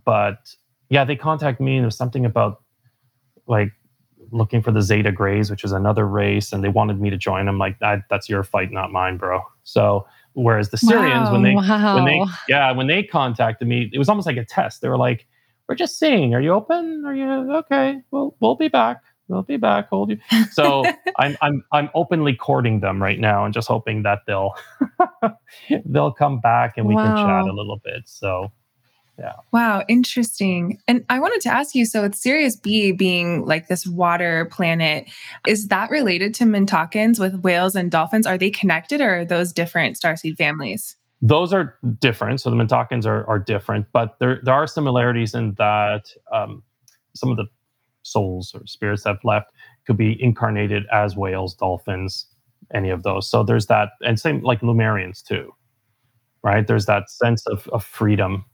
but 0.05 0.55
yeah, 0.89 1.05
they 1.05 1.15
contacted 1.15 1.63
me 1.63 1.77
and 1.77 1.83
there's 1.85 1.97
something 1.97 2.25
about 2.25 2.61
like 3.47 3.71
looking 4.31 4.61
for 4.61 4.71
the 4.71 4.81
Zeta 4.81 5.11
Grays, 5.11 5.49
which 5.49 5.63
is 5.63 5.71
another 5.71 6.07
race, 6.07 6.51
and 6.51 6.63
they 6.63 6.69
wanted 6.69 6.99
me 6.99 7.09
to 7.09 7.17
join 7.17 7.45
them. 7.45 7.57
Like 7.57 7.79
that, 7.79 8.03
that's 8.09 8.29
your 8.29 8.43
fight, 8.43 8.71
not 8.71 8.91
mine, 8.91 9.17
bro. 9.17 9.41
So 9.63 10.07
whereas 10.33 10.69
the 10.69 10.77
Sirians, 10.77 11.25
wow, 11.25 11.31
when 11.31 11.43
they 11.43 11.55
wow. 11.55 11.95
when 11.95 12.05
they 12.05 12.23
yeah, 12.47 12.71
when 12.71 12.87
they 12.87 13.03
contacted 13.03 13.67
me, 13.67 13.89
it 13.93 13.97
was 13.97 14.09
almost 14.09 14.25
like 14.25 14.37
a 14.37 14.45
test. 14.45 14.81
They 14.81 14.89
were 14.89 14.97
like, 14.97 15.27
We're 15.67 15.75
just 15.75 15.97
seeing, 15.99 16.33
are 16.33 16.41
you 16.41 16.53
open? 16.53 17.03
Are 17.05 17.15
you 17.15 17.55
okay? 17.57 18.01
We'll 18.11 18.35
we'll 18.39 18.55
be 18.55 18.67
back. 18.67 19.01
We'll 19.27 19.43
be 19.43 19.57
back. 19.57 19.89
Hold 19.89 20.09
you. 20.09 20.17
So 20.51 20.83
I'm 21.19 21.37
I'm 21.41 21.63
I'm 21.71 21.89
openly 21.93 22.35
courting 22.35 22.79
them 22.79 23.01
right 23.01 23.19
now 23.19 23.45
and 23.45 23.53
just 23.53 23.67
hoping 23.67 24.03
that 24.03 24.19
they'll 24.25 24.53
they'll 25.85 26.11
come 26.11 26.39
back 26.39 26.77
and 26.77 26.87
we 26.87 26.95
wow. 26.95 27.15
can 27.15 27.25
chat 27.25 27.51
a 27.51 27.53
little 27.53 27.79
bit. 27.83 28.03
So 28.05 28.51
yeah. 29.19 29.33
Wow, 29.51 29.83
interesting. 29.89 30.79
And 30.87 31.03
I 31.09 31.19
wanted 31.19 31.41
to 31.41 31.49
ask 31.49 31.75
you 31.75 31.85
so 31.85 32.01
with 32.01 32.15
Sirius 32.15 32.55
B 32.55 32.93
being 32.93 33.45
like 33.45 33.67
this 33.67 33.85
water 33.85 34.45
planet, 34.45 35.09
is 35.45 35.67
that 35.67 35.89
related 35.89 36.33
to 36.35 36.45
Mintakans 36.45 37.19
with 37.19 37.41
whales 37.41 37.75
and 37.75 37.91
dolphins? 37.91 38.25
Are 38.25 38.37
they 38.37 38.49
connected 38.49 39.01
or 39.01 39.19
are 39.19 39.25
those 39.25 39.51
different 39.51 39.99
starseed 39.99 40.37
families? 40.37 40.95
Those 41.21 41.51
are 41.51 41.75
different. 41.99 42.39
So 42.39 42.49
the 42.49 42.55
Mintakans 42.55 43.05
are, 43.05 43.27
are 43.27 43.39
different, 43.39 43.87
but 43.91 44.17
there, 44.19 44.39
there 44.43 44.53
are 44.53 44.67
similarities 44.67 45.35
in 45.35 45.53
that 45.57 46.05
um, 46.33 46.63
some 47.13 47.29
of 47.29 47.35
the 47.35 47.45
souls 48.03 48.53
or 48.55 48.65
spirits 48.65 49.03
that 49.03 49.15
have 49.15 49.25
left 49.25 49.51
could 49.85 49.97
be 49.97 50.21
incarnated 50.23 50.83
as 50.93 51.17
whales, 51.17 51.55
dolphins, 51.55 52.25
any 52.73 52.89
of 52.89 53.03
those. 53.03 53.29
So 53.29 53.43
there's 53.43 53.65
that, 53.65 53.89
and 54.01 54.17
same 54.17 54.41
like 54.43 54.61
Lemurians 54.61 55.21
too, 55.21 55.53
right? 56.41 56.65
There's 56.65 56.85
that 56.85 57.09
sense 57.09 57.45
of, 57.47 57.67
of 57.69 57.83
freedom 57.83 58.45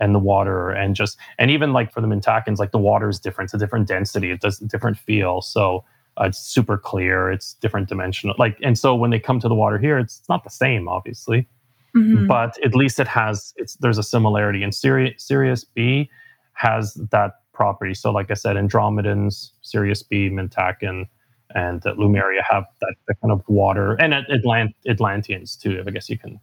and 0.00 0.14
the 0.14 0.18
water 0.18 0.70
and 0.70 0.96
just 0.96 1.16
and 1.38 1.50
even 1.50 1.72
like 1.72 1.92
for 1.92 2.00
the 2.00 2.06
Mintakans, 2.06 2.58
like 2.58 2.72
the 2.72 2.78
water 2.78 3.08
is 3.08 3.18
different. 3.18 3.48
It's 3.48 3.54
a 3.54 3.58
different 3.58 3.88
density. 3.88 4.30
It 4.30 4.40
does 4.40 4.60
a 4.60 4.66
different 4.66 4.98
feel. 4.98 5.40
So 5.40 5.84
uh, 6.20 6.24
it's 6.24 6.38
super 6.38 6.76
clear. 6.78 7.30
It's 7.30 7.54
different 7.54 7.88
dimensional. 7.88 8.34
Like 8.38 8.58
and 8.62 8.78
so 8.78 8.94
when 8.94 9.10
they 9.10 9.18
come 9.18 9.40
to 9.40 9.48
the 9.48 9.54
water 9.54 9.78
here, 9.78 9.98
it's, 9.98 10.18
it's 10.20 10.28
not 10.28 10.44
the 10.44 10.50
same, 10.50 10.88
obviously, 10.88 11.48
mm-hmm. 11.94 12.26
but 12.26 12.56
at 12.64 12.74
least 12.74 12.98
it 13.00 13.08
has. 13.08 13.54
It's 13.56 13.76
there's 13.76 13.98
a 13.98 14.02
similarity. 14.02 14.62
And 14.62 14.74
Sirius, 14.74 15.22
Sirius 15.22 15.64
B 15.64 16.10
has 16.54 16.94
that 17.10 17.40
property. 17.52 17.94
So 17.94 18.10
like 18.10 18.30
I 18.30 18.34
said, 18.34 18.56
Andromedans, 18.56 19.50
Sirius 19.62 20.02
B, 20.02 20.28
Mintakan, 20.28 21.08
and 21.54 21.86
uh, 21.86 21.94
Lemuria 21.96 22.42
have 22.48 22.64
that, 22.80 22.94
that 23.06 23.20
kind 23.20 23.32
of 23.32 23.42
water, 23.48 23.94
and 23.94 24.12
Atlant- 24.12 24.74
Atlanteans 24.88 25.56
too. 25.56 25.82
I 25.86 25.90
guess 25.90 26.08
you 26.10 26.18
can 26.18 26.40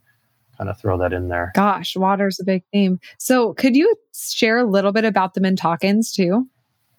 kind 0.62 0.70
of 0.70 0.80
throw 0.80 0.96
that 0.96 1.12
in 1.12 1.26
there. 1.26 1.50
Gosh, 1.56 1.96
water's 1.96 2.38
a 2.38 2.44
big 2.44 2.62
theme. 2.72 3.00
So, 3.18 3.52
could 3.54 3.74
you 3.74 3.96
share 4.14 4.58
a 4.58 4.64
little 4.64 4.92
bit 4.92 5.04
about 5.04 5.34
the 5.34 5.40
Mintakans 5.40 6.14
too? 6.14 6.46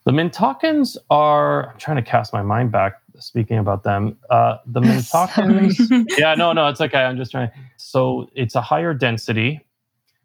The 0.04 0.12
Mintakans 0.12 0.98
are, 1.10 1.70
I'm 1.70 1.78
trying 1.78 1.96
to 1.96 2.04
cast 2.04 2.34
my 2.34 2.42
mind 2.42 2.74
back 2.74 2.96
speaking 3.20 3.58
about 3.58 3.84
them. 3.84 4.18
Uh, 4.30 4.58
the 4.66 4.82
Mintakans, 4.82 6.06
yeah, 6.18 6.36
no, 6.36 6.52
no, 6.52 6.68
it's 6.68 6.82
okay. 6.82 7.04
I'm 7.04 7.16
just 7.16 7.32
trying. 7.32 7.52
So, 7.78 8.30
it's 8.36 8.56
a 8.56 8.62
higher 8.62 8.94
density. 8.94 9.66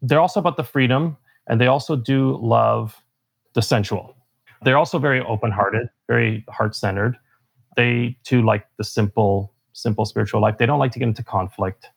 They're 0.01 0.19
also 0.19 0.41
about 0.41 0.57
the 0.57 0.65
freedom, 0.65 1.15
and 1.47 1.61
they 1.61 1.67
also 1.67 1.95
do 1.95 2.37
love 2.41 3.01
the 3.53 3.61
sensual. 3.61 4.17
They're 4.63 4.77
also 4.77 4.99
very 4.99 5.21
open 5.21 5.51
hearted, 5.51 5.87
very 6.09 6.43
heart 6.49 6.75
centered. 6.75 7.17
They 7.77 8.17
too 8.25 8.41
like 8.41 8.65
the 8.77 8.83
simple, 8.83 9.53
simple 9.71 10.03
spiritual 10.03 10.41
life. 10.41 10.57
They 10.57 10.65
don't 10.65 10.79
like 10.79 10.91
to 10.91 10.99
get 10.99 11.07
into 11.07 11.23
conflict 11.23 11.87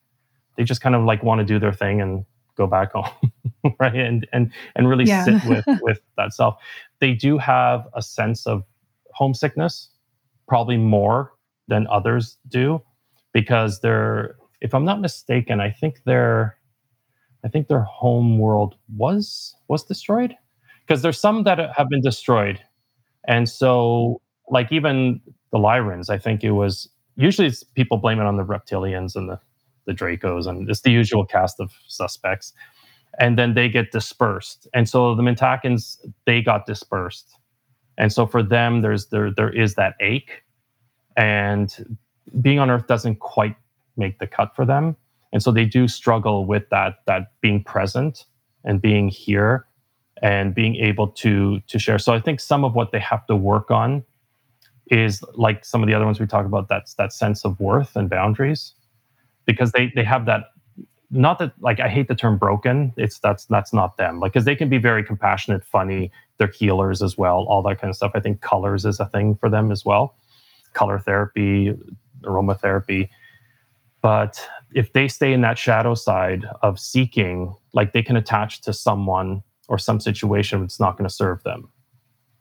they 0.56 0.64
just 0.64 0.80
kind 0.80 0.94
of 0.94 1.04
like 1.04 1.22
want 1.22 1.38
to 1.40 1.44
do 1.44 1.58
their 1.58 1.72
thing 1.72 2.00
and 2.00 2.24
go 2.56 2.66
back 2.66 2.92
home 2.92 3.32
right? 3.80 3.94
And 3.94 4.26
and 4.32 4.52
and 4.74 4.88
really 4.88 5.04
yeah. 5.04 5.24
sit 5.24 5.44
with 5.44 5.64
with 5.82 6.00
that 6.16 6.32
self. 6.32 6.56
They 7.00 7.14
do 7.14 7.38
have 7.38 7.86
a 7.94 8.02
sense 8.02 8.46
of 8.46 8.64
homesickness, 9.14 9.90
probably 10.48 10.76
more 10.76 11.32
than 11.68 11.86
others 11.88 12.38
do, 12.48 12.80
because 13.32 13.80
they're, 13.80 14.36
if 14.60 14.74
I'm 14.74 14.84
not 14.84 15.00
mistaken, 15.00 15.60
I 15.60 15.70
think 15.70 16.02
their, 16.04 16.56
I 17.44 17.48
think 17.48 17.68
their 17.68 17.82
home 17.82 18.38
world 18.38 18.76
was 18.96 19.54
was 19.68 19.84
destroyed, 19.84 20.34
because 20.86 21.02
there's 21.02 21.20
some 21.20 21.44
that 21.44 21.58
have 21.76 21.88
been 21.88 22.02
destroyed, 22.02 22.60
and 23.26 23.48
so 23.48 24.20
like 24.50 24.72
even 24.72 25.20
the 25.52 25.58
Lyrans, 25.58 26.10
I 26.10 26.18
think 26.18 26.42
it 26.42 26.52
was 26.52 26.88
usually 27.16 27.52
people 27.74 27.98
blame 27.98 28.18
it 28.18 28.24
on 28.24 28.36
the 28.36 28.44
reptilians 28.44 29.14
and 29.14 29.28
the 29.28 29.38
the 29.86 29.92
Dracos, 29.92 30.46
and 30.46 30.68
it's 30.70 30.82
the 30.82 30.90
usual 30.90 31.26
cast 31.26 31.60
of 31.60 31.72
suspects 31.86 32.52
and 33.18 33.38
then 33.38 33.54
they 33.54 33.68
get 33.68 33.90
dispersed. 33.92 34.66
And 34.74 34.88
so 34.88 35.14
the 35.14 35.22
Mintakans, 35.22 35.98
they 36.24 36.40
got 36.40 36.66
dispersed. 36.66 37.36
And 37.98 38.12
so 38.12 38.26
for 38.26 38.42
them, 38.42 38.80
there's 38.80 39.08
there 39.08 39.30
there 39.30 39.50
is 39.50 39.74
that 39.74 39.94
ache. 40.00 40.42
And 41.16 41.98
being 42.40 42.58
on 42.58 42.70
Earth 42.70 42.86
doesn't 42.86 43.20
quite 43.20 43.56
make 43.96 44.18
the 44.18 44.26
cut 44.26 44.56
for 44.56 44.64
them. 44.64 44.96
And 45.32 45.42
so 45.42 45.52
they 45.52 45.64
do 45.66 45.88
struggle 45.88 46.46
with 46.46 46.68
that 46.70 46.96
that 47.06 47.32
being 47.40 47.62
present 47.62 48.24
and 48.64 48.80
being 48.80 49.08
here 49.08 49.66
and 50.22 50.54
being 50.54 50.76
able 50.76 51.08
to 51.08 51.60
to 51.60 51.78
share. 51.78 51.98
So 51.98 52.14
I 52.14 52.20
think 52.20 52.40
some 52.40 52.64
of 52.64 52.74
what 52.74 52.92
they 52.92 53.00
have 53.00 53.26
to 53.26 53.36
work 53.36 53.70
on 53.70 54.04
is 54.86 55.22
like 55.34 55.64
some 55.64 55.82
of 55.82 55.86
the 55.86 55.94
other 55.94 56.06
ones 56.06 56.18
we 56.18 56.26
talk 56.26 56.46
about 56.46 56.68
that's 56.68 56.94
that 56.94 57.12
sense 57.12 57.44
of 57.44 57.58
worth 57.60 57.94
and 57.94 58.08
boundaries 58.08 58.72
because 59.52 59.72
they 59.72 59.92
they 59.94 60.04
have 60.04 60.26
that 60.26 60.52
not 61.12 61.38
that 61.38 61.52
like 61.60 61.78
I 61.78 61.88
hate 61.88 62.08
the 62.08 62.14
term 62.14 62.38
broken. 62.38 62.92
It's 62.96 63.18
that's 63.18 63.44
that's 63.44 63.72
not 63.72 63.96
them. 63.98 64.18
Like 64.18 64.32
because 64.32 64.46
they 64.46 64.56
can 64.56 64.68
be 64.68 64.78
very 64.78 65.04
compassionate, 65.04 65.64
funny. 65.64 66.10
They're 66.38 66.48
healers 66.48 67.02
as 67.02 67.18
well, 67.18 67.44
all 67.48 67.62
that 67.62 67.80
kind 67.80 67.90
of 67.90 67.96
stuff. 67.96 68.12
I 68.14 68.20
think 68.20 68.40
colors 68.40 68.84
is 68.84 68.98
a 68.98 69.06
thing 69.06 69.36
for 69.36 69.50
them 69.50 69.70
as 69.70 69.84
well. 69.84 70.16
Color 70.72 70.98
therapy, 70.98 71.74
aromatherapy. 72.22 73.10
But 74.00 74.48
if 74.74 74.92
they 74.94 75.06
stay 75.06 75.32
in 75.32 75.42
that 75.42 75.58
shadow 75.58 75.94
side 75.94 76.46
of 76.62 76.80
seeking, 76.80 77.54
like 77.72 77.92
they 77.92 78.02
can 78.02 78.16
attach 78.16 78.62
to 78.62 78.72
someone 78.72 79.42
or 79.68 79.78
some 79.78 80.00
situation 80.00 80.60
that's 80.60 80.80
not 80.80 80.96
going 80.96 81.08
to 81.08 81.14
serve 81.14 81.42
them, 81.44 81.70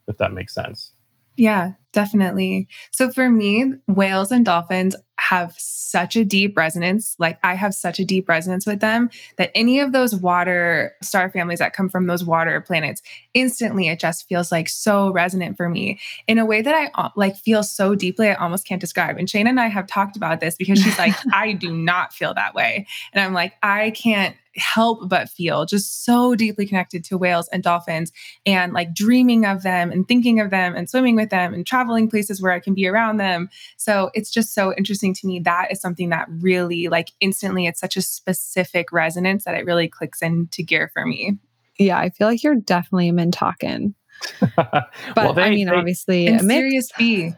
if 0.07 0.17
that 0.17 0.33
makes 0.33 0.55
sense. 0.55 0.93
Yeah, 1.37 1.73
definitely. 1.93 2.67
So 2.91 3.11
for 3.11 3.29
me, 3.29 3.73
whales 3.87 4.31
and 4.31 4.43
dolphins 4.43 4.95
have 5.31 5.53
such 5.57 6.17
a 6.17 6.25
deep 6.25 6.57
resonance. 6.57 7.15
Like 7.17 7.39
I 7.41 7.55
have 7.55 7.73
such 7.73 7.99
a 7.99 8.05
deep 8.05 8.27
resonance 8.27 8.67
with 8.67 8.81
them 8.81 9.09
that 9.37 9.49
any 9.55 9.79
of 9.79 9.93
those 9.93 10.13
water 10.13 10.93
star 11.01 11.31
families 11.31 11.59
that 11.59 11.71
come 11.71 11.87
from 11.87 12.07
those 12.07 12.25
water 12.25 12.59
planets, 12.59 13.01
instantly 13.33 13.87
it 13.87 13.97
just 13.97 14.27
feels 14.27 14.51
like 14.51 14.67
so 14.67 15.09
resonant 15.13 15.55
for 15.55 15.69
me 15.69 16.01
in 16.27 16.37
a 16.37 16.45
way 16.45 16.61
that 16.61 16.75
I 16.75 16.91
uh, 17.01 17.09
like 17.15 17.37
feel 17.37 17.63
so 17.63 17.95
deeply 17.95 18.27
I 18.27 18.33
almost 18.33 18.67
can't 18.67 18.81
describe. 18.81 19.17
And 19.17 19.25
Shana 19.25 19.47
and 19.47 19.59
I 19.59 19.67
have 19.67 19.87
talked 19.87 20.17
about 20.17 20.41
this 20.41 20.57
because 20.57 20.79
she's 20.79 20.99
like, 20.99 21.15
I 21.33 21.53
do 21.53 21.71
not 21.71 22.11
feel 22.11 22.33
that 22.33 22.53
way. 22.53 22.85
And 23.13 23.23
I'm 23.23 23.33
like, 23.33 23.53
I 23.63 23.91
can't 23.91 24.35
help 24.55 25.07
but 25.07 25.29
feel 25.29 25.65
just 25.65 26.03
so 26.03 26.35
deeply 26.35 26.65
connected 26.65 27.03
to 27.05 27.17
whales 27.17 27.47
and 27.49 27.63
dolphins 27.63 28.11
and 28.45 28.73
like 28.73 28.93
dreaming 28.93 29.45
of 29.45 29.63
them 29.63 29.91
and 29.91 30.07
thinking 30.07 30.39
of 30.39 30.49
them 30.49 30.75
and 30.75 30.89
swimming 30.89 31.15
with 31.15 31.29
them 31.29 31.53
and 31.53 31.65
traveling 31.65 32.09
places 32.09 32.41
where 32.41 32.51
I 32.51 32.59
can 32.59 32.73
be 32.73 32.87
around 32.87 33.17
them. 33.17 33.49
So 33.77 34.11
it's 34.13 34.31
just 34.31 34.53
so 34.53 34.73
interesting 34.77 35.13
to 35.15 35.27
me. 35.27 35.39
That 35.39 35.71
is 35.71 35.79
something 35.79 36.09
that 36.09 36.27
really 36.29 36.87
like 36.87 37.11
instantly 37.21 37.65
it's 37.65 37.79
such 37.79 37.97
a 37.97 38.01
specific 38.01 38.91
resonance 38.91 39.45
that 39.45 39.55
it 39.55 39.65
really 39.65 39.87
clicks 39.87 40.21
into 40.21 40.63
gear 40.63 40.91
for 40.93 41.05
me. 41.05 41.37
Yeah, 41.79 41.97
I 41.97 42.09
feel 42.09 42.27
like 42.27 42.43
you're 42.43 42.55
definitely 42.55 43.09
a 43.09 43.13
Mintakan. 43.13 43.93
but 44.55 44.91
well, 45.15 45.33
they, 45.33 45.43
I 45.43 45.49
mean, 45.49 45.67
they, 45.67 45.73
obviously, 45.73 46.27
a 46.27 46.39
Sirius 46.39 46.91
B. 46.97 47.33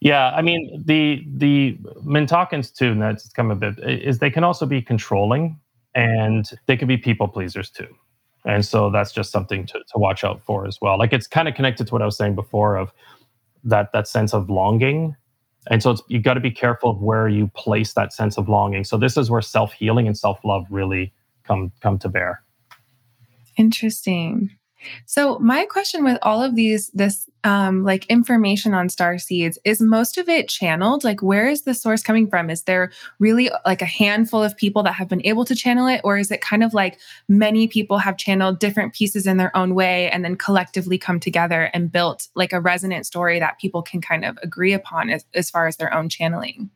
Yeah, 0.00 0.30
I 0.36 0.42
mean 0.42 0.82
the 0.84 1.24
the 1.26 1.78
Mintakans 2.04 2.72
too, 2.72 2.92
and 2.92 3.02
that's 3.02 3.28
come 3.30 3.50
a 3.50 3.56
bit 3.56 3.78
is 3.78 4.18
they 4.18 4.30
can 4.30 4.44
also 4.44 4.66
be 4.66 4.82
controlling 4.82 5.58
and 5.94 6.50
they 6.66 6.76
can 6.76 6.88
be 6.88 6.96
people 6.96 7.28
pleasers 7.28 7.70
too. 7.70 7.88
And 8.44 8.64
so 8.64 8.90
that's 8.90 9.12
just 9.12 9.32
something 9.32 9.64
to, 9.66 9.78
to 9.78 9.98
watch 9.98 10.22
out 10.22 10.42
for 10.42 10.66
as 10.66 10.78
well. 10.80 10.98
Like 10.98 11.12
it's 11.12 11.26
kind 11.26 11.48
of 11.48 11.54
connected 11.54 11.86
to 11.86 11.92
what 11.92 12.02
I 12.02 12.04
was 12.04 12.16
saying 12.16 12.34
before 12.34 12.76
of 12.76 12.92
that 13.64 13.92
that 13.92 14.06
sense 14.06 14.34
of 14.34 14.50
longing. 14.50 15.16
And 15.70 15.82
so 15.82 15.92
it's 15.92 16.02
you 16.08 16.20
got 16.20 16.34
to 16.34 16.40
be 16.40 16.50
careful 16.50 16.90
of 16.90 17.00
where 17.00 17.26
you 17.28 17.48
place 17.54 17.94
that 17.94 18.12
sense 18.12 18.36
of 18.36 18.48
longing. 18.48 18.84
So 18.84 18.98
this 18.98 19.16
is 19.16 19.30
where 19.30 19.40
self-healing 19.40 20.06
and 20.06 20.16
self-love 20.16 20.66
really 20.68 21.12
come 21.44 21.72
come 21.80 21.98
to 22.00 22.08
bear. 22.08 22.42
Interesting. 23.56 24.50
So 25.06 25.38
my 25.38 25.64
question 25.66 26.04
with 26.04 26.18
all 26.22 26.42
of 26.42 26.54
these, 26.54 26.88
this 26.88 27.28
um, 27.44 27.84
like 27.84 28.06
information 28.06 28.72
on 28.74 28.88
star 28.88 29.18
seeds, 29.18 29.58
is 29.64 29.80
most 29.80 30.16
of 30.18 30.28
it 30.28 30.48
channeled? 30.48 31.04
Like, 31.04 31.22
where 31.22 31.46
is 31.48 31.62
the 31.62 31.74
source 31.74 32.02
coming 32.02 32.28
from? 32.28 32.50
Is 32.50 32.62
there 32.62 32.90
really 33.18 33.50
like 33.66 33.82
a 33.82 33.86
handful 33.86 34.42
of 34.42 34.56
people 34.56 34.82
that 34.82 34.94
have 34.94 35.08
been 35.08 35.24
able 35.26 35.44
to 35.44 35.54
channel 35.54 35.86
it, 35.86 36.00
or 36.04 36.16
is 36.16 36.30
it 36.30 36.40
kind 36.40 36.64
of 36.64 36.74
like 36.74 36.98
many 37.28 37.68
people 37.68 37.98
have 37.98 38.16
channeled 38.16 38.58
different 38.58 38.94
pieces 38.94 39.26
in 39.26 39.36
their 39.36 39.54
own 39.56 39.74
way 39.74 40.10
and 40.10 40.24
then 40.24 40.36
collectively 40.36 40.98
come 40.98 41.20
together 41.20 41.70
and 41.74 41.92
built 41.92 42.28
like 42.34 42.52
a 42.52 42.60
resonant 42.60 43.06
story 43.06 43.38
that 43.38 43.58
people 43.58 43.82
can 43.82 44.00
kind 44.00 44.24
of 44.24 44.38
agree 44.42 44.72
upon 44.72 45.10
as, 45.10 45.24
as 45.34 45.50
far 45.50 45.66
as 45.66 45.76
their 45.76 45.92
own 45.92 46.08
channeling? 46.08 46.70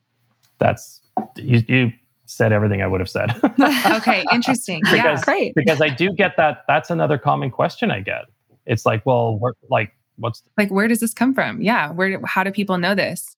That's 0.58 1.00
you, 1.36 1.62
you 1.68 1.92
said 2.28 2.52
everything 2.52 2.82
I 2.82 2.86
would 2.86 3.00
have 3.00 3.08
said. 3.08 3.34
okay, 3.96 4.24
interesting. 4.32 4.80
because, 4.84 4.96
yeah, 4.96 5.20
great. 5.24 5.54
because 5.54 5.80
I 5.80 5.88
do 5.88 6.12
get 6.12 6.36
that. 6.36 6.64
That's 6.68 6.90
another 6.90 7.18
common 7.18 7.50
question 7.50 7.90
I 7.90 8.00
get. 8.00 8.26
It's 8.66 8.84
like, 8.84 9.04
well, 9.06 9.40
like, 9.70 9.92
what's 10.16 10.42
like, 10.56 10.70
where 10.70 10.88
does 10.88 11.00
this 11.00 11.14
come 11.14 11.34
from? 11.34 11.62
Yeah, 11.62 11.90
where? 11.90 12.20
How 12.24 12.44
do 12.44 12.50
people 12.50 12.76
know 12.76 12.94
this? 12.94 13.34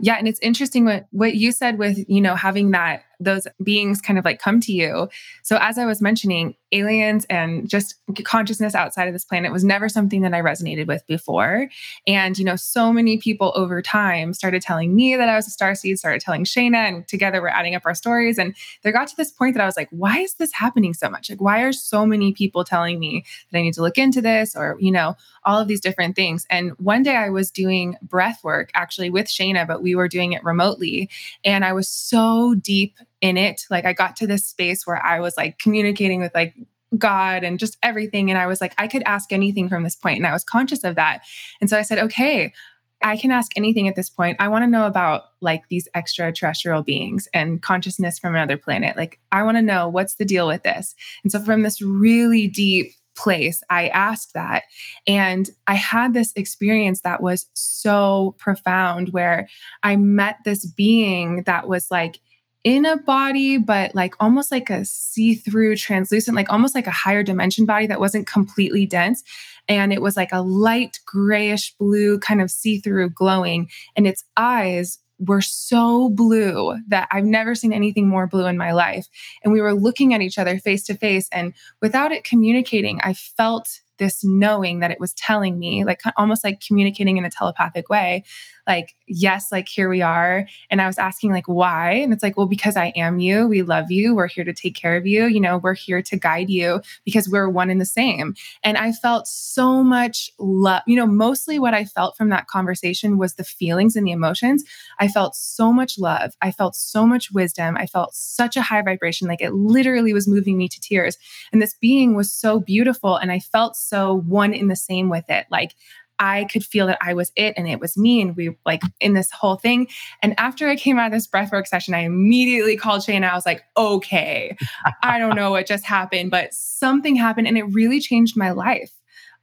Yeah, 0.00 0.14
and 0.14 0.28
it's 0.28 0.40
interesting 0.40 0.84
what 0.84 1.06
what 1.10 1.34
you 1.34 1.52
said 1.52 1.78
with 1.78 1.98
you 2.08 2.20
know 2.20 2.34
having 2.34 2.70
that 2.72 3.04
those 3.20 3.46
beings 3.62 4.00
kind 4.00 4.18
of 4.18 4.24
like 4.24 4.38
come 4.38 4.60
to 4.60 4.72
you. 4.72 5.08
So 5.42 5.58
as 5.60 5.78
I 5.78 5.86
was 5.86 6.00
mentioning, 6.02 6.54
aliens 6.72 7.24
and 7.30 7.68
just 7.68 7.94
consciousness 8.24 8.74
outside 8.74 9.06
of 9.06 9.14
this 9.14 9.24
planet 9.24 9.52
was 9.52 9.64
never 9.64 9.88
something 9.88 10.22
that 10.22 10.34
I 10.34 10.40
resonated 10.40 10.86
with 10.86 11.06
before. 11.06 11.68
And 12.06 12.36
you 12.36 12.44
know, 12.44 12.56
so 12.56 12.92
many 12.92 13.18
people 13.18 13.52
over 13.54 13.80
time 13.80 14.34
started 14.34 14.62
telling 14.62 14.94
me 14.94 15.16
that 15.16 15.28
I 15.28 15.36
was 15.36 15.46
a 15.46 15.50
star 15.50 15.74
seed, 15.74 15.98
started 15.98 16.20
telling 16.20 16.44
Shana, 16.44 16.88
and 16.88 17.08
together 17.08 17.40
we're 17.40 17.48
adding 17.48 17.74
up 17.74 17.82
our 17.86 17.94
stories. 17.94 18.38
And 18.38 18.54
there 18.82 18.92
got 18.92 19.08
to 19.08 19.16
this 19.16 19.30
point 19.30 19.54
that 19.54 19.62
I 19.62 19.66
was 19.66 19.76
like, 19.76 19.88
why 19.90 20.18
is 20.18 20.34
this 20.34 20.52
happening 20.52 20.92
so 20.92 21.08
much? 21.08 21.30
Like, 21.30 21.40
why 21.40 21.62
are 21.62 21.72
so 21.72 22.04
many 22.04 22.32
people 22.32 22.64
telling 22.64 22.98
me 22.98 23.24
that 23.50 23.58
I 23.58 23.62
need 23.62 23.74
to 23.74 23.82
look 23.82 23.98
into 23.98 24.20
this 24.20 24.56
or, 24.56 24.76
you 24.80 24.90
know, 24.90 25.16
all 25.44 25.60
of 25.60 25.68
these 25.68 25.80
different 25.80 26.16
things? 26.16 26.46
And 26.50 26.72
one 26.78 27.02
day 27.02 27.16
I 27.16 27.30
was 27.30 27.50
doing 27.50 27.96
breath 28.02 28.42
work 28.42 28.70
actually 28.74 29.10
with 29.10 29.26
Shana, 29.26 29.66
but 29.66 29.82
we 29.86 29.94
were 29.94 30.08
doing 30.08 30.32
it 30.32 30.42
remotely. 30.42 31.08
And 31.44 31.64
I 31.64 31.72
was 31.72 31.88
so 31.88 32.56
deep 32.56 32.96
in 33.20 33.36
it. 33.36 33.62
Like 33.70 33.84
I 33.84 33.92
got 33.92 34.16
to 34.16 34.26
this 34.26 34.44
space 34.44 34.84
where 34.84 35.00
I 35.04 35.20
was 35.20 35.36
like 35.36 35.60
communicating 35.60 36.20
with 36.20 36.34
like 36.34 36.56
God 36.98 37.44
and 37.44 37.60
just 37.60 37.78
everything. 37.84 38.28
And 38.28 38.38
I 38.38 38.48
was 38.48 38.60
like, 38.60 38.74
I 38.78 38.88
could 38.88 39.04
ask 39.06 39.32
anything 39.32 39.68
from 39.68 39.84
this 39.84 39.94
point, 39.94 40.18
And 40.18 40.26
I 40.26 40.32
was 40.32 40.42
conscious 40.42 40.82
of 40.82 40.96
that. 40.96 41.22
And 41.60 41.70
so 41.70 41.78
I 41.78 41.82
said, 41.82 42.00
okay, 42.00 42.52
I 43.00 43.16
can 43.16 43.30
ask 43.30 43.52
anything 43.54 43.86
at 43.86 43.94
this 43.94 44.10
point. 44.10 44.38
I 44.40 44.48
want 44.48 44.64
to 44.64 44.70
know 44.70 44.86
about 44.86 45.26
like 45.40 45.68
these 45.68 45.86
extraterrestrial 45.94 46.82
beings 46.82 47.28
and 47.32 47.62
consciousness 47.62 48.18
from 48.18 48.34
another 48.34 48.56
planet. 48.56 48.96
Like, 48.96 49.20
I 49.30 49.44
want 49.44 49.58
to 49.58 49.62
know 49.62 49.88
what's 49.88 50.16
the 50.16 50.24
deal 50.24 50.48
with 50.48 50.64
this. 50.64 50.96
And 51.22 51.30
so, 51.30 51.38
from 51.38 51.62
this 51.62 51.80
really 51.80 52.48
deep 52.48 52.92
place, 53.16 53.62
I 53.70 53.88
asked 53.88 54.34
that. 54.34 54.64
And 55.06 55.50
I 55.66 55.74
had 55.74 56.14
this 56.14 56.32
experience 56.36 57.00
that 57.00 57.22
was 57.22 57.46
so 57.54 58.34
profound 58.38 59.10
where 59.10 59.48
I 59.82 59.96
met 59.96 60.36
this 60.44 60.64
being 60.66 61.42
that 61.44 61.68
was 61.68 61.90
like, 61.90 62.20
in 62.64 62.84
a 62.84 62.96
body, 62.96 63.58
but 63.58 63.94
like 63.94 64.16
almost 64.18 64.50
like 64.50 64.70
a 64.70 64.84
see 64.84 65.36
through, 65.36 65.76
translucent, 65.76 66.34
like 66.34 66.50
almost 66.50 66.74
like 66.74 66.88
a 66.88 66.90
higher 66.90 67.22
dimension 67.22 67.64
body 67.64 67.86
that 67.86 68.00
wasn't 68.00 68.26
completely 68.26 68.84
dense. 68.84 69.22
And 69.68 69.92
it 69.92 70.02
was 70.02 70.16
like 70.16 70.32
a 70.32 70.42
light 70.42 70.98
grayish 71.06 71.76
blue, 71.78 72.18
kind 72.18 72.42
of 72.42 72.50
see 72.50 72.80
through, 72.80 73.10
glowing. 73.10 73.70
And 73.94 74.04
its 74.04 74.24
eyes 74.36 74.98
were 75.18 75.40
so 75.40 76.10
blue 76.10 76.76
that 76.88 77.08
I've 77.10 77.24
never 77.24 77.54
seen 77.54 77.72
anything 77.72 78.08
more 78.08 78.26
blue 78.26 78.46
in 78.46 78.58
my 78.58 78.72
life. 78.72 79.06
And 79.42 79.52
we 79.52 79.60
were 79.60 79.74
looking 79.74 80.12
at 80.12 80.20
each 80.20 80.38
other 80.38 80.58
face 80.58 80.84
to 80.84 80.94
face. 80.94 81.28
And 81.32 81.54
without 81.80 82.12
it 82.12 82.24
communicating, 82.24 83.00
I 83.02 83.14
felt 83.14 83.80
this 83.98 84.22
knowing 84.22 84.80
that 84.80 84.90
it 84.90 85.00
was 85.00 85.14
telling 85.14 85.58
me, 85.58 85.84
like 85.84 86.02
almost 86.16 86.44
like 86.44 86.60
communicating 86.60 87.16
in 87.16 87.24
a 87.24 87.30
telepathic 87.30 87.88
way, 87.88 88.24
like, 88.66 88.94
yes, 89.06 89.52
like 89.52 89.68
here 89.68 89.88
we 89.88 90.02
are. 90.02 90.46
And 90.70 90.82
I 90.82 90.86
was 90.86 90.98
asking, 90.98 91.32
like, 91.32 91.46
why? 91.46 91.92
And 91.92 92.12
it's 92.12 92.22
like, 92.22 92.36
well, 92.36 92.46
because 92.46 92.76
I 92.76 92.86
am 92.96 93.18
you. 93.18 93.46
We 93.46 93.62
love 93.62 93.90
you. 93.90 94.14
We're 94.14 94.26
here 94.26 94.44
to 94.44 94.52
take 94.52 94.74
care 94.74 94.96
of 94.96 95.06
you. 95.06 95.26
You 95.26 95.40
know, 95.40 95.58
we're 95.58 95.74
here 95.74 96.02
to 96.02 96.16
guide 96.16 96.50
you 96.50 96.80
because 97.04 97.28
we're 97.28 97.48
one 97.48 97.70
and 97.70 97.80
the 97.80 97.86
same. 97.86 98.34
And 98.62 98.76
I 98.76 98.92
felt 98.92 99.28
so 99.28 99.82
much 99.82 100.30
love. 100.38 100.82
You 100.86 100.96
know, 100.96 101.06
mostly 101.06 101.58
what 101.58 101.74
I 101.74 101.84
felt 101.84 102.16
from 102.16 102.28
that 102.30 102.48
conversation 102.48 103.18
was 103.18 103.34
the 103.34 103.44
feelings 103.44 103.96
and 103.96 104.06
the 104.06 104.12
emotions. 104.12 104.64
I 104.98 105.08
felt 105.08 105.36
so 105.36 105.72
much 105.72 105.98
love. 105.98 106.34
I 106.42 106.50
felt 106.50 106.74
so 106.74 107.06
much 107.06 107.30
wisdom. 107.30 107.76
I 107.76 107.86
felt 107.86 108.14
such 108.14 108.56
a 108.56 108.62
high 108.62 108.82
vibration. 108.82 109.28
Like 109.28 109.42
it 109.42 109.52
literally 109.52 110.12
was 110.12 110.28
moving 110.28 110.56
me 110.56 110.68
to 110.68 110.80
tears. 110.80 111.16
And 111.52 111.62
this 111.62 111.74
being 111.80 112.14
was 112.14 112.32
so 112.32 112.60
beautiful. 112.60 113.16
And 113.16 113.30
I 113.30 113.38
felt 113.38 113.76
so 113.76 114.22
one 114.26 114.52
in 114.52 114.68
the 114.68 114.76
same 114.76 115.08
with 115.08 115.28
it. 115.28 115.46
Like, 115.50 115.72
I 116.18 116.44
could 116.44 116.64
feel 116.64 116.86
that 116.86 116.98
I 117.00 117.14
was 117.14 117.32
it 117.36 117.54
and 117.56 117.68
it 117.68 117.80
was 117.80 117.96
me. 117.96 118.20
And 118.20 118.36
we 118.36 118.56
like 118.64 118.82
in 119.00 119.14
this 119.14 119.30
whole 119.30 119.56
thing. 119.56 119.88
And 120.22 120.34
after 120.38 120.68
I 120.68 120.76
came 120.76 120.98
out 120.98 121.06
of 121.06 121.12
this 121.12 121.26
breathwork 121.26 121.66
session, 121.66 121.94
I 121.94 122.00
immediately 122.00 122.76
called 122.76 123.02
Shay 123.02 123.16
and 123.16 123.24
I 123.24 123.34
was 123.34 123.46
like, 123.46 123.62
okay, 123.76 124.56
I 125.02 125.18
don't 125.18 125.36
know 125.36 125.50
what 125.50 125.66
just 125.66 125.84
happened, 125.84 126.30
but 126.30 126.54
something 126.54 127.16
happened 127.16 127.46
and 127.46 127.58
it 127.58 127.64
really 127.64 128.00
changed 128.00 128.36
my 128.36 128.50
life. 128.50 128.92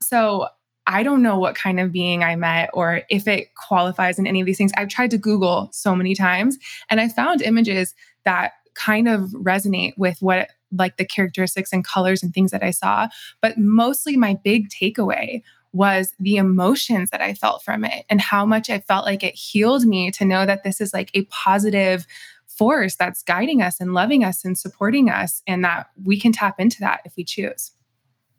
So 0.01 0.47
I 0.85 1.03
don't 1.03 1.23
know 1.23 1.39
what 1.39 1.55
kind 1.55 1.79
of 1.79 1.91
being 1.91 2.23
I 2.23 2.35
met 2.35 2.69
or 2.73 3.03
if 3.09 3.27
it 3.27 3.55
qualifies 3.55 4.19
in 4.19 4.27
any 4.27 4.41
of 4.41 4.45
these 4.45 4.57
things. 4.57 4.71
I've 4.75 4.89
tried 4.89 5.11
to 5.11 5.17
Google 5.17 5.69
so 5.71 5.95
many 5.95 6.13
times 6.13 6.57
and 6.89 6.99
I 6.99 7.07
found 7.07 7.41
images 7.41 7.95
that 8.25 8.53
kind 8.75 9.07
of 9.07 9.29
resonate 9.31 9.93
with 9.97 10.17
what 10.21 10.49
like 10.71 10.97
the 10.97 11.05
characteristics 11.05 11.71
and 11.71 11.85
colors 11.85 12.23
and 12.23 12.33
things 12.33 12.51
that 12.51 12.63
I 12.63 12.71
saw. 12.71 13.07
But 13.41 13.57
mostly 13.57 14.17
my 14.17 14.37
big 14.43 14.69
takeaway 14.69 15.41
was 15.73 16.13
the 16.19 16.37
emotions 16.37 17.09
that 17.09 17.21
I 17.21 17.33
felt 17.33 17.63
from 17.63 17.83
it 17.83 18.05
and 18.09 18.21
how 18.21 18.45
much 18.45 18.69
I 18.69 18.79
felt 18.79 19.05
like 19.05 19.23
it 19.23 19.35
healed 19.35 19.85
me 19.85 20.11
to 20.11 20.25
know 20.25 20.45
that 20.45 20.63
this 20.63 20.79
is 20.79 20.93
like 20.93 21.09
a 21.13 21.25
positive 21.25 22.05
force 22.47 22.95
that's 22.95 23.23
guiding 23.23 23.61
us 23.61 23.81
and 23.81 23.93
loving 23.93 24.23
us 24.23 24.45
and 24.45 24.57
supporting 24.57 25.09
us 25.09 25.41
and 25.47 25.63
that 25.63 25.87
we 26.03 26.19
can 26.19 26.31
tap 26.31 26.59
into 26.59 26.79
that 26.79 27.01
if 27.05 27.15
we 27.17 27.23
choose. 27.23 27.71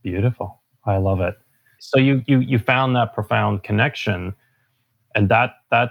Beautiful. 0.03 0.62
I 0.87 0.99
love 0.99 1.20
it. 1.20 1.35
So 1.80 1.99
you 1.99 2.22
you 2.26 2.39
you 2.39 2.59
found 2.59 2.95
that 2.97 3.12
profound 3.12 3.62
connection 3.62 4.35
and 5.14 5.28
that 5.28 5.57
that 5.70 5.91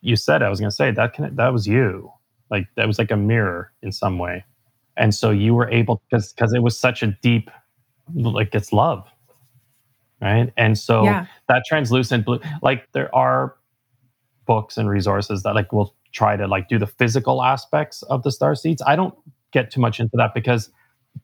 you 0.00 0.16
said 0.16 0.42
I 0.42 0.48
was 0.48 0.58
going 0.58 0.70
to 0.70 0.76
say 0.76 0.90
that 0.90 1.14
that 1.36 1.52
was 1.52 1.66
you. 1.66 2.10
Like 2.50 2.66
that 2.76 2.86
was 2.86 2.98
like 2.98 3.10
a 3.10 3.16
mirror 3.16 3.72
in 3.82 3.92
some 3.92 4.18
way 4.18 4.44
and 5.00 5.14
so 5.14 5.30
you 5.30 5.54
were 5.54 5.68
able 5.70 6.02
because 6.08 6.32
because 6.32 6.52
it 6.52 6.62
was 6.62 6.78
such 6.78 7.02
a 7.02 7.08
deep 7.22 7.50
like 8.14 8.54
it's 8.54 8.72
love 8.72 9.08
right 10.20 10.52
and 10.56 10.78
so 10.78 11.04
yeah. 11.04 11.26
that 11.48 11.62
translucent 11.66 12.24
blue 12.24 12.40
like 12.62 12.90
there 12.92 13.14
are 13.14 13.56
books 14.46 14.76
and 14.76 14.88
resources 14.88 15.42
that 15.42 15.54
like 15.54 15.72
will 15.72 15.94
try 16.12 16.36
to 16.36 16.46
like 16.46 16.68
do 16.68 16.78
the 16.78 16.86
physical 16.86 17.42
aspects 17.42 18.02
of 18.04 18.22
the 18.22 18.32
star 18.32 18.54
seeds 18.54 18.82
i 18.86 18.96
don't 18.96 19.14
get 19.52 19.70
too 19.70 19.80
much 19.80 20.00
into 20.00 20.16
that 20.16 20.32
because 20.34 20.70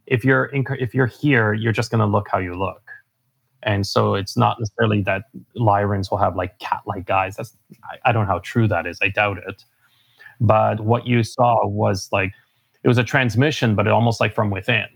if 0.06 0.24
you're 0.24 0.46
in, 0.46 0.64
if 0.78 0.94
you're 0.94 1.06
here 1.06 1.54
you're 1.54 1.72
just 1.72 1.90
going 1.90 2.00
to 2.00 2.06
look 2.06 2.26
how 2.30 2.38
you 2.38 2.54
look 2.54 2.86
and 3.66 3.84
so 3.84 4.14
it's 4.14 4.36
not 4.36 4.58
necessarily 4.60 5.02
that 5.02 5.24
Lyrans 5.56 6.10
will 6.10 6.18
have 6.18 6.36
like 6.36 6.58
cat-like 6.60 7.10
eyes. 7.10 7.36
That's 7.36 7.56
I, 7.84 7.98
I 8.08 8.12
don't 8.12 8.26
know 8.26 8.32
how 8.32 8.38
true 8.38 8.68
that 8.68 8.86
is. 8.86 8.98
I 9.02 9.08
doubt 9.08 9.38
it. 9.38 9.64
But 10.40 10.80
what 10.80 11.06
you 11.06 11.24
saw 11.24 11.66
was 11.66 12.08
like 12.12 12.32
it 12.84 12.88
was 12.88 12.96
a 12.96 13.04
transmission, 13.04 13.74
but 13.74 13.88
it 13.88 13.92
almost 13.92 14.20
like 14.20 14.32
from 14.32 14.50
within. 14.50 14.86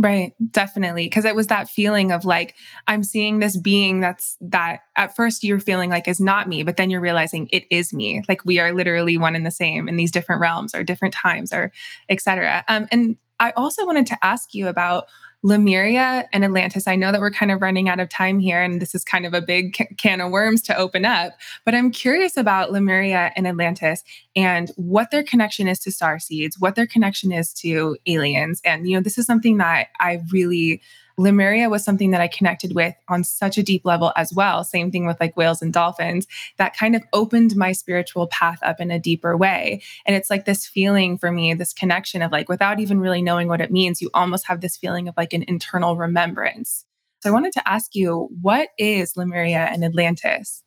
Right, 0.00 0.32
definitely. 0.52 1.06
Because 1.06 1.24
it 1.24 1.34
was 1.34 1.48
that 1.48 1.68
feeling 1.68 2.12
of 2.12 2.24
like, 2.24 2.54
I'm 2.86 3.02
seeing 3.02 3.40
this 3.40 3.56
being 3.56 3.98
that's 3.98 4.36
that 4.40 4.82
at 4.94 5.16
first 5.16 5.42
you're 5.42 5.58
feeling 5.58 5.90
like 5.90 6.06
is 6.06 6.20
not 6.20 6.48
me, 6.48 6.62
but 6.62 6.76
then 6.76 6.88
you're 6.88 7.00
realizing 7.00 7.48
it 7.50 7.64
is 7.68 7.92
me. 7.92 8.22
Like 8.28 8.44
we 8.44 8.60
are 8.60 8.72
literally 8.72 9.18
one 9.18 9.34
and 9.34 9.44
the 9.44 9.50
same 9.50 9.88
in 9.88 9.96
these 9.96 10.12
different 10.12 10.40
realms 10.40 10.72
or 10.72 10.84
different 10.84 11.14
times 11.14 11.52
or 11.52 11.72
etc. 12.08 12.64
Um, 12.68 12.86
and 12.92 13.16
I 13.40 13.50
also 13.56 13.84
wanted 13.86 14.06
to 14.06 14.24
ask 14.24 14.54
you 14.54 14.68
about 14.68 15.06
Lemuria 15.42 16.28
and 16.32 16.44
Atlantis. 16.44 16.88
I 16.88 16.96
know 16.96 17.12
that 17.12 17.20
we're 17.20 17.30
kind 17.30 17.52
of 17.52 17.62
running 17.62 17.88
out 17.88 18.00
of 18.00 18.08
time 18.08 18.40
here, 18.40 18.60
and 18.60 18.82
this 18.82 18.94
is 18.94 19.04
kind 19.04 19.24
of 19.24 19.34
a 19.34 19.40
big 19.40 19.76
can 19.96 20.20
of 20.20 20.30
worms 20.30 20.62
to 20.62 20.76
open 20.76 21.04
up. 21.04 21.34
But 21.64 21.74
I'm 21.74 21.90
curious 21.90 22.36
about 22.36 22.72
Lemuria 22.72 23.32
and 23.36 23.46
Atlantis 23.46 24.02
and 24.34 24.70
what 24.76 25.10
their 25.10 25.22
connection 25.22 25.68
is 25.68 25.78
to 25.80 25.92
star 25.92 26.18
seeds, 26.18 26.58
what 26.58 26.74
their 26.74 26.86
connection 26.86 27.30
is 27.30 27.52
to 27.54 27.96
aliens. 28.06 28.60
And, 28.64 28.88
you 28.88 28.96
know, 28.96 29.02
this 29.02 29.18
is 29.18 29.26
something 29.26 29.58
that 29.58 29.88
I 30.00 30.20
really 30.32 30.82
Lemuria 31.18 31.68
was 31.68 31.84
something 31.84 32.12
that 32.12 32.20
I 32.20 32.28
connected 32.28 32.74
with 32.74 32.94
on 33.08 33.24
such 33.24 33.58
a 33.58 33.62
deep 33.62 33.84
level 33.84 34.12
as 34.16 34.32
well. 34.32 34.62
Same 34.64 34.90
thing 34.90 35.06
with 35.06 35.18
like 35.20 35.36
whales 35.36 35.60
and 35.60 35.72
dolphins 35.72 36.26
that 36.56 36.76
kind 36.76 36.94
of 36.94 37.02
opened 37.12 37.56
my 37.56 37.72
spiritual 37.72 38.28
path 38.28 38.58
up 38.62 38.80
in 38.80 38.90
a 38.90 38.98
deeper 38.98 39.36
way. 39.36 39.82
And 40.06 40.14
it's 40.14 40.30
like 40.30 40.44
this 40.44 40.66
feeling 40.66 41.18
for 41.18 41.32
me, 41.32 41.52
this 41.54 41.72
connection 41.72 42.22
of 42.22 42.32
like, 42.32 42.48
without 42.48 42.80
even 42.80 43.00
really 43.00 43.20
knowing 43.20 43.48
what 43.48 43.60
it 43.60 43.72
means, 43.72 44.00
you 44.00 44.10
almost 44.14 44.46
have 44.46 44.60
this 44.60 44.76
feeling 44.76 45.08
of 45.08 45.14
like 45.16 45.32
an 45.32 45.44
internal 45.48 45.96
remembrance. 45.96 46.84
So 47.20 47.30
I 47.30 47.32
wanted 47.32 47.52
to 47.54 47.68
ask 47.68 47.96
you, 47.96 48.28
what 48.40 48.68
is 48.78 49.16
Lemuria 49.16 49.68
and 49.72 49.84
Atlantis? 49.84 50.62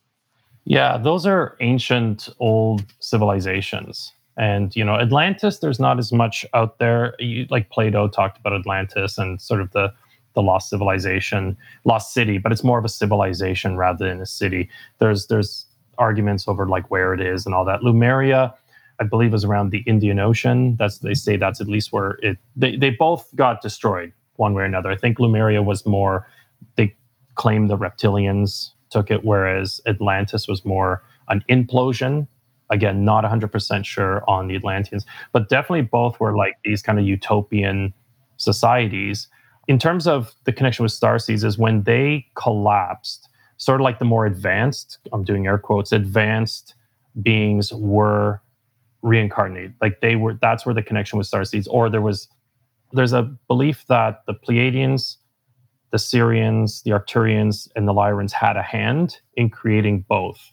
Yeah, 0.66 0.97
those 0.97 1.26
are 1.26 1.56
ancient 1.62 2.30
old 2.39 2.84
civilizations. 2.99 4.12
And 4.38 4.76
you 4.76 4.84
know, 4.84 4.95
Atlantis, 4.95 5.60
there's 5.60 5.80
not 5.80 5.97
as 5.97 6.12
much 6.12 6.45
out 6.54 6.80
there. 6.80 7.16
You, 7.20 7.47
like 7.49 7.70
Plato 7.70 8.08
talked 8.08 8.38
about 8.38 8.54
Atlantis 8.54 9.18
and 9.18 9.41
sort 9.41 9.62
of 9.62 9.72
the 9.72 9.93
the 10.34 10.41
lost 10.41 10.69
civilization, 10.69 11.57
lost 11.84 12.13
city, 12.13 12.38
but 12.38 12.51
it's 12.51 12.63
more 12.63 12.79
of 12.79 12.86
a 12.86 12.89
civilization 12.89 13.77
rather 13.77 14.07
than 14.07 14.21
a 14.21 14.25
city. 14.25 14.69
There's 14.99 15.27
there's 15.27 15.65
arguments 15.97 16.47
over 16.47 16.67
like 16.67 16.89
where 16.89 17.13
it 17.13 17.21
is 17.21 17.45
and 17.45 17.53
all 17.53 17.65
that. 17.65 17.82
Lumeria, 17.82 18.53
I 18.99 19.03
believe, 19.03 19.34
is 19.34 19.43
around 19.43 19.71
the 19.71 19.84
Indian 19.86 20.19
Ocean. 20.19 20.75
That's 20.77 20.99
they 20.99 21.13
say 21.13 21.38
that's 21.38 21.61
at 21.61 21.67
least 21.67 21.91
where 21.91 22.17
it. 22.21 22.38
They 22.55 22.75
they 22.75 22.91
both 22.91 23.27
got 23.36 23.61
destroyed 23.61 24.13
one 24.38 24.53
way 24.53 24.63
or 24.63 24.65
another. 24.65 24.89
I 24.89 24.95
think 24.95 25.17
Lumeria 25.17 25.63
was 25.63 25.86
more. 25.86 26.27
They 26.75 26.95
claim 27.36 27.67
the 27.67 27.77
reptilians 27.77 28.71
took 28.89 29.09
it, 29.09 29.23
whereas 29.23 29.82
Atlantis 29.88 30.47
was 30.47 30.65
more 30.65 31.03
an 31.29 31.43
implosion. 31.49 32.27
Again, 32.69 33.03
not 33.03 33.25
100% 33.25 33.84
sure 33.84 34.23
on 34.29 34.47
the 34.47 34.55
Atlanteans, 34.55 35.05
but 35.34 35.49
definitely 35.49 35.82
both 35.82 36.21
were 36.21 36.38
like 36.38 36.57
these 36.63 36.82
kind 36.82 36.97
of 36.99 37.05
utopian 37.05 37.93
societies 38.38 39.27
in 39.68 39.78
terms 39.80 40.07
of 40.07 40.34
the 40.45 40.51
connection 40.51 40.84
with 40.84 40.91
star 40.91 41.20
seeds 41.20 41.43
is 41.43 41.57
when 41.57 41.84
they 41.84 42.26
collapsed 42.36 43.30
sort 43.57 43.80
of 43.80 43.84
like 43.84 43.99
the 43.99 44.05
more 44.05 44.26
advanced 44.26 44.99
i'm 45.14 45.24
doing 45.24 45.47
air 45.47 45.57
quotes 45.57 45.91
advanced 45.91 46.76
beings 47.22 47.74
were 47.74 48.41
reincarnated. 49.01 49.74
Like 49.82 50.01
they 50.01 50.16
were 50.16 50.38
that's 50.41 50.66
where 50.66 50.76
the 50.76 50.84
connection 50.84 51.18
with 51.18 51.28
star 51.28 51.43
seeds 51.45 51.68
or 51.68 51.89
there 51.89 52.01
was 52.01 52.28
there's 52.93 53.14
a 53.14 53.24
belief 53.47 53.86
that 53.88 54.24
the 54.28 54.34
pleiadians 54.34 55.18
the 55.91 55.97
sirians 55.97 56.84
the 56.84 56.91
arcturians 56.91 57.68
and 57.76 57.88
the 57.88 57.93
lyrans 57.93 58.32
had 58.32 58.57
a 58.57 58.62
hand 58.62 59.18
in 59.36 59.49
creating 59.49 60.05
both. 60.07 60.51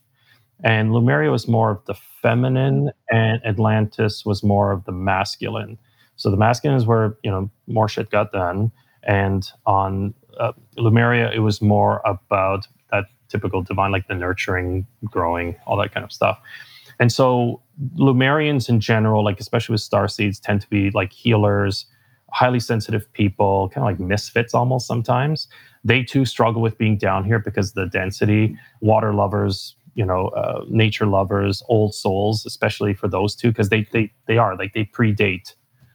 And 0.64 0.92
lemuria 0.92 1.30
was 1.30 1.46
more 1.46 1.70
of 1.70 1.84
the 1.84 1.94
feminine 1.94 2.90
and 3.12 3.44
atlantis 3.44 4.24
was 4.24 4.42
more 4.42 4.72
of 4.72 4.84
the 4.84 4.92
masculine. 4.92 5.78
So 6.16 6.30
the 6.30 6.36
masculine 6.36 6.76
is 6.76 6.86
where 6.86 7.16
you 7.22 7.30
know 7.30 7.50
more 7.66 7.88
shit 7.88 8.10
got 8.10 8.32
done 8.32 8.72
and 9.08 9.50
on 9.66 10.14
uh, 10.38 10.52
Lemuria, 10.76 11.32
it 11.32 11.40
was 11.40 11.60
more 11.60 12.00
about 12.04 12.68
that 12.92 13.06
typical 13.28 13.62
divine, 13.62 13.90
like 13.90 14.06
the 14.06 14.14
nurturing, 14.14 14.86
growing, 15.04 15.56
all 15.66 15.76
that 15.78 15.92
kind 15.92 16.04
of 16.04 16.12
stuff. 16.12 16.38
And 17.00 17.10
so 17.10 17.62
Lemurians 17.96 18.68
in 18.68 18.80
general, 18.80 19.24
like 19.24 19.40
especially 19.40 19.72
with 19.72 19.80
star 19.80 20.08
seeds, 20.08 20.38
tend 20.38 20.60
to 20.60 20.68
be 20.68 20.90
like 20.90 21.12
healers, 21.12 21.86
highly 22.32 22.60
sensitive 22.60 23.10
people, 23.14 23.70
kind 23.70 23.82
of 23.82 23.86
like 23.86 23.98
misfits 23.98 24.52
almost 24.52 24.86
sometimes. 24.86 25.48
They 25.84 26.02
too 26.02 26.26
struggle 26.26 26.60
with 26.60 26.76
being 26.76 26.98
down 26.98 27.24
here 27.24 27.38
because 27.38 27.72
the 27.72 27.86
density, 27.86 28.58
water 28.82 29.14
lovers, 29.14 29.74
you 29.94 30.04
know, 30.04 30.28
uh, 30.28 30.64
nature 30.68 31.06
lovers, 31.06 31.62
old 31.68 31.94
souls, 31.94 32.44
especially 32.44 32.92
for 32.92 33.08
those 33.08 33.34
two, 33.34 33.48
because 33.48 33.70
they 33.70 33.88
they 33.92 34.12
they 34.26 34.36
are 34.36 34.54
like 34.56 34.74
they 34.74 34.84
predate 34.84 35.54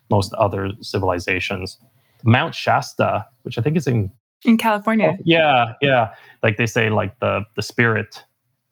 most 0.09 0.33
other 0.33 0.71
civilizations. 0.81 1.77
Mount 2.23 2.55
Shasta, 2.55 3.25
which 3.43 3.57
I 3.57 3.61
think 3.61 3.77
is 3.77 3.87
in 3.87 4.11
in 4.45 4.57
California. 4.57 5.17
Yeah, 5.23 5.73
yeah. 5.81 6.13
Like 6.41 6.57
they 6.57 6.65
say, 6.65 6.89
like 6.89 7.19
the 7.19 7.45
the 7.55 7.61
spirit 7.61 8.23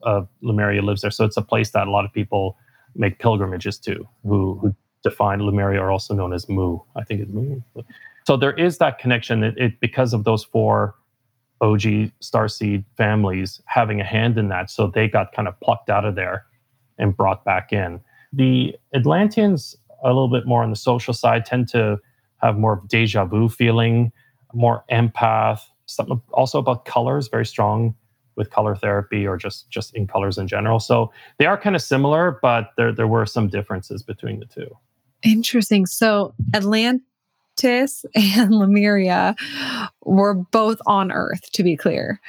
of 0.02 0.28
Lemuria 0.42 0.82
lives 0.82 1.02
there, 1.02 1.12
so 1.12 1.26
it's 1.26 1.38
a 1.38 1.42
place 1.42 1.72
that 1.72 1.88
a 1.88 1.92
lot 1.92 2.06
of 2.06 2.14
people 2.14 2.58
make 2.96 3.20
pilgrimages 3.20 3.78
to. 3.80 4.08
Who 4.24 4.58
who 4.62 4.76
define 5.04 5.46
Lemuria 5.46 5.80
are 5.82 5.92
also 5.92 6.14
known 6.14 6.34
as 6.34 6.48
Mu. 6.50 6.80
I 6.96 7.04
think 7.04 7.22
it's 7.22 7.32
Mu. 7.32 7.62
So 8.28 8.38
there 8.38 8.54
is 8.54 8.78
that 8.78 9.00
connection. 9.00 9.44
It, 9.44 9.58
it 9.58 9.80
because 9.80 10.14
of 10.14 10.24
those 10.24 10.44
four 10.44 10.96
OG 11.62 12.12
starseed 12.22 12.86
families 12.98 13.62
having 13.66 14.02
a 14.02 14.04
hand 14.04 14.38
in 14.38 14.50
that, 14.50 14.70
so 14.70 14.88
they 14.88 15.08
got 15.08 15.32
kind 15.34 15.48
of 15.48 15.60
plucked 15.60 15.90
out 15.90 16.06
of 16.06 16.16
there 16.16 16.46
and 16.98 17.16
brought 17.16 17.44
back 17.46 17.72
in. 17.72 18.00
The 18.34 18.76
Atlanteans, 18.96 19.76
a 20.04 20.08
little 20.08 20.30
bit 20.30 20.46
more 20.46 20.64
on 20.64 20.70
the 20.70 20.76
social 20.76 21.14
side, 21.14 21.46
tend 21.46 21.68
to 21.70 22.00
have 22.42 22.58
more 22.58 22.74
of 22.74 22.88
deja 22.88 23.26
vu 23.26 23.50
feeling, 23.50 24.12
more 24.54 24.84
empath, 24.92 25.62
something 25.86 26.22
also 26.32 26.60
about 26.60 26.86
colors, 26.86 27.28
very 27.28 27.46
strong 27.46 27.96
with 28.36 28.50
color 28.50 28.76
therapy 28.76 29.28
or 29.28 29.38
just 29.38 29.70
just 29.70 29.94
in 29.96 30.08
colors 30.08 30.38
in 30.38 30.48
general. 30.48 30.80
So 30.80 31.12
they 31.38 31.46
are 31.46 31.58
kind 31.58 31.76
of 31.76 31.82
similar, 31.82 32.40
but 32.42 32.72
there 32.78 32.92
there 32.92 33.08
were 33.08 33.26
some 33.26 33.48
differences 33.48 34.04
between 34.04 34.40
the 34.40 34.46
two. 34.46 34.78
Interesting. 35.24 35.86
So 35.86 36.34
Atlantis 36.54 38.06
and 38.16 38.52
Lemuria 38.56 39.36
were 40.04 40.34
both 40.34 40.82
on 40.86 41.12
Earth, 41.12 41.52
to 41.52 41.64
be 41.64 41.76
clear. 41.76 42.20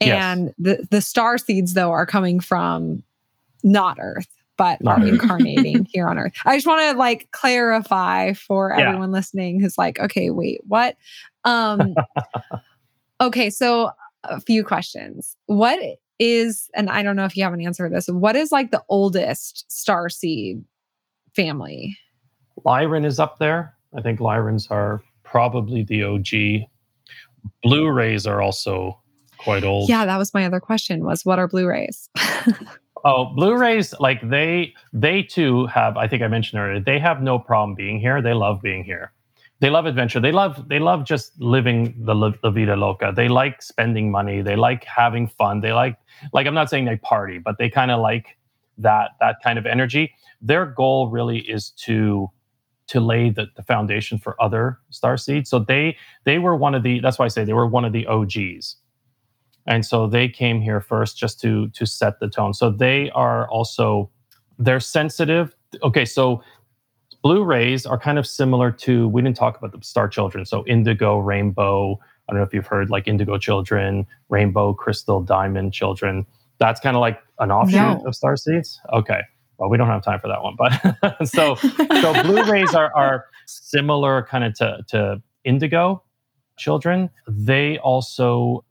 And 0.00 0.46
yes. 0.46 0.54
the 0.58 0.88
the 0.90 1.00
star 1.00 1.38
seeds 1.38 1.74
though 1.74 1.90
are 1.90 2.06
coming 2.06 2.40
from 2.40 3.02
not 3.64 3.98
Earth 4.00 4.28
but 4.58 4.84
are 4.86 5.02
incarnating 5.06 5.84
here 5.90 6.06
on 6.06 6.18
earth. 6.18 6.32
I 6.44 6.56
just 6.56 6.66
want 6.66 6.82
to 6.90 6.98
like 6.98 7.30
clarify 7.30 8.34
for 8.34 8.74
yeah. 8.76 8.88
everyone 8.88 9.12
listening 9.12 9.60
who's 9.60 9.78
like, 9.78 9.98
okay, 9.98 10.28
wait, 10.28 10.60
what? 10.66 10.96
Um 11.44 11.94
okay, 13.20 13.48
so 13.48 13.92
a 14.24 14.40
few 14.40 14.64
questions. 14.64 15.36
What 15.46 15.78
is, 16.18 16.68
and 16.74 16.90
I 16.90 17.02
don't 17.02 17.16
know 17.16 17.24
if 17.24 17.36
you 17.36 17.44
have 17.44 17.54
an 17.54 17.64
answer 17.64 17.88
to 17.88 17.94
this, 17.94 18.08
what 18.08 18.36
is 18.36 18.52
like 18.52 18.70
the 18.70 18.82
oldest 18.88 19.70
star 19.70 20.08
seed 20.08 20.62
family? 21.34 21.96
Lyran 22.66 23.06
is 23.06 23.18
up 23.20 23.38
there. 23.38 23.74
I 23.96 24.02
think 24.02 24.18
Lyrans 24.18 24.70
are 24.70 25.00
probably 25.22 25.84
the 25.84 26.02
OG. 26.02 26.68
Blue 27.62 27.88
rays 27.88 28.26
are 28.26 28.42
also 28.42 29.00
quite 29.38 29.64
old. 29.64 29.88
Yeah, 29.88 30.04
that 30.04 30.18
was 30.18 30.34
my 30.34 30.44
other 30.44 30.60
question 30.60 31.04
was 31.04 31.24
what 31.24 31.38
are 31.38 31.48
Blue 31.48 31.66
rays? 31.66 32.10
oh, 33.04 33.26
Blue 33.26 33.56
rays 33.56 33.94
like 34.00 34.20
they 34.28 34.74
they 34.92 35.22
too 35.22 35.66
have 35.66 35.96
I 35.96 36.08
think 36.08 36.22
I 36.22 36.28
mentioned 36.28 36.60
earlier, 36.60 36.80
they 36.80 36.98
have 36.98 37.22
no 37.22 37.38
problem 37.38 37.74
being 37.74 38.00
here. 38.00 38.22
They 38.22 38.34
love 38.34 38.62
being 38.62 38.84
here. 38.84 39.12
They 39.60 39.70
love 39.70 39.86
adventure. 39.86 40.20
They 40.20 40.32
love 40.32 40.68
they 40.68 40.78
love 40.78 41.04
just 41.04 41.40
living 41.40 41.94
the 42.04 42.14
la 42.14 42.32
vida 42.50 42.76
loca. 42.76 43.12
They 43.14 43.28
like 43.28 43.62
spending 43.62 44.10
money. 44.10 44.40
They 44.42 44.56
like 44.56 44.84
having 44.84 45.28
fun. 45.28 45.60
They 45.60 45.72
like 45.72 45.96
like 46.32 46.46
I'm 46.46 46.54
not 46.54 46.70
saying 46.70 46.84
they 46.84 46.96
party, 46.96 47.38
but 47.38 47.58
they 47.58 47.68
kind 47.68 47.90
of 47.90 48.00
like 48.00 48.38
that 48.78 49.12
that 49.20 49.36
kind 49.42 49.58
of 49.58 49.66
energy. 49.66 50.12
Their 50.40 50.66
goal 50.66 51.08
really 51.08 51.38
is 51.38 51.70
to 51.86 52.30
to 52.88 53.00
lay 53.00 53.30
the, 53.30 53.46
the 53.56 53.62
foundation 53.62 54.18
for 54.18 54.40
other 54.40 54.78
star 54.90 55.16
seeds. 55.16 55.50
So 55.50 55.58
they 55.58 55.96
they 56.24 56.38
were 56.38 56.56
one 56.56 56.74
of 56.74 56.82
the 56.82 57.00
that's 57.00 57.18
why 57.18 57.24
I 57.24 57.28
say 57.28 57.44
they 57.44 57.52
were 57.52 57.66
one 57.66 57.84
of 57.84 57.92
the 57.92 58.06
OGs 58.06 58.76
and 59.68 59.84
so 59.84 60.06
they 60.06 60.28
came 60.28 60.60
here 60.60 60.80
first 60.80 61.16
just 61.16 61.38
to 61.40 61.68
to 61.68 61.86
set 61.86 62.18
the 62.18 62.28
tone. 62.28 62.54
So 62.54 62.70
they 62.70 63.10
are 63.10 63.48
also 63.48 64.10
they're 64.58 64.80
sensitive. 64.80 65.54
Okay 65.82 66.04
so 66.04 66.42
blue 67.22 67.44
rays 67.44 67.84
are 67.84 67.98
kind 67.98 68.18
of 68.18 68.26
similar 68.26 68.72
to 68.72 69.06
we 69.08 69.22
didn't 69.22 69.36
talk 69.36 69.56
about 69.58 69.72
the 69.72 69.84
star 69.84 70.08
children. 70.08 70.44
So 70.44 70.64
indigo 70.66 71.18
rainbow 71.18 72.00
i 72.28 72.32
don't 72.32 72.40
know 72.40 72.46
if 72.46 72.52
you've 72.52 72.66
heard 72.66 72.90
like 72.90 73.06
indigo 73.06 73.38
children 73.38 74.06
rainbow 74.28 74.72
crystal 74.72 75.20
diamond 75.22 75.72
children. 75.72 76.26
That's 76.58 76.80
kind 76.80 76.96
of 76.96 77.00
like 77.00 77.20
an 77.38 77.52
offshoot 77.52 78.02
no. 78.02 78.02
of 78.06 78.16
star 78.16 78.36
seeds? 78.36 78.80
Okay. 78.92 79.20
Well 79.58 79.68
we 79.68 79.76
don't 79.76 79.88
have 79.88 80.02
time 80.02 80.18
for 80.18 80.28
that 80.28 80.42
one 80.42 80.56
but 80.56 81.26
so 81.28 81.56
so 81.56 82.22
blue 82.22 82.42
rays 82.50 82.74
are 82.74 82.90
are 82.96 83.26
similar 83.46 84.22
kind 84.22 84.44
of 84.44 84.54
to 84.54 84.78
to 84.88 85.22
indigo 85.44 86.02
children. 86.56 87.10
They 87.28 87.78
also 87.78 88.64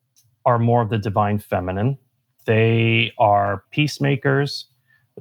are 0.48 0.58
more 0.58 0.82
of 0.82 0.90
the 0.90 0.98
divine 0.98 1.38
feminine. 1.38 1.98
They 2.46 3.12
are 3.20 3.64
peacemakers. 3.72 4.66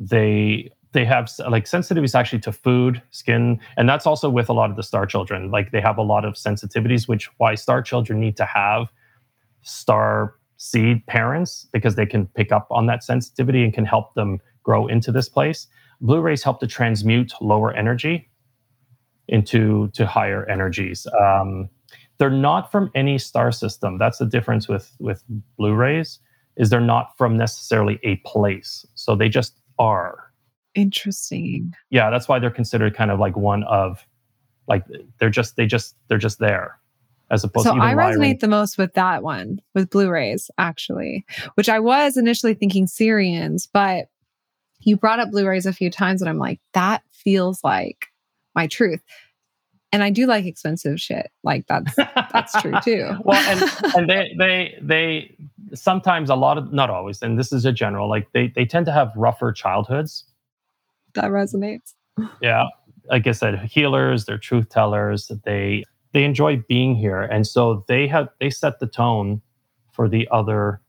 They 0.01 0.71
they 0.93 1.05
have 1.05 1.31
like 1.51 1.65
sensitivities 1.65 2.15
actually 2.15 2.39
to 2.41 2.53
food, 2.53 3.03
skin, 3.11 3.61
and 3.77 3.87
that's 3.87 4.07
also 4.07 4.31
with 4.31 4.49
a 4.49 4.55
lot 4.55 4.71
of 4.71 4.77
the 4.77 4.83
star 4.83 5.05
children. 5.05 5.51
Like 5.51 5.73
they 5.73 5.81
have 5.81 5.99
a 5.99 6.03
lot 6.03 6.25
of 6.25 6.35
sensitivities, 6.35 7.07
which 7.09 7.29
why 7.37 7.57
star 7.57 7.83
children 7.83 8.21
need 8.21 8.37
to 8.39 8.47
have 8.47 8.87
star 9.63 10.37
seed 10.59 11.05
parents 11.07 11.67
because 11.73 11.97
they 11.97 12.07
can 12.07 12.27
pick 12.29 12.53
up 12.53 12.69
on 12.71 12.87
that 12.87 13.03
sensitivity 13.03 13.65
and 13.65 13.75
can 13.75 13.85
help 13.85 14.15
them 14.15 14.41
grow 14.63 14.87
into 14.87 15.13
this 15.13 15.29
place. 15.29 15.67
Blue 16.01 16.21
rays 16.21 16.43
help 16.43 16.61
to 16.61 16.67
transmute 16.67 17.33
lower 17.41 17.73
energy 17.75 18.31
into 19.29 19.89
to 19.89 20.07
higher 20.07 20.49
energies. 20.49 21.07
Um, 21.21 21.69
they're 22.19 22.31
not 22.31 22.71
from 22.73 22.91
any 22.95 23.19
star 23.19 23.53
system. 23.53 23.99
That's 23.99 24.19
the 24.19 24.27
difference 24.27 24.69
with 24.69 24.95
with 24.99 25.23
Blue 25.57 25.75
rays 25.75 26.19
is 26.57 26.71
they're 26.71 26.81
not 26.81 27.17
from 27.19 27.37
necessarily 27.37 28.01
a 28.03 28.17
place. 28.25 28.87
So 28.95 29.15
they 29.15 29.29
just 29.29 29.61
are. 29.79 30.33
Interesting. 30.75 31.75
Yeah, 31.91 32.11
that's 32.11 32.29
why 32.29 32.39
they're 32.39 32.51
considered 32.51 32.95
kind 32.95 33.11
of 33.11 33.19
like 33.19 33.37
one 33.37 33.63
of 33.65 34.07
like 34.69 34.85
they're 35.19 35.31
just 35.31 35.57
they 35.57 35.67
just 35.67 35.95
they're 36.09 36.19
just 36.19 36.39
there 36.39 36.79
as 37.31 37.43
opposed 37.45 37.67
so 37.67 37.75
to 37.75 37.81
I 37.81 37.95
resonate 37.95 38.41
the 38.41 38.49
most 38.49 38.79
with 38.79 38.95
that 38.95 39.23
one 39.23 39.61
with 39.75 39.91
blue 39.91 40.11
rays 40.11 40.51
actually, 40.59 41.25
which 41.55 41.69
I 41.69 41.81
was 41.81 42.17
initially 42.17 42.55
thinking 42.55 42.87
sirians 42.87 43.69
but 43.73 44.09
you 44.81 44.97
brought 44.97 45.21
up 45.21 45.31
blue 45.31 45.47
rays 45.47 45.67
a 45.67 45.73
few 45.73 45.91
times 45.91 46.21
and 46.21 46.29
I'm 46.29 46.39
like 46.39 46.61
that 46.73 47.03
feels 47.11 47.63
like 47.65 48.07
my 48.55 48.67
truth 48.67 49.01
and 49.97 50.05
I 50.05 50.11
do 50.11 50.27
like 50.27 50.45
expensive 50.45 51.01
shit. 51.01 51.31
Like 51.43 51.67
that's 51.69 51.95
that's 51.97 52.61
true 52.61 52.75
too. 52.85 53.17
well, 53.25 53.41
and 53.49 53.95
and 53.97 54.11
they 54.11 54.35
they 54.39 54.79
they 54.83 55.35
sometimes 55.73 56.29
a 56.29 56.35
lot 56.35 56.59
of 56.59 56.71
not 56.71 56.91
always, 56.91 57.23
and 57.23 57.39
this 57.39 57.51
is 57.51 57.65
a 57.65 57.73
general. 57.73 58.07
Like 58.07 58.31
they 58.33 58.53
they 58.55 58.67
tend 58.67 58.85
to 58.87 58.93
have 58.93 59.11
rougher 59.17 59.53
childhoods. 59.53 60.25
That 61.15 61.31
resonates. 61.31 61.95
Yeah, 62.43 62.67
like 63.09 63.27
I 63.27 63.33
said, 63.33 63.59
healers, 63.61 64.27
they're 64.27 64.37
truth 64.37 64.69
tellers. 64.69 65.29
That 65.29 65.45
they 65.45 65.83
they 66.13 66.25
enjoy 66.25 66.63
being 66.69 66.95
here, 66.95 67.23
and 67.23 67.47
so 67.47 67.83
they 67.89 68.07
have 68.07 68.29
they 68.39 68.51
set 68.51 68.81
the 68.81 68.87
tone 68.87 69.41
for 69.93 70.11
the 70.11 70.29
other 70.31 70.83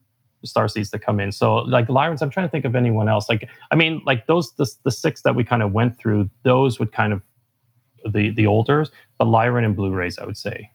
star 0.44 0.68
seeds 0.68 0.90
to 0.90 1.00
come 1.00 1.22
in. 1.22 1.32
So 1.32 1.60
like 1.60 1.88
Lyrans, 1.88 2.22
I'm 2.22 2.30
trying 2.30 2.48
to 2.48 2.52
think 2.52 2.66
of 2.66 2.76
anyone 2.76 3.08
else. 3.08 3.30
Like 3.30 3.48
I 3.72 3.78
mean, 3.78 4.02
like 4.06 4.28
those 4.28 4.54
the 4.56 4.70
the 4.84 4.92
six 4.92 5.22
that 5.22 5.34
we 5.34 5.46
kind 5.46 5.64
of 5.64 5.72
went 5.72 5.98
through, 5.98 6.30
those 6.44 6.78
would 6.78 6.92
kind 6.92 7.14
of 7.14 7.22
the 8.14 8.32
the 8.32 8.48
older, 8.48 8.86
but 9.18 9.26
Lyran 9.26 9.66
and 9.66 9.76
Blue 9.76 9.92
rays, 9.92 10.18
I 10.18 10.26
would 10.26 10.38
say. 10.38 10.72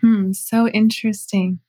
Hmm, 0.00 0.32
so 0.32 0.68
interesting. 0.68 1.60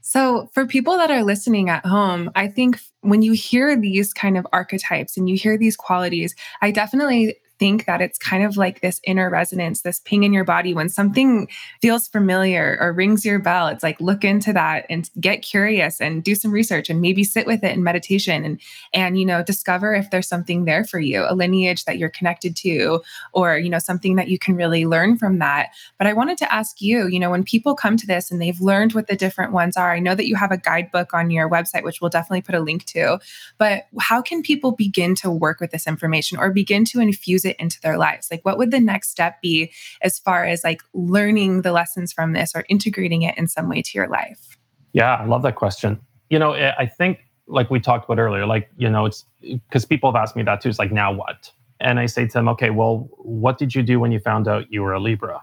So, 0.00 0.50
for 0.52 0.66
people 0.66 0.98
that 0.98 1.10
are 1.10 1.24
listening 1.24 1.70
at 1.70 1.86
home, 1.86 2.30
I 2.34 2.46
think 2.48 2.78
when 3.00 3.22
you 3.22 3.32
hear 3.32 3.74
these 3.74 4.12
kind 4.12 4.36
of 4.36 4.46
archetypes 4.52 5.16
and 5.16 5.28
you 5.28 5.36
hear 5.36 5.56
these 5.56 5.76
qualities, 5.76 6.34
I 6.60 6.70
definitely 6.70 7.36
think 7.58 7.84
that 7.86 8.00
it's 8.00 8.18
kind 8.18 8.44
of 8.44 8.56
like 8.56 8.80
this 8.80 9.00
inner 9.04 9.30
resonance, 9.30 9.82
this 9.82 10.00
ping 10.00 10.24
in 10.24 10.32
your 10.32 10.44
body 10.44 10.74
when 10.74 10.88
something 10.88 11.48
feels 11.80 12.08
familiar 12.08 12.76
or 12.80 12.92
rings 12.92 13.24
your 13.24 13.38
bell. 13.38 13.68
It's 13.68 13.82
like 13.82 14.00
look 14.00 14.24
into 14.24 14.52
that 14.52 14.86
and 14.90 15.08
get 15.20 15.42
curious 15.42 16.00
and 16.00 16.22
do 16.22 16.34
some 16.34 16.50
research 16.50 16.90
and 16.90 17.00
maybe 17.00 17.22
sit 17.22 17.46
with 17.46 17.62
it 17.62 17.72
in 17.72 17.84
meditation 17.84 18.44
and 18.44 18.60
and 18.92 19.18
you 19.18 19.24
know 19.24 19.42
discover 19.42 19.94
if 19.94 20.10
there's 20.10 20.28
something 20.28 20.64
there 20.64 20.84
for 20.84 20.98
you, 20.98 21.24
a 21.28 21.34
lineage 21.34 21.84
that 21.84 21.98
you're 21.98 22.08
connected 22.08 22.56
to 22.56 23.02
or 23.32 23.56
you 23.56 23.70
know 23.70 23.78
something 23.78 24.16
that 24.16 24.28
you 24.28 24.38
can 24.38 24.56
really 24.56 24.84
learn 24.84 25.16
from 25.16 25.38
that. 25.38 25.68
But 25.98 26.06
I 26.06 26.12
wanted 26.12 26.38
to 26.38 26.52
ask 26.52 26.80
you, 26.80 27.06
you 27.06 27.20
know, 27.20 27.30
when 27.30 27.44
people 27.44 27.74
come 27.74 27.96
to 27.96 28.06
this 28.06 28.30
and 28.30 28.42
they've 28.42 28.60
learned 28.60 28.94
what 28.94 29.06
the 29.06 29.16
different 29.16 29.52
ones 29.52 29.76
are, 29.76 29.92
I 29.92 30.00
know 30.00 30.14
that 30.14 30.26
you 30.26 30.36
have 30.36 30.50
a 30.50 30.58
guidebook 30.58 31.14
on 31.14 31.30
your 31.30 31.48
website 31.48 31.84
which 31.84 32.00
we'll 32.00 32.10
definitely 32.10 32.42
put 32.42 32.54
a 32.54 32.60
link 32.60 32.84
to, 32.86 33.18
but 33.58 33.84
how 34.00 34.20
can 34.22 34.42
people 34.42 34.72
begin 34.72 35.14
to 35.16 35.30
work 35.30 35.60
with 35.60 35.70
this 35.70 35.86
information 35.86 36.38
or 36.38 36.50
begin 36.50 36.84
to 36.86 37.00
infuse 37.00 37.43
it 37.44 37.56
into 37.58 37.80
their 37.80 37.98
lives? 37.98 38.28
Like, 38.30 38.44
what 38.44 38.58
would 38.58 38.70
the 38.70 38.80
next 38.80 39.10
step 39.10 39.40
be 39.40 39.72
as 40.02 40.18
far 40.18 40.44
as 40.44 40.64
like 40.64 40.82
learning 40.92 41.62
the 41.62 41.72
lessons 41.72 42.12
from 42.12 42.32
this 42.32 42.52
or 42.54 42.64
integrating 42.68 43.22
it 43.22 43.36
in 43.36 43.48
some 43.48 43.68
way 43.68 43.82
to 43.82 43.90
your 43.94 44.08
life? 44.08 44.56
Yeah, 44.92 45.14
I 45.14 45.24
love 45.24 45.42
that 45.42 45.56
question. 45.56 46.00
You 46.30 46.38
know, 46.38 46.52
eh, 46.52 46.72
I 46.78 46.86
think 46.86 47.20
like 47.46 47.70
we 47.70 47.80
talked 47.80 48.04
about 48.04 48.18
earlier, 48.18 48.46
like, 48.46 48.70
you 48.76 48.88
know, 48.88 49.06
it's 49.06 49.24
because 49.42 49.84
people 49.84 50.10
have 50.10 50.20
asked 50.20 50.36
me 50.36 50.42
that 50.44 50.60
too. 50.60 50.68
It's 50.68 50.78
like, 50.78 50.92
now 50.92 51.12
what? 51.12 51.50
And 51.80 51.98
I 51.98 52.06
say 52.06 52.26
to 52.26 52.32
them, 52.32 52.48
okay, 52.50 52.70
well, 52.70 53.08
what 53.18 53.58
did 53.58 53.74
you 53.74 53.82
do 53.82 54.00
when 54.00 54.12
you 54.12 54.20
found 54.20 54.48
out 54.48 54.72
you 54.72 54.82
were 54.82 54.92
a 54.92 55.00
Libra? 55.00 55.42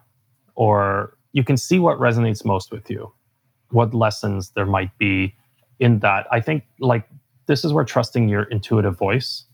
Or 0.56 1.18
you 1.34 1.44
can 1.44 1.58
see 1.58 1.80
what 1.80 2.00
resonates 2.00 2.44
most 2.44 2.72
with 2.72 2.90
you, 2.90 3.12
what 3.70 3.94
lessons 3.94 4.52
there 4.52 4.66
might 4.66 4.98
be 4.98 5.36
in 5.80 6.00
that. 6.00 6.28
I 6.32 6.40
think 6.40 6.64
like 6.80 7.08
this 7.48 7.64
is 7.66 7.74
where 7.74 7.84
trusting 7.84 8.30
your 8.30 8.44
intuitive 8.44 8.98
voice 8.98 9.46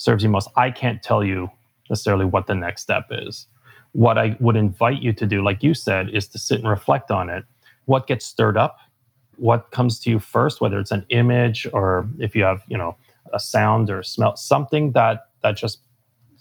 serves 0.00 0.22
you 0.22 0.30
most. 0.30 0.48
I 0.56 0.70
can't 0.70 1.02
tell 1.02 1.22
you 1.22 1.50
necessarily 1.90 2.24
what 2.24 2.46
the 2.46 2.54
next 2.54 2.82
step 2.82 3.06
is. 3.10 3.46
What 3.92 4.16
I 4.16 4.36
would 4.40 4.56
invite 4.56 5.02
you 5.02 5.12
to 5.12 5.26
do, 5.26 5.42
like 5.42 5.62
you 5.62 5.74
said, 5.74 6.08
is 6.10 6.26
to 6.28 6.38
sit 6.38 6.58
and 6.60 6.68
reflect 6.68 7.10
on 7.10 7.28
it. 7.28 7.44
What 7.84 8.06
gets 8.06 8.24
stirred 8.24 8.56
up? 8.56 8.78
What 9.36 9.70
comes 9.72 9.98
to 10.00 10.10
you 10.10 10.18
first, 10.18 10.60
whether 10.60 10.78
it's 10.78 10.90
an 10.90 11.04
image 11.10 11.66
or 11.72 12.08
if 12.18 12.34
you 12.34 12.44
have, 12.44 12.62
you 12.66 12.78
know, 12.78 12.96
a 13.32 13.38
sound 13.40 13.90
or 13.90 14.02
smell, 14.02 14.36
something 14.36 14.92
that 14.92 15.26
that 15.42 15.56
just 15.56 15.80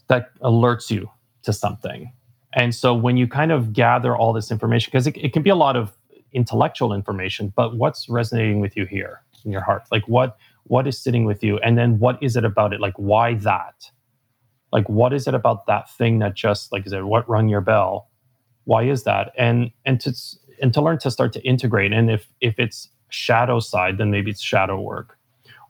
that 0.07 0.33
alerts 0.39 0.89
you 0.89 1.09
to 1.43 1.51
something. 1.51 2.13
And 2.53 2.73
so 2.73 2.93
when 2.93 3.17
you 3.17 3.27
kind 3.27 3.51
of 3.51 3.73
gather 3.73 4.15
all 4.15 4.33
this 4.33 4.51
information, 4.51 4.89
because 4.91 5.05
it, 5.05 5.17
it 5.17 5.33
can 5.33 5.43
be 5.43 5.49
a 5.49 5.55
lot 5.55 5.75
of 5.75 5.91
intellectual 6.33 6.93
information, 6.93 7.51
but 7.55 7.75
what's 7.75 8.07
resonating 8.09 8.59
with 8.59 8.77
you 8.77 8.85
here 8.85 9.21
in 9.43 9.51
your 9.51 9.61
heart? 9.61 9.83
Like 9.91 10.07
what 10.07 10.37
what 10.69 10.87
is 10.87 10.99
sitting 10.99 11.25
with 11.25 11.43
you? 11.43 11.59
And 11.59 11.77
then 11.77 11.99
what 11.99 12.23
is 12.23 12.37
it 12.37 12.45
about 12.45 12.73
it? 12.73 12.81
Like 12.81 12.95
why 12.97 13.35
that? 13.35 13.75
like 14.73 14.89
what 14.89 15.13
is 15.13 15.27
it 15.27 15.35
about 15.35 15.67
that 15.67 15.91
thing 15.91 16.19
that 16.19 16.35
just 16.35 16.73
like 16.73 16.87
is 16.87 16.93
it 16.93 17.05
what 17.05 17.29
rung 17.29 17.49
your 17.49 17.61
bell 17.61 18.09
why 18.65 18.83
is 18.83 19.03
that 19.05 19.33
and 19.37 19.71
and 19.85 20.01
to 20.01 20.09
and 20.61 20.73
to 20.73 20.81
learn 20.81 20.99
to 20.99 21.11
start 21.11 21.33
to 21.33 21.41
integrate 21.43 21.93
and 21.93 22.11
if 22.11 22.27
if 22.41 22.59
it's 22.59 22.89
shadow 23.09 23.59
side 23.59 23.99
then 23.99 24.11
maybe 24.11 24.31
it's 24.31 24.41
shadow 24.41 24.79
work 24.81 25.17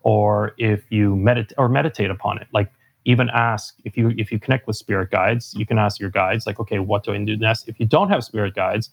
or 0.03 0.53
if 0.57 0.91
you 0.91 1.15
meditate 1.15 1.55
or 1.57 1.69
meditate 1.69 2.11
upon 2.11 2.39
it 2.39 2.47
like 2.53 2.71
even 3.05 3.29
ask 3.33 3.75
if 3.85 3.97
you 3.97 4.13
if 4.17 4.31
you 4.31 4.39
connect 4.39 4.67
with 4.67 4.75
spirit 4.75 5.11
guides 5.11 5.53
you 5.55 5.65
can 5.65 5.79
ask 5.79 5.99
your 5.99 6.11
guides 6.11 6.47
like 6.47 6.59
okay 6.59 6.79
what 6.79 7.03
do 7.03 7.13
i 7.13 7.23
do 7.23 7.37
next 7.37 7.67
if 7.69 7.79
you 7.79 7.85
don't 7.85 8.09
have 8.09 8.23
spirit 8.23 8.55
guides 8.55 8.91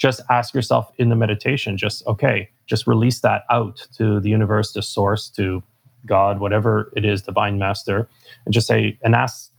just 0.00 0.22
ask 0.30 0.54
yourself 0.54 0.90
in 0.98 1.10
the 1.10 1.16
meditation 1.16 1.78
just 1.78 2.06
okay 2.08 2.50
just 2.66 2.88
release 2.88 3.20
that 3.20 3.44
out 3.50 3.86
to 3.96 4.20
the 4.20 4.30
universe 4.30 4.72
to 4.72 4.82
source 4.82 5.30
to 5.30 5.62
God, 6.06 6.40
whatever 6.40 6.92
it 6.96 7.04
is, 7.04 7.22
divine 7.22 7.58
master, 7.58 8.08
and 8.44 8.54
just 8.54 8.66
say 8.66 8.98
and 9.02 9.14
ask 9.14 9.52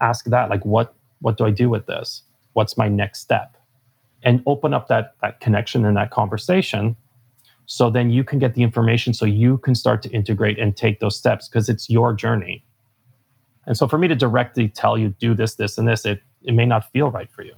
ask 0.00 0.26
that 0.26 0.50
like 0.50 0.64
what 0.64 0.94
what 1.20 1.36
do 1.36 1.46
I 1.46 1.50
do 1.50 1.70
with 1.70 1.86
this? 1.86 2.22
What's 2.54 2.76
my 2.76 2.88
next 2.88 3.20
step? 3.20 3.56
And 4.22 4.42
open 4.46 4.74
up 4.74 4.88
that 4.88 5.14
that 5.22 5.40
connection 5.40 5.84
and 5.84 5.96
that 5.96 6.10
conversation 6.10 6.96
so 7.66 7.90
then 7.90 8.10
you 8.10 8.24
can 8.24 8.38
get 8.38 8.54
the 8.54 8.62
information 8.62 9.14
so 9.14 9.24
you 9.24 9.58
can 9.58 9.74
start 9.74 10.02
to 10.02 10.10
integrate 10.10 10.58
and 10.58 10.76
take 10.76 11.00
those 11.00 11.16
steps 11.16 11.48
because 11.48 11.68
it's 11.68 11.88
your 11.88 12.12
journey 12.12 12.64
and 13.66 13.76
so 13.76 13.88
for 13.88 13.98
me 13.98 14.08
to 14.08 14.16
directly 14.16 14.68
tell 14.68 14.98
you 14.98 15.10
do 15.20 15.34
this 15.34 15.54
this 15.56 15.78
and 15.78 15.88
this 15.88 16.04
it 16.04 16.22
it 16.42 16.54
may 16.54 16.66
not 16.66 16.90
feel 16.92 17.10
right 17.10 17.30
for 17.30 17.42
you 17.42 17.54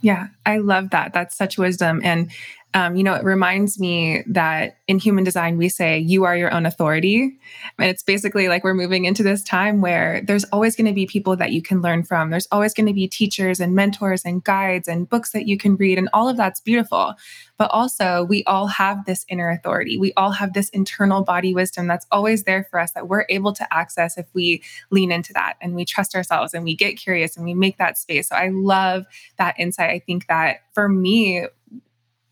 yeah, 0.00 0.28
I 0.46 0.58
love 0.58 0.90
that. 0.90 1.12
That's 1.12 1.36
such 1.36 1.58
wisdom. 1.58 2.00
And, 2.04 2.30
um, 2.72 2.94
you 2.94 3.02
know, 3.02 3.14
it 3.14 3.24
reminds 3.24 3.80
me 3.80 4.22
that 4.28 4.78
in 4.86 5.00
human 5.00 5.24
design, 5.24 5.56
we 5.56 5.68
say 5.68 5.98
you 5.98 6.22
are 6.22 6.36
your 6.36 6.52
own 6.52 6.66
authority. 6.66 7.36
And 7.78 7.90
it's 7.90 8.04
basically 8.04 8.46
like 8.46 8.62
we're 8.62 8.74
moving 8.74 9.06
into 9.06 9.24
this 9.24 9.42
time 9.42 9.80
where 9.80 10.20
there's 10.24 10.44
always 10.44 10.76
going 10.76 10.86
to 10.86 10.92
be 10.92 11.04
people 11.04 11.34
that 11.36 11.50
you 11.50 11.62
can 11.62 11.82
learn 11.82 12.04
from. 12.04 12.30
There's 12.30 12.46
always 12.52 12.72
going 12.72 12.86
to 12.86 12.92
be 12.92 13.08
teachers 13.08 13.58
and 13.58 13.74
mentors 13.74 14.24
and 14.24 14.44
guides 14.44 14.86
and 14.86 15.08
books 15.08 15.32
that 15.32 15.48
you 15.48 15.58
can 15.58 15.74
read. 15.76 15.98
And 15.98 16.08
all 16.12 16.28
of 16.28 16.36
that's 16.36 16.60
beautiful. 16.60 17.14
But 17.58 17.72
also, 17.72 18.24
we 18.24 18.44
all 18.44 18.68
have 18.68 19.04
this 19.04 19.26
inner 19.28 19.50
authority. 19.50 19.98
We 19.98 20.12
all 20.16 20.30
have 20.30 20.52
this 20.52 20.68
internal 20.68 21.24
body 21.24 21.52
wisdom 21.52 21.88
that's 21.88 22.06
always 22.12 22.44
there 22.44 22.68
for 22.70 22.78
us 22.78 22.92
that 22.92 23.08
we're 23.08 23.26
able 23.28 23.52
to 23.54 23.74
access 23.74 24.16
if 24.16 24.26
we 24.32 24.62
lean 24.90 25.10
into 25.10 25.32
that 25.32 25.54
and 25.60 25.74
we 25.74 25.84
trust 25.84 26.14
ourselves 26.14 26.54
and 26.54 26.62
we 26.62 26.76
get 26.76 26.92
curious 26.94 27.36
and 27.36 27.44
we 27.44 27.52
make 27.52 27.78
that 27.78 27.98
space. 27.98 28.28
So 28.28 28.36
I 28.36 28.48
love 28.48 29.06
that 29.38 29.58
insight. 29.58 29.90
I 29.90 29.98
think 29.98 30.28
that 30.28 30.60
for 30.72 30.88
me, 30.88 31.46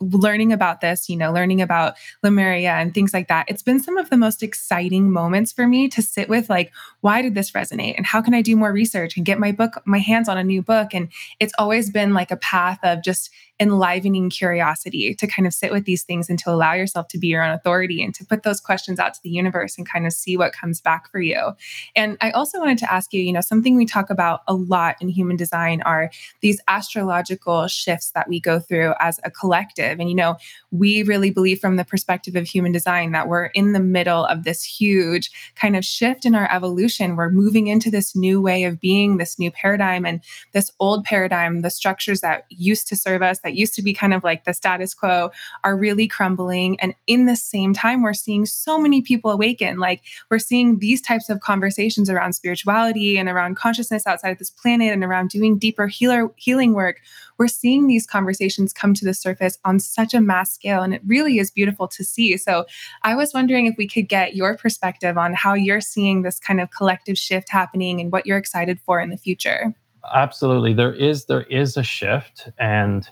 learning 0.01 0.53
about 0.53 0.81
this, 0.81 1.09
you 1.09 1.17
know, 1.17 1.33
learning 1.33 1.61
about 1.61 1.95
Lemuria 2.23 2.73
and 2.73 2.95
things 2.95 3.13
like 3.13 3.29
that, 3.29 3.47
it's 3.49 3.63
been 3.63 3.81
some 3.81 3.97
of 3.97 4.11
the 4.11 4.17
most 4.17 4.43
exciting 4.43 5.11
moments 5.11 5.53
for 5.53 5.67
me 5.67 5.89
to 5.89 6.03
sit 6.03 6.29
with 6.29 6.49
like, 6.49 6.73
why 7.01 7.23
did 7.23 7.35
this 7.35 7.53
resonate? 7.53 7.97
And 7.97 8.07
how 8.07 8.21
can 8.21 8.35
I 8.35 8.43
do 8.43 8.57
more 8.57 8.73
research 8.73 9.17
and 9.17 9.27
get 9.27 9.39
my 9.39 9.53
book, 9.53 9.83
my 9.85 9.99
hands 9.99 10.29
on 10.29 10.39
a 10.39 10.45
new 10.45 10.63
book? 10.63 10.95
And 10.95 11.09
it's 11.41 11.55
always 11.59 11.91
been 11.91 12.15
like 12.15 12.31
a 12.31 12.37
path 12.37 12.79
of 12.83 13.03
just 13.03 13.31
enlivening 13.61 14.31
curiosity 14.31 15.15
to 15.15 15.27
kind 15.27 15.47
of 15.47 15.53
sit 15.53 15.73
with 15.73 15.85
these 15.85 16.03
things 16.05 16.29
and 16.31 16.39
to 16.39 16.51
allow 16.51 16.73
yourself 16.73 17.09
to 17.09 17.19
be 17.19 17.27
your 17.27 17.43
own 17.43 17.51
authority 17.51 18.03
and 18.03 18.15
to 18.15 18.25
put 18.25 18.43
those 18.43 18.61
questions 18.61 18.99
out 18.99 19.15
to 19.15 19.21
the 19.23 19.31
universe 19.31 19.77
and 19.77 19.89
kind 19.89 20.07
of 20.07 20.13
see 20.13 20.37
what 20.37 20.53
comes 20.53 20.81
back 20.81 21.11
for 21.11 21.21
you. 21.21 21.53
And 21.97 22.17
I 22.21 22.31
also 22.31 22.59
wanted 22.59 22.79
to 22.79 22.93
ask 22.93 23.13
you, 23.13 23.21
you 23.21 23.33
know, 23.33 23.41
something 23.41 23.77
we 23.77 23.87
talk 23.87 24.11
about 24.11 24.41
a 24.47 24.55
lot 24.55 24.97
in 25.01 25.09
human 25.09 25.37
design 25.37 25.83
are 25.83 26.11
these 26.41 26.61
astrological 26.69 27.67
shifts 27.67 28.11
that 28.13 28.29
we 28.29 28.41
go 28.41 28.61
through 28.61 28.95
as 29.01 29.19
a 29.25 29.31
collective. 29.31 29.99
And, 29.99 30.09
you 30.09 30.17
know, 30.17 30.37
we 30.71 31.03
really 31.03 31.31
believe 31.31 31.61
from 31.61 31.77
the 31.77 31.85
perspective 31.85 32.37
of 32.37 32.47
human 32.47 32.73
design 32.73 33.13
that 33.13 33.29
we're 33.29 33.47
in 33.47 33.73
the 33.73 33.81
middle 33.81 34.25
of 34.27 34.45
this 34.45 34.63
huge 34.63 35.31
kind 35.57 35.77
of 35.77 35.85
shift 35.85 36.25
in 36.25 36.35
our 36.35 36.51
evolution. 36.53 37.17
We're 37.17 37.31
moving 37.31 37.67
into 37.67 37.91
this 37.91 38.15
new 38.15 38.41
way 38.41 38.65
of 38.65 38.81
being, 38.81 39.17
this 39.17 39.39
new 39.39 39.51
paradigm, 39.51 40.05
and 40.05 40.21
this 40.53 40.71
old 40.79 41.05
paradigm, 41.05 41.63
the 41.63 41.71
structures 41.71 42.21
that 42.21 42.45
used 42.51 42.87
to 42.89 42.97
serve 42.97 43.23
us, 43.23 43.41
that 43.49 43.57
used 43.57 43.75
to 43.75 43.83
be 43.83 43.95
kind 43.95 44.13
of 44.13 44.23
like 44.23 44.45
the 44.45 44.53
status 44.53 44.93
quo 44.93 45.31
are 45.65 45.75
really 45.75 46.07
crumbling. 46.07 46.79
And 46.81 46.95
in 47.07 47.25
the 47.25 47.35
same 47.35 47.73
time, 47.73 48.03
we're 48.03 48.13
seeing 48.13 48.45
so 48.45 48.79
many 48.79 49.01
people 49.01 49.31
awaken. 49.31 49.79
Like 49.79 50.03
we're 50.31 50.39
seeing 50.39 50.81
these 50.81 51.01
types 51.01 51.31
of 51.31 51.41
conversations 51.41 52.11
around 52.11 52.35
spirituality 52.35 53.17
and 53.17 53.27
around 53.27 53.57
consciousness 53.57 54.07
outside 54.07 54.33
of 54.33 54.39
this 54.39 54.51
planet 54.51 54.93
and 54.93 55.03
around 55.03 55.31
doing 55.31 55.57
deeper 55.57 55.87
healer 55.87 56.31
healing 56.37 56.75
work. 56.75 57.01
We're 57.39 57.49
seeing 57.49 57.87
these 57.87 58.07
conversations 58.07 58.75
come 58.75 58.93
to 58.93 59.05
the 59.07 59.15
surface 59.15 59.57
on 59.65 59.81
such 59.81 60.13
a 60.13 60.21
mass 60.21 60.53
scale. 60.53 60.83
And 60.83 60.93
it 60.93 61.01
really 61.07 61.39
is 61.39 61.51
beautiful 61.51 61.89
to 61.89 62.05
see. 62.05 62.37
So 62.37 62.67
I 63.03 63.15
was 63.15 63.33
wondering 63.33 63.65
if 63.65 63.77
we 63.79 63.89
could 63.89 64.11
get 64.11 64.37
your 64.37 64.59
perspective 64.59 65.17
on 65.17 65.33
how 65.33 65.55
you're 65.55 65.81
seeing 65.81 66.21
this 66.21 66.39
kind 66.39 66.61
of 66.61 66.71
collective 66.71 67.17
shift 67.17 67.49
happening 67.49 67.99
and 67.99 68.13
what 68.13 68.27
you're 68.27 68.37
excited 68.37 68.79
for 68.85 69.01
in 69.01 69.09
the 69.09 69.17
future 69.17 69.75
absolutely 70.15 70.73
there 70.73 70.93
is 70.93 71.27
there 71.27 71.43
is 71.45 71.77
a 71.77 71.83
shift 71.83 72.49
and 72.59 73.09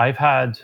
I've 0.00 0.16
had 0.16 0.58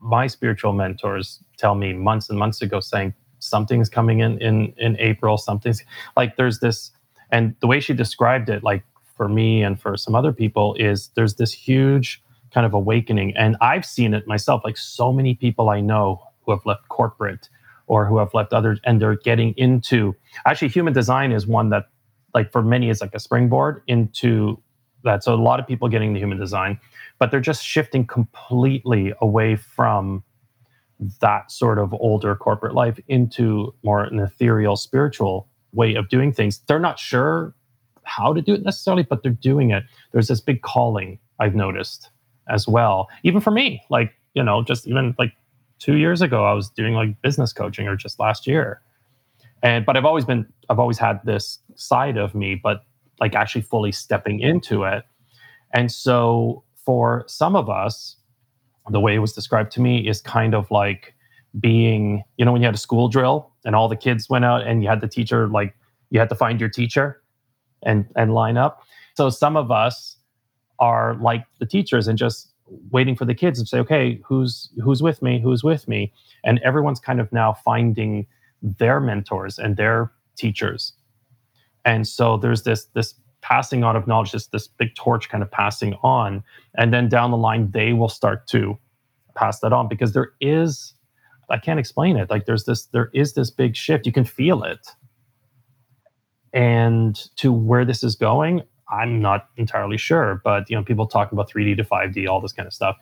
my 0.00 0.26
spiritual 0.26 0.72
mentors 0.72 1.40
tell 1.58 1.74
me 1.74 1.92
months 1.92 2.30
and 2.30 2.38
months 2.38 2.62
ago 2.62 2.80
saying 2.80 3.14
something's 3.38 3.90
coming 3.90 4.20
in 4.20 4.38
in 4.40 4.72
in 4.78 4.96
April, 4.98 5.36
something's 5.36 5.84
like 6.16 6.36
there's 6.36 6.60
this 6.60 6.90
and 7.30 7.54
the 7.60 7.66
way 7.66 7.80
she 7.80 7.92
described 7.92 8.48
it 8.48 8.64
like 8.64 8.82
for 9.16 9.28
me 9.28 9.62
and 9.62 9.78
for 9.78 9.96
some 9.98 10.14
other 10.14 10.32
people 10.32 10.74
is 10.78 11.10
there's 11.16 11.34
this 11.34 11.52
huge 11.52 12.22
kind 12.54 12.64
of 12.64 12.72
awakening. 12.72 13.36
And 13.36 13.56
I've 13.60 13.84
seen 13.84 14.14
it 14.14 14.26
myself 14.26 14.62
like 14.64 14.78
so 14.78 15.12
many 15.12 15.34
people 15.34 15.68
I 15.68 15.80
know 15.80 16.22
who 16.42 16.52
have 16.52 16.64
left 16.64 16.88
corporate 16.88 17.50
or 17.88 18.06
who 18.06 18.16
have 18.18 18.32
left 18.32 18.54
others 18.54 18.80
and 18.84 19.02
they're 19.02 19.16
getting 19.16 19.52
into 19.58 20.16
actually 20.46 20.68
human 20.68 20.94
design 20.94 21.30
is 21.32 21.46
one 21.46 21.68
that 21.70 21.84
like 22.34 22.50
for 22.52 22.62
many 22.62 22.88
is 22.88 23.02
like 23.02 23.14
a 23.14 23.20
springboard 23.20 23.82
into 23.86 24.62
that. 25.04 25.24
So 25.24 25.34
a 25.34 25.36
lot 25.36 25.60
of 25.60 25.66
people 25.66 25.88
getting 25.88 26.12
the 26.14 26.20
human 26.20 26.38
design 26.38 26.78
but 27.18 27.30
they're 27.30 27.40
just 27.40 27.64
shifting 27.64 28.06
completely 28.06 29.12
away 29.20 29.56
from 29.56 30.22
that 31.20 31.50
sort 31.50 31.78
of 31.78 31.92
older 31.94 32.34
corporate 32.36 32.74
life 32.74 32.98
into 33.08 33.74
more 33.84 34.04
an 34.04 34.18
ethereal 34.18 34.76
spiritual 34.76 35.48
way 35.72 35.94
of 35.94 36.08
doing 36.08 36.32
things. 36.32 36.60
They're 36.66 36.78
not 36.80 36.98
sure 36.98 37.54
how 38.04 38.32
to 38.32 38.40
do 38.42 38.54
it 38.54 38.62
necessarily 38.64 39.02
but 39.02 39.22
they're 39.22 39.32
doing 39.32 39.70
it. 39.70 39.84
There's 40.12 40.28
this 40.28 40.40
big 40.40 40.62
calling 40.62 41.18
i've 41.40 41.54
noticed 41.54 42.10
as 42.48 42.66
well 42.66 43.08
even 43.22 43.40
for 43.40 43.50
me 43.52 43.82
like 43.90 44.12
you 44.34 44.42
know 44.42 44.62
just 44.62 44.88
even 44.88 45.14
like 45.18 45.32
two 45.78 45.96
years 45.96 46.22
ago 46.22 46.44
i 46.44 46.52
was 46.52 46.68
doing 46.70 46.94
like 46.94 47.20
business 47.22 47.52
coaching 47.52 47.86
or 47.86 47.96
just 47.96 48.18
last 48.18 48.46
year. 48.46 48.80
And 49.62 49.86
but 49.86 49.96
i've 49.96 50.04
always 50.04 50.24
been 50.24 50.46
i've 50.70 50.78
always 50.80 50.98
had 50.98 51.20
this 51.24 51.60
side 51.76 52.16
of 52.16 52.34
me 52.34 52.54
but 52.56 52.84
like 53.20 53.34
actually 53.34 53.62
fully 53.62 53.92
stepping 53.92 54.40
into 54.40 54.84
it 54.84 55.04
and 55.74 55.90
so 55.90 56.64
for 56.84 57.24
some 57.26 57.56
of 57.56 57.68
us, 57.68 58.16
the 58.90 59.00
way 59.00 59.14
it 59.14 59.18
was 59.18 59.32
described 59.32 59.70
to 59.72 59.80
me 59.80 60.08
is 60.08 60.20
kind 60.20 60.54
of 60.54 60.70
like 60.70 61.14
being, 61.60 62.22
you 62.36 62.44
know, 62.44 62.52
when 62.52 62.62
you 62.62 62.66
had 62.66 62.74
a 62.74 62.78
school 62.78 63.08
drill 63.08 63.52
and 63.64 63.74
all 63.74 63.88
the 63.88 63.96
kids 63.96 64.28
went 64.30 64.44
out 64.44 64.66
and 64.66 64.82
you 64.82 64.88
had 64.88 65.00
the 65.00 65.08
teacher, 65.08 65.48
like 65.48 65.74
you 66.10 66.18
had 66.18 66.28
to 66.30 66.34
find 66.34 66.60
your 66.60 66.70
teacher 66.70 67.22
and 67.82 68.06
and 68.16 68.32
line 68.32 68.56
up. 68.56 68.82
So 69.14 69.30
some 69.30 69.56
of 69.56 69.70
us 69.70 70.16
are 70.78 71.14
like 71.16 71.44
the 71.58 71.66
teachers 71.66 72.08
and 72.08 72.16
just 72.16 72.50
waiting 72.90 73.16
for 73.16 73.24
the 73.24 73.34
kids 73.34 73.58
and 73.58 73.68
say, 73.68 73.78
okay, 73.80 74.20
who's 74.24 74.70
who's 74.82 75.02
with 75.02 75.20
me? 75.20 75.40
Who's 75.40 75.62
with 75.62 75.86
me? 75.88 76.12
And 76.44 76.58
everyone's 76.60 77.00
kind 77.00 77.20
of 77.20 77.30
now 77.32 77.52
finding 77.52 78.26
their 78.62 79.00
mentors 79.00 79.58
and 79.58 79.76
their 79.76 80.10
teachers. 80.36 80.94
And 81.88 82.06
so 82.06 82.36
there's 82.36 82.64
this 82.64 82.84
this 82.94 83.14
passing 83.40 83.82
on 83.82 83.96
of 83.96 84.06
knowledge, 84.06 84.32
this 84.32 84.48
this 84.48 84.68
big 84.68 84.94
torch 84.94 85.30
kind 85.30 85.42
of 85.42 85.50
passing 85.50 85.94
on, 86.02 86.44
and 86.76 86.92
then 86.92 87.08
down 87.08 87.30
the 87.30 87.38
line 87.38 87.70
they 87.70 87.94
will 87.94 88.10
start 88.10 88.46
to 88.48 88.78
pass 89.34 89.60
that 89.60 89.72
on 89.72 89.88
because 89.88 90.12
there 90.12 90.32
is, 90.42 90.92
I 91.48 91.56
can't 91.56 91.80
explain 91.80 92.18
it. 92.18 92.28
Like 92.28 92.44
there's 92.44 92.64
this 92.66 92.84
there 92.88 93.10
is 93.14 93.32
this 93.32 93.50
big 93.50 93.74
shift. 93.74 94.04
You 94.04 94.12
can 94.12 94.26
feel 94.26 94.64
it, 94.64 94.86
and 96.52 97.16
to 97.36 97.50
where 97.54 97.86
this 97.86 98.04
is 98.04 98.16
going, 98.16 98.64
I'm 98.90 99.22
not 99.22 99.48
entirely 99.56 99.96
sure. 99.96 100.42
But 100.44 100.68
you 100.68 100.76
know, 100.76 100.84
people 100.84 101.06
talk 101.06 101.32
about 101.32 101.50
3D 101.50 101.78
to 101.78 101.84
5D, 101.84 102.28
all 102.28 102.42
this 102.42 102.52
kind 102.52 102.66
of 102.66 102.74
stuff. 102.74 102.96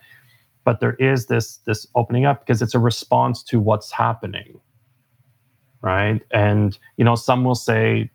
But 0.63 0.79
there 0.79 0.93
is 0.93 1.25
this 1.25 1.57
this 1.65 1.85
opening 1.93 2.25
up 2.25 2.39
because 2.45 2.61
it's 2.61 2.75
a 2.75 2.79
response 2.79 3.43
to 3.43 3.59
what's 3.59 3.91
happening 3.91 4.61
right 5.83 6.23
and 6.31 6.79
you 6.97 7.05
know 7.05 7.15
some 7.15 7.43
will 7.43 7.55
say 7.55 8.09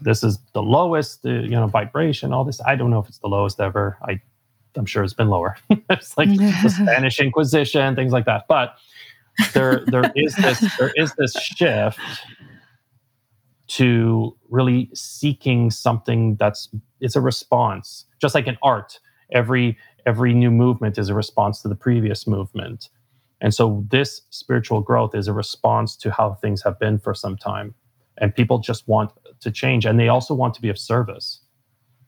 this 0.00 0.22
is 0.22 0.38
the 0.52 0.62
lowest, 0.62 1.24
uh, 1.24 1.30
you 1.30 1.50
know, 1.50 1.66
vibration, 1.66 2.32
all 2.32 2.44
this. 2.44 2.60
I 2.62 2.76
don't 2.76 2.90
know 2.90 3.00
if 3.00 3.08
it's 3.08 3.18
the 3.18 3.28
lowest 3.28 3.60
ever. 3.60 3.98
I, 4.02 4.20
I'm 4.76 4.86
sure 4.86 5.02
it's 5.04 5.14
been 5.14 5.28
lower. 5.28 5.56
it's 5.90 6.16
like 6.16 6.28
the 6.28 6.68
Spanish 6.82 7.20
Inquisition, 7.20 7.94
things 7.94 8.12
like 8.12 8.24
that. 8.26 8.44
But 8.48 8.76
there, 9.52 9.84
there 9.86 10.10
is 10.16 10.34
this, 10.36 10.60
there 10.78 10.92
is 10.96 11.14
this 11.14 11.34
shift 11.34 11.98
to 13.68 14.36
really 14.48 14.90
seeking 14.94 15.70
something 15.70 16.34
that's 16.36 16.68
it's 17.00 17.14
a 17.14 17.20
response, 17.20 18.04
just 18.20 18.34
like 18.34 18.46
in 18.48 18.58
art. 18.62 18.98
Every 19.32 19.78
every 20.06 20.34
new 20.34 20.50
movement 20.50 20.98
is 20.98 21.08
a 21.08 21.14
response 21.14 21.62
to 21.62 21.68
the 21.68 21.76
previous 21.76 22.26
movement. 22.26 22.88
And 23.40 23.54
so 23.54 23.84
this 23.88 24.22
spiritual 24.30 24.80
growth 24.80 25.14
is 25.14 25.28
a 25.28 25.32
response 25.32 25.96
to 25.96 26.10
how 26.10 26.34
things 26.34 26.62
have 26.62 26.78
been 26.78 26.98
for 26.98 27.14
some 27.14 27.36
time. 27.36 27.74
And 28.20 28.34
people 28.34 28.58
just 28.58 28.86
want 28.86 29.10
to 29.40 29.50
change 29.50 29.86
and 29.86 29.98
they 29.98 30.08
also 30.08 30.34
want 30.34 30.54
to 30.54 30.62
be 30.62 30.68
of 30.68 30.78
service. 30.78 31.40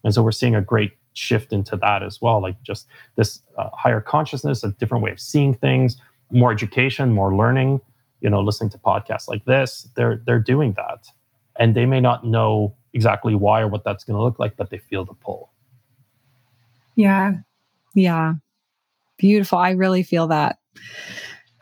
And 0.05 0.13
so 0.13 0.23
we're 0.23 0.33
seeing 0.33 0.55
a 0.55 0.61
great 0.61 0.93
shift 1.15 1.53
into 1.53 1.77
that 1.77 2.03
as 2.03 2.23
well 2.23 2.41
like 2.41 2.61
just 2.63 2.87
this 3.17 3.43
uh, 3.59 3.69
higher 3.75 4.01
consciousness 4.01 4.65
a 4.65 4.71
different 4.73 5.05
way 5.05 5.11
of 5.11 5.21
seeing 5.21 5.53
things 5.53 5.99
more 6.31 6.51
education 6.51 7.13
more 7.13 7.37
learning 7.37 7.79
you 8.23 8.31
know 8.31 8.41
listening 8.41 8.71
to 8.71 8.79
podcasts 8.79 9.29
like 9.29 9.45
this. 9.45 9.89
They're 9.95 10.23
they're 10.25 10.39
doing 10.39 10.73
that. 10.75 11.09
And 11.59 11.75
they 11.75 11.85
may 11.85 12.01
not 12.01 12.25
know 12.25 12.75
exactly 12.95 13.35
why 13.35 13.61
or 13.61 13.69
what 13.69 13.85
that's 13.85 14.05
going 14.05 14.17
to 14.17 14.23
look 14.23 14.39
like 14.39 14.57
but 14.57 14.71
they 14.71 14.79
feel 14.79 15.05
the 15.05 15.15
pull. 15.15 15.51
Yeah. 16.95 17.35
Yeah. 17.95 18.35
Beautiful. 19.19 19.59
I 19.59 19.71
really 19.71 20.03
feel 20.03 20.29
that 20.29 20.59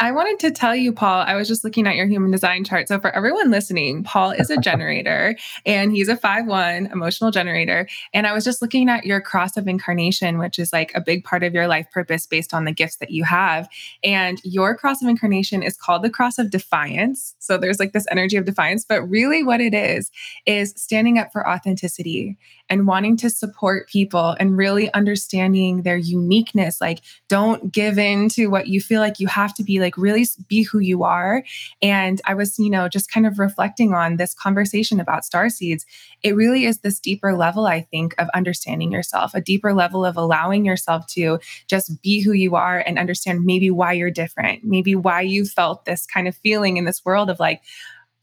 I 0.02 0.12
wanted 0.12 0.38
to 0.40 0.50
tell 0.50 0.74
you, 0.74 0.94
Paul, 0.94 1.24
I 1.26 1.36
was 1.36 1.46
just 1.46 1.62
looking 1.62 1.86
at 1.86 1.94
your 1.94 2.06
human 2.06 2.30
design 2.30 2.64
chart. 2.64 2.88
So, 2.88 2.98
for 2.98 3.14
everyone 3.14 3.50
listening, 3.50 4.02
Paul 4.02 4.30
is 4.30 4.48
a 4.48 4.56
generator 4.60 5.36
and 5.66 5.92
he's 5.92 6.08
a 6.08 6.16
5 6.16 6.46
1 6.46 6.86
emotional 6.86 7.30
generator. 7.30 7.86
And 8.14 8.26
I 8.26 8.32
was 8.32 8.42
just 8.42 8.62
looking 8.62 8.88
at 8.88 9.04
your 9.04 9.20
cross 9.20 9.58
of 9.58 9.68
incarnation, 9.68 10.38
which 10.38 10.58
is 10.58 10.72
like 10.72 10.90
a 10.94 11.02
big 11.02 11.22
part 11.22 11.42
of 11.42 11.52
your 11.52 11.68
life 11.68 11.86
purpose 11.92 12.26
based 12.26 12.54
on 12.54 12.64
the 12.64 12.72
gifts 12.72 12.96
that 12.96 13.10
you 13.10 13.24
have. 13.24 13.68
And 14.02 14.40
your 14.42 14.74
cross 14.74 15.02
of 15.02 15.08
incarnation 15.08 15.62
is 15.62 15.76
called 15.76 16.02
the 16.02 16.10
cross 16.10 16.38
of 16.38 16.50
defiance. 16.50 17.34
So, 17.38 17.58
there's 17.58 17.78
like 17.78 17.92
this 17.92 18.06
energy 18.10 18.38
of 18.38 18.46
defiance. 18.46 18.86
But 18.86 19.02
really, 19.02 19.42
what 19.42 19.60
it 19.60 19.74
is, 19.74 20.10
is 20.46 20.72
standing 20.78 21.18
up 21.18 21.30
for 21.30 21.46
authenticity 21.46 22.38
and 22.70 22.86
wanting 22.86 23.16
to 23.18 23.28
support 23.28 23.88
people 23.88 24.36
and 24.38 24.56
really 24.56 24.92
understanding 24.94 25.82
their 25.82 25.96
uniqueness. 25.96 26.80
Like, 26.80 27.00
don't 27.28 27.72
give 27.72 27.98
in 27.98 28.28
to 28.30 28.46
what 28.46 28.68
you 28.68 28.80
feel 28.80 29.00
like 29.00 29.18
you 29.18 29.26
have 29.26 29.52
to 29.54 29.64
be, 29.64 29.80
like, 29.80 29.98
really 29.98 30.24
be 30.48 30.62
who 30.62 30.78
you 30.78 31.02
are. 31.02 31.42
And 31.82 32.20
I 32.24 32.34
was, 32.34 32.58
you 32.58 32.70
know, 32.70 32.88
just 32.88 33.10
kind 33.10 33.26
of 33.26 33.38
reflecting 33.40 33.92
on 33.92 34.16
this 34.16 34.32
conversation 34.32 35.00
about 35.00 35.24
star 35.24 35.48
seeds. 35.50 35.84
It 36.22 36.36
really 36.36 36.64
is 36.64 36.78
this 36.78 37.00
deeper 37.00 37.36
level, 37.36 37.66
I 37.66 37.82
think, 37.82 38.14
of 38.18 38.28
understanding 38.34 38.92
yourself, 38.92 39.34
a 39.34 39.40
deeper 39.40 39.74
level 39.74 40.04
of 40.04 40.16
allowing 40.16 40.64
yourself 40.64 41.06
to 41.08 41.40
just 41.66 42.00
be 42.02 42.20
who 42.22 42.32
you 42.32 42.54
are 42.54 42.78
and 42.78 42.98
understand 42.98 43.44
maybe 43.44 43.70
why 43.70 43.92
you're 43.92 44.10
different, 44.10 44.62
maybe 44.62 44.94
why 44.94 45.22
you 45.22 45.44
felt 45.44 45.84
this 45.84 46.06
kind 46.06 46.28
of 46.28 46.36
feeling 46.36 46.76
in 46.76 46.84
this 46.84 47.04
world 47.04 47.28
of 47.30 47.40
like, 47.40 47.62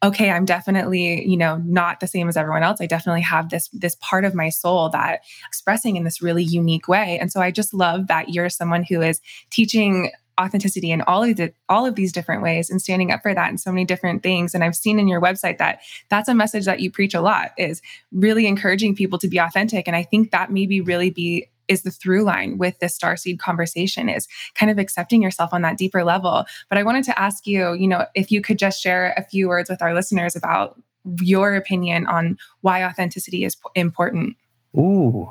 okay 0.03 0.29
i'm 0.29 0.45
definitely 0.45 1.27
you 1.27 1.37
know 1.37 1.57
not 1.65 1.99
the 1.99 2.07
same 2.07 2.27
as 2.27 2.37
everyone 2.37 2.63
else. 2.63 2.79
I 2.79 2.85
definitely 2.85 3.21
have 3.21 3.49
this 3.49 3.69
this 3.73 3.95
part 4.01 4.25
of 4.25 4.35
my 4.35 4.49
soul 4.49 4.89
that 4.89 5.21
expressing 5.47 5.95
in 5.95 6.03
this 6.03 6.21
really 6.21 6.43
unique 6.43 6.87
way. 6.87 7.17
And 7.19 7.31
so 7.31 7.41
i 7.41 7.51
just 7.51 7.73
love 7.73 8.07
that 8.07 8.29
you're 8.29 8.49
someone 8.49 8.83
who 8.83 9.01
is 9.01 9.21
teaching 9.49 10.11
authenticity 10.39 10.91
in 10.91 11.01
all 11.01 11.23
of 11.23 11.35
the 11.35 11.51
all 11.67 11.85
of 11.85 11.95
these 11.95 12.11
different 12.11 12.43
ways 12.43 12.69
and 12.69 12.79
standing 12.79 13.11
up 13.11 13.21
for 13.23 13.33
that 13.33 13.49
in 13.49 13.57
so 13.57 13.71
many 13.71 13.85
different 13.85 14.21
things. 14.21 14.53
And 14.53 14.63
i've 14.63 14.75
seen 14.75 14.99
in 14.99 15.07
your 15.07 15.21
website 15.21 15.57
that 15.57 15.79
that's 16.09 16.29
a 16.29 16.35
message 16.35 16.65
that 16.65 16.79
you 16.79 16.91
preach 16.91 17.15
a 17.15 17.21
lot 17.21 17.51
is 17.57 17.81
really 18.11 18.45
encouraging 18.45 18.95
people 18.95 19.17
to 19.19 19.27
be 19.27 19.39
authentic. 19.39 19.87
And 19.87 19.95
i 19.95 20.03
think 20.03 20.31
that 20.31 20.51
maybe 20.51 20.79
really 20.81 21.09
be 21.09 21.47
is 21.67 21.83
the 21.83 21.91
through 21.91 22.23
line 22.23 22.57
with 22.57 22.79
this 22.79 22.97
starseed 22.97 23.39
conversation 23.39 24.09
is 24.09 24.27
kind 24.55 24.71
of 24.71 24.77
accepting 24.77 25.21
yourself 25.21 25.53
on 25.53 25.61
that 25.61 25.77
deeper 25.77 26.03
level. 26.03 26.45
But 26.69 26.77
I 26.77 26.83
wanted 26.83 27.03
to 27.05 27.19
ask 27.19 27.47
you, 27.47 27.73
you 27.73 27.87
know, 27.87 28.05
if 28.15 28.31
you 28.31 28.41
could 28.41 28.59
just 28.59 28.81
share 28.81 29.13
a 29.17 29.23
few 29.23 29.47
words 29.47 29.69
with 29.69 29.81
our 29.81 29.93
listeners 29.93 30.35
about 30.35 30.79
your 31.21 31.55
opinion 31.55 32.05
on 32.07 32.37
why 32.61 32.83
authenticity 32.83 33.45
is 33.45 33.55
important. 33.75 34.35
Ooh, 34.75 35.29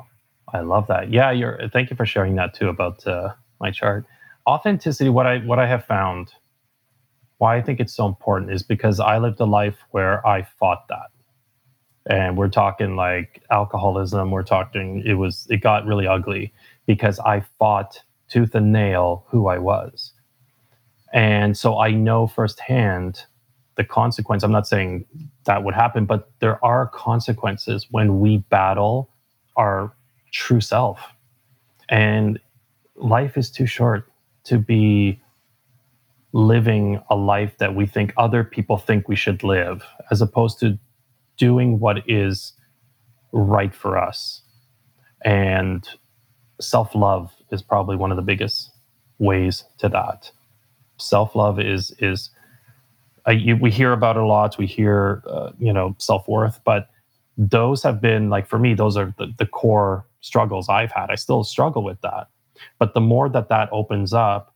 I 0.53 0.61
love 0.61 0.87
that. 0.87 1.11
Yeah, 1.11 1.31
you're. 1.31 1.69
Thank 1.71 1.89
you 1.89 1.95
for 1.95 2.05
sharing 2.05 2.35
that 2.35 2.53
too 2.53 2.69
about 2.69 3.05
uh, 3.05 3.33
my 3.59 3.71
chart. 3.71 4.05
Authenticity. 4.47 5.09
What 5.09 5.27
I 5.27 5.39
what 5.39 5.59
I 5.59 5.67
have 5.67 5.85
found, 5.85 6.33
why 7.37 7.57
I 7.57 7.61
think 7.61 7.79
it's 7.79 7.93
so 7.93 8.07
important 8.07 8.51
is 8.51 8.63
because 8.63 8.99
I 8.99 9.17
lived 9.17 9.39
a 9.39 9.45
life 9.45 9.77
where 9.91 10.25
I 10.25 10.47
fought 10.59 10.87
that 10.89 11.11
and 12.09 12.37
we're 12.37 12.49
talking 12.49 12.95
like 12.95 13.43
alcoholism. 13.51 14.31
We're 14.31 14.43
talking 14.43 15.03
it 15.05 15.13
was 15.15 15.47
it 15.49 15.57
got 15.61 15.85
really 15.85 16.07
ugly 16.07 16.53
because 16.85 17.19
i 17.19 17.41
fought 17.59 18.01
tooth 18.29 18.55
and 18.55 18.71
nail 18.71 19.25
who 19.27 19.47
i 19.47 19.57
was. 19.57 20.13
And 21.13 21.57
so 21.57 21.79
i 21.79 21.91
know 21.91 22.27
firsthand 22.27 23.25
the 23.75 23.83
consequence. 23.83 24.43
I'm 24.43 24.51
not 24.51 24.67
saying 24.67 25.05
that 25.45 25.63
would 25.63 25.75
happen 25.75 26.05
but 26.05 26.31
there 26.39 26.63
are 26.65 26.87
consequences 26.87 27.87
when 27.91 28.19
we 28.19 28.37
battle 28.37 29.09
our 29.55 29.93
true 30.31 30.61
self. 30.61 30.99
And 31.89 32.39
life 32.95 33.37
is 33.37 33.51
too 33.51 33.65
short 33.65 34.11
to 34.45 34.57
be 34.57 35.21
living 36.33 37.01
a 37.09 37.15
life 37.15 37.57
that 37.57 37.75
we 37.75 37.85
think 37.85 38.13
other 38.17 38.43
people 38.43 38.77
think 38.77 39.07
we 39.07 39.15
should 39.15 39.43
live 39.43 39.83
as 40.11 40.21
opposed 40.21 40.59
to 40.59 40.77
doing 41.37 41.79
what 41.79 41.97
is 42.09 42.53
right 43.31 43.73
for 43.73 43.97
us. 43.97 44.41
And 45.23 45.87
self 46.61 46.95
love 46.95 47.33
is 47.51 47.61
probably 47.61 47.95
one 47.95 48.11
of 48.11 48.17
the 48.17 48.23
biggest 48.23 48.71
ways 49.19 49.63
to 49.79 49.89
that. 49.89 50.31
Self 50.97 51.35
love 51.35 51.59
is 51.59 51.91
is 51.99 52.29
you, 53.29 53.57
we 53.57 53.71
hear 53.71 53.91
about 53.93 54.15
it 54.17 54.23
a 54.23 54.25
lot. 54.25 54.57
We 54.57 54.67
hear 54.67 55.23
uh, 55.27 55.51
you 55.59 55.73
know 55.73 55.95
self 55.99 56.27
worth, 56.27 56.59
but 56.65 56.89
those 57.37 57.83
have 57.83 58.01
been 58.01 58.29
like 58.29 58.47
for 58.47 58.59
me, 58.59 58.73
those 58.73 58.97
are 58.97 59.13
the, 59.17 59.33
the 59.37 59.45
core 59.45 60.05
struggles 60.21 60.69
I've 60.69 60.91
had. 60.91 61.09
I 61.09 61.15
still 61.15 61.43
struggle 61.43 61.83
with 61.83 62.01
that, 62.01 62.27
but 62.79 62.93
the 62.93 63.01
more 63.01 63.29
that 63.29 63.49
that 63.49 63.69
opens 63.71 64.13
up, 64.13 64.55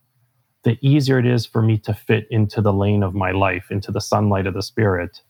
the 0.64 0.78
easier 0.80 1.18
it 1.18 1.26
is 1.26 1.46
for 1.46 1.62
me 1.62 1.78
to 1.78 1.94
fit 1.94 2.26
into 2.30 2.60
the 2.60 2.72
lane 2.72 3.02
of 3.02 3.14
my 3.14 3.30
life, 3.32 3.70
into 3.70 3.92
the 3.92 4.00
sunlight 4.00 4.46
of 4.46 4.54
the 4.54 4.62
spirit, 4.62 5.20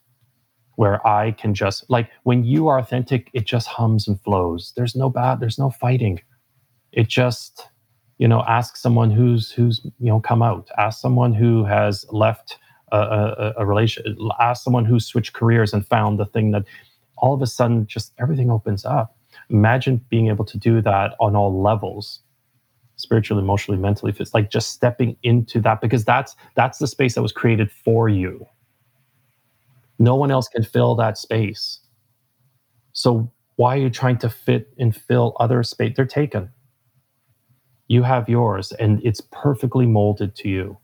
where 0.75 1.05
I 1.07 1.31
can 1.31 1.53
just 1.53 1.89
like 1.89 2.09
when 2.23 2.43
you 2.43 2.67
are 2.67 2.79
authentic, 2.79 3.29
it 3.33 3.45
just 3.45 3.67
hums 3.67 4.07
and 4.07 4.19
flows. 4.21 4.73
There's 4.75 4.95
no 4.95 5.09
bad, 5.09 5.39
there's 5.39 5.59
no 5.59 5.69
fighting. 5.69 6.21
It 6.91 7.07
just, 7.07 7.69
you 8.17 8.27
know, 8.27 8.43
ask 8.47 8.77
someone 8.77 9.11
who's 9.11 9.51
who's 9.51 9.81
you 9.99 10.07
know 10.07 10.19
come 10.19 10.41
out, 10.41 10.69
ask 10.77 10.99
someone 10.99 11.33
who 11.33 11.65
has 11.65 12.05
left 12.11 12.57
a, 12.91 12.97
a, 12.99 13.53
a 13.57 13.65
relation, 13.65 14.17
ask 14.39 14.63
someone 14.63 14.85
who 14.85 14.99
switched 14.99 15.33
careers 15.33 15.73
and 15.73 15.87
found 15.87 16.19
the 16.19 16.25
thing 16.25 16.51
that 16.51 16.63
all 17.17 17.33
of 17.33 17.41
a 17.41 17.47
sudden 17.47 17.87
just 17.87 18.13
everything 18.19 18.51
opens 18.51 18.85
up. 18.85 19.17
Imagine 19.49 20.03
being 20.09 20.27
able 20.27 20.45
to 20.45 20.57
do 20.57 20.81
that 20.81 21.15
on 21.19 21.35
all 21.35 21.61
levels 21.61 22.19
spiritually 22.95 23.41
emotionally 23.41 23.79
mentally 23.79 24.13
it's 24.19 24.33
like 24.33 24.51
just 24.51 24.71
stepping 24.71 25.17
into 25.23 25.59
that 25.59 25.81
because 25.81 26.05
that's 26.05 26.35
that's 26.55 26.77
the 26.77 26.87
space 26.87 27.15
that 27.15 27.21
was 27.21 27.31
created 27.31 27.71
for 27.71 28.07
you 28.07 28.45
no 29.99 30.15
one 30.15 30.31
else 30.31 30.47
can 30.47 30.63
fill 30.63 30.95
that 30.95 31.17
space. 31.17 31.79
So 32.93 33.31
why 33.55 33.75
are 33.77 33.81
you 33.81 33.89
trying 33.89 34.17
to 34.19 34.29
fit 34.29 34.73
and 34.77 34.95
fill 34.95 35.35
other 35.39 35.63
space? 35.63 35.93
They're 35.95 36.05
taken. 36.05 36.49
You 37.87 38.03
have 38.03 38.29
yours, 38.29 38.71
and 38.73 39.01
it's 39.03 39.21
perfectly 39.31 39.85
molded 39.85 40.35
to 40.37 40.49
you. 40.49 40.77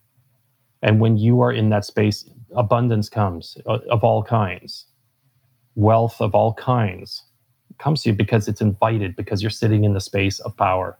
And 0.82 0.99
when 0.99 1.18
you 1.18 1.41
are 1.41 1.51
in 1.51 1.70
that 1.70 1.86
space, 1.86 2.30
abundance 2.55 3.10
comes 3.10 3.57
uh, 3.68 3.80
of 3.89 4.03
all 4.03 4.24
kinds, 4.24 4.86
wealth 5.76 6.22
of 6.22 6.36
all 6.36 6.53
kinds 6.53 7.24
comes 7.80 8.03
to 8.03 8.10
you 8.10 8.16
because 8.16 8.47
it's 8.47 8.62
invited, 8.62 9.16
because 9.16 9.41
you're 9.41 9.49
sitting 9.49 9.86
in 9.86 9.93
the 9.93 10.01
space 10.01 10.39
of 10.41 10.55
power. 10.57 10.99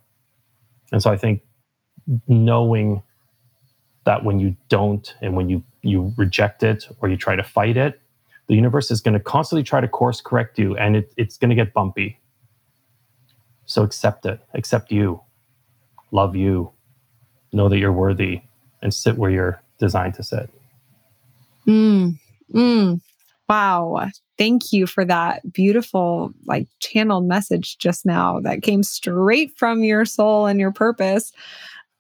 And 0.92 1.04
so 1.04 1.12
I 1.12 1.18
think 1.18 1.42
knowing 2.28 3.04
that 4.10 4.24
when 4.24 4.40
you 4.40 4.56
don't 4.70 5.14
and 5.22 5.36
when 5.36 5.50
you 5.50 5.64
you 5.84 6.12
reject 6.18 6.64
it 6.64 6.88
or 7.00 7.10
you 7.10 7.16
try 7.16 7.36
to 7.36 7.44
fight 7.44 7.78
it, 7.78 8.02
the 8.48 8.56
universe 8.56 8.90
is 8.90 9.02
going 9.02 9.14
to 9.14 9.20
constantly 9.20 9.62
try 9.62 9.80
to 9.80 9.88
course 9.88 10.20
correct 10.20 10.58
you 10.58 10.76
and 10.78 10.96
it, 10.96 11.14
it's 11.16 11.38
going 11.38 11.52
to 11.52 11.56
get 11.56 11.74
bumpy. 11.74 12.20
So 13.68 13.84
accept 13.84 14.26
it, 14.26 14.40
accept 14.56 14.92
you, 14.92 15.22
love 16.10 16.36
you, 16.36 16.72
know 17.54 17.70
that 17.70 17.78
you're 17.78 17.94
worthy, 17.94 18.42
and 18.82 18.92
sit 18.92 19.16
where 19.16 19.30
you're 19.30 19.62
designed 19.78 20.16
to 20.16 20.24
sit. 20.24 20.50
Mm, 21.68 22.18
mm, 22.52 23.00
wow. 23.48 24.10
Thank 24.40 24.74
you 24.74 24.88
for 24.88 25.06
that 25.06 25.54
beautiful, 25.54 26.34
like 26.46 26.68
channeled 26.80 27.28
message 27.28 27.78
just 27.78 28.08
now 28.08 28.40
that 28.40 28.64
came 28.64 28.82
straight 28.82 29.56
from 29.56 29.84
your 29.84 30.04
soul 30.04 30.48
and 30.48 30.60
your 30.60 30.72
purpose. 30.72 31.32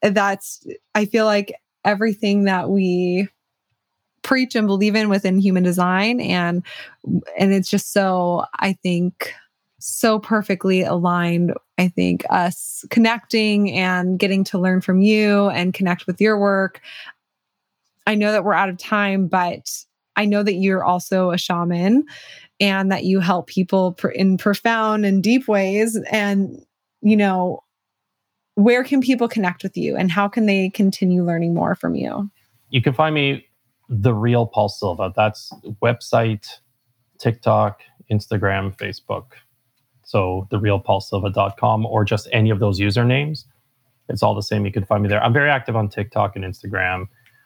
That's, 0.01 0.66
I 0.95 1.05
feel 1.05 1.26
like 1.26 1.53
everything 1.86 2.43
that 2.45 2.69
we 2.69 3.27
preach 4.21 4.55
and 4.55 4.67
believe 4.67 4.95
in 4.95 5.09
within 5.09 5.39
human 5.39 5.63
design. 5.63 6.19
And 6.19 6.63
and 7.38 7.53
it's 7.53 7.69
just 7.69 7.93
so 7.93 8.45
i 8.59 8.73
think 8.73 9.34
so 9.80 10.19
perfectly 10.19 10.82
aligned 10.82 11.53
i 11.77 11.88
think 11.88 12.25
us 12.30 12.84
connecting 12.89 13.71
and 13.71 14.19
getting 14.19 14.43
to 14.43 14.59
learn 14.59 14.82
from 14.82 14.99
you 14.99 15.47
and 15.49 15.73
connect 15.73 16.05
with 16.05 16.19
your 16.19 16.38
work. 16.38 16.82
I 18.05 18.15
know 18.15 18.34
that 18.34 18.43
we're 18.43 18.53
out 18.53 18.69
of 18.69 18.77
time 18.77 19.27
but 19.27 19.71
i 20.15 20.25
know 20.25 20.43
that 20.43 20.55
you're 20.55 20.84
also 20.84 21.32
a 21.32 21.38
shaman 21.38 22.05
and 22.59 22.91
that 22.91 23.05
you 23.05 23.19
help 23.19 23.47
people 23.47 23.97
in 24.13 24.38
profound 24.38 25.05
and 25.05 25.23
deep 25.23 25.47
ways. 25.47 25.97
And 26.11 26.65
you 27.01 27.15
know 27.15 27.63
where 28.62 28.84
can 28.84 29.01
people 29.01 29.28
connect 29.28 29.64
with 29.64 29.76
you 29.78 29.95
and 29.95 30.12
how 30.12 30.28
can 30.28 30.45
they 30.45 30.70
continue 30.70 31.24
learning 31.24 31.53
more 31.53 31.76
from 31.76 31.95
you 31.95 32.30
you 32.70 32.82
can 32.82 32.93
find 32.93 33.16
me 33.16 33.45
the 33.89 34.14
real 34.14 34.45
Paul 34.45 34.70
Silva. 34.70 35.12
That's 35.16 35.51
website, 35.82 36.47
TikTok, 37.18 37.82
Instagram, 38.12 38.76
Facebook. 38.78 39.32
So 40.03 40.47
the 40.51 40.60
real 40.60 40.82
Silva.com 41.01 41.86
or 41.86 42.05
just 42.05 42.28
any 42.32 42.49
of 42.49 42.60
those 42.60 42.80
usernames. 42.80 43.45
It's 44.07 44.24
all 44.24 44.34
the 44.34 44.41
same. 44.41 44.66
You 44.66 44.72
can 44.72 44.86
find 44.86 45.03
me 45.03 45.10
there. 45.10 45.24
I'm 45.24 45.34
very 45.34 45.49
active 45.49 45.76
on 45.76 45.89
TikTok 45.89 46.36
and 46.36 46.45
Instagram, 46.45 47.05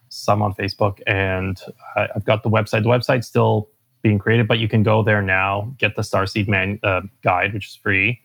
some 0.10 0.42
on 0.42 0.54
Facebook, 0.54 1.00
and 1.08 1.60
I've 1.96 2.24
got 2.24 2.44
the 2.44 2.50
website. 2.50 2.84
The 2.84 2.90
website's 2.90 3.28
still 3.28 3.70
being 4.02 4.18
created, 4.18 4.48
but 4.48 4.60
you 4.60 4.70
can 4.70 4.84
go 4.84 5.04
there 5.04 5.22
now, 5.22 5.74
get 5.78 5.96
the 5.96 6.04
Starseed 6.04 6.48
Man 6.48 6.80
uh, 6.84 7.02
guide, 7.22 7.54
which 7.54 7.68
is 7.68 7.76
free. 7.76 8.22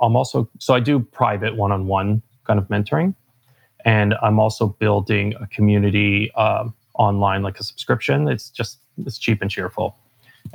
I'm 0.00 0.16
also 0.16 0.48
so 0.58 0.74
I 0.74 0.80
do 0.80 1.00
private 1.00 1.56
one-on-one 1.56 2.22
kind 2.46 2.58
of 2.58 2.68
mentoring 2.68 3.14
And 3.84 4.14
I'm 4.22 4.38
also 4.40 4.68
building 4.68 5.34
a 5.40 5.46
community 5.46 6.30
um, 6.32 6.74
online, 6.94 7.42
like 7.42 7.58
a 7.60 7.64
subscription. 7.64 8.28
It's 8.28 8.50
just 8.50 8.78
it's 8.98 9.18
cheap 9.18 9.40
and 9.40 9.50
cheerful, 9.50 9.96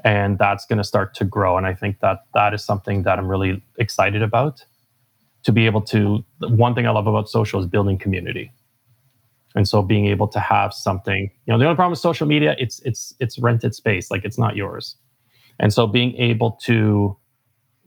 and 0.04 0.38
that's 0.38 0.66
going 0.66 0.78
to 0.78 0.84
start 0.84 1.14
to 1.16 1.26
grow. 1.26 1.58
And 1.58 1.66
I 1.66 1.74
think 1.74 2.00
that 2.02 2.26
that 2.34 2.54
is 2.54 2.64
something 2.64 3.04
that 3.04 3.18
I'm 3.18 3.28
really 3.28 3.64
excited 3.80 4.22
about. 4.22 4.66
To 5.46 5.52
be 5.52 5.66
able 5.66 5.82
to, 5.82 6.24
one 6.40 6.74
thing 6.74 6.88
I 6.88 6.92
love 6.92 7.06
about 7.06 7.30
social 7.30 7.60
is 7.60 7.68
building 7.68 7.98
community. 7.98 8.52
And 9.56 9.68
so 9.68 9.82
being 9.82 10.06
able 10.08 10.28
to 10.30 10.40
have 10.40 10.74
something, 10.74 11.30
you 11.46 11.54
know, 11.54 11.60
the 11.60 11.66
only 11.66 11.76
problem 11.76 11.92
with 11.92 12.00
social 12.00 12.28
media, 12.28 12.56
it's 12.60 12.80
it's 12.82 13.14
it's 13.20 13.40
rented 13.40 13.76
space, 13.76 14.12
like 14.12 14.26
it's 14.26 14.38
not 14.38 14.56
yours. 14.56 14.96
And 15.60 15.74
so 15.74 15.88
being 15.88 16.16
able 16.18 16.52
to, 16.64 17.16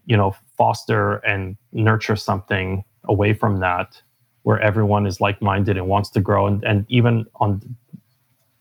you 0.07 0.17
know, 0.17 0.35
foster 0.57 1.17
and 1.19 1.57
nurture 1.73 2.17
something 2.17 2.85
away 3.05 3.35
from 3.35 3.61
that 3.61 4.01
where 4.43 4.61
everyone 4.61 5.07
is 5.07 5.21
like-minded 5.21 5.77
and 5.77 5.89
wants 5.89 6.09
to 6.11 6.21
grow 6.21 6.47
and, 6.47 6.63
and 6.65 6.87
even 6.89 7.27
on 7.37 7.61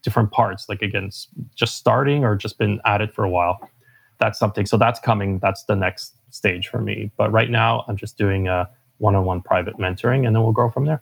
different 0.02 0.32
parts 0.32 0.70
like 0.70 0.82
again 0.82 1.10
just 1.56 1.78
starting 1.78 2.24
or 2.24 2.36
just 2.36 2.58
been 2.58 2.80
at 2.86 3.02
it 3.02 3.14
for 3.14 3.24
a 3.24 3.30
while 3.30 3.58
that's 4.20 4.38
something 4.38 4.66
so 4.66 4.78
that's 4.78 5.00
coming 5.00 5.40
that's 5.40 5.64
the 5.66 5.76
next 5.76 6.14
stage 6.30 6.68
for 6.68 6.80
me 6.80 7.12
but 7.18 7.32
right 7.32 7.50
now 7.50 7.84
i'm 7.88 7.98
just 7.98 8.18
doing 8.18 8.48
a 8.48 8.70
one-on-one 9.00 9.42
private 9.42 9.78
mentoring 9.78 10.28
and 10.28 10.36
then 10.36 10.44
we'll 10.44 10.52
grow 10.52 10.70
from 10.70 10.86
there 10.86 11.02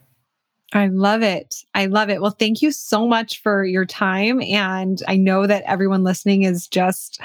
I 0.75 0.87
love 0.87 1.21
it. 1.21 1.63
I 1.75 1.85
love 1.85 2.09
it. 2.09 2.19
Well, 2.19 2.31
thank 2.31 2.63
you 2.63 2.71
so 2.71 3.07
much 3.07 3.43
for 3.43 3.63
your 3.63 3.85
time. 3.85 4.41
And 4.41 5.03
I 5.07 5.17
know 5.17 5.45
that 5.45 5.61
everyone 5.67 6.03
listening 6.03 6.43
is 6.43 6.67
just 6.67 7.21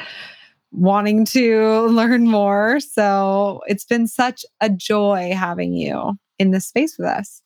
wanting 0.73 1.25
to 1.27 1.81
learn 1.91 2.27
more. 2.27 2.81
So 2.81 3.61
it's 3.67 3.85
been 3.85 4.07
such 4.07 4.45
a 4.61 4.71
joy 4.71 5.33
having 5.35 5.73
you 5.73 6.15
in 6.39 6.51
this 6.51 6.67
space 6.67 6.97
with 6.99 7.09
us. 7.09 7.43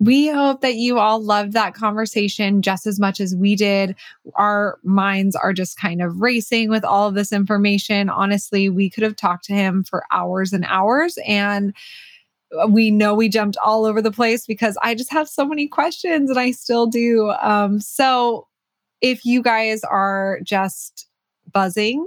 We 0.00 0.26
hope 0.26 0.62
that 0.62 0.74
you 0.74 0.98
all 0.98 1.22
loved 1.22 1.52
that 1.52 1.74
conversation 1.74 2.60
just 2.60 2.88
as 2.88 2.98
much 2.98 3.20
as 3.20 3.36
we 3.36 3.54
did. 3.54 3.94
Our 4.34 4.80
minds 4.82 5.36
are 5.36 5.52
just 5.52 5.78
kind 5.78 6.02
of 6.02 6.20
racing 6.20 6.70
with 6.70 6.84
all 6.84 7.06
of 7.06 7.14
this 7.14 7.30
information. 7.30 8.08
Honestly, 8.08 8.68
we 8.68 8.90
could 8.90 9.04
have 9.04 9.14
talked 9.14 9.44
to 9.44 9.52
him 9.52 9.84
for 9.84 10.02
hours 10.10 10.52
and 10.52 10.64
hours. 10.68 11.18
And 11.24 11.72
we 12.68 12.90
know 12.90 13.14
we 13.14 13.28
jumped 13.28 13.56
all 13.64 13.84
over 13.84 14.02
the 14.02 14.10
place 14.10 14.44
because 14.44 14.76
I 14.82 14.96
just 14.96 15.12
have 15.12 15.28
so 15.28 15.44
many 15.44 15.68
questions 15.68 16.30
and 16.30 16.38
I 16.38 16.50
still 16.50 16.86
do. 16.88 17.30
Um, 17.40 17.80
so 17.80 18.48
if 19.00 19.24
you 19.24 19.40
guys 19.40 19.84
are 19.84 20.40
just 20.42 21.06
buzzing, 21.52 22.06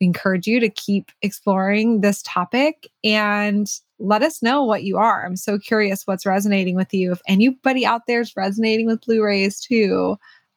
we 0.00 0.06
encourage 0.06 0.46
you 0.46 0.58
to 0.60 0.68
keep 0.68 1.12
exploring 1.22 2.00
this 2.00 2.22
topic 2.22 2.90
and 3.04 3.70
let 4.00 4.22
us 4.22 4.42
know 4.42 4.64
what 4.64 4.82
you 4.82 4.98
are. 4.98 5.24
I'm 5.24 5.36
so 5.36 5.58
curious 5.58 6.06
what's 6.06 6.26
resonating 6.26 6.74
with 6.74 6.92
you. 6.92 7.12
If 7.12 7.22
anybody 7.28 7.86
out 7.86 8.02
there 8.08 8.20
is 8.20 8.36
resonating 8.36 8.86
with 8.86 9.02
Blue 9.02 9.22
rays 9.22 9.60
too, 9.60 10.16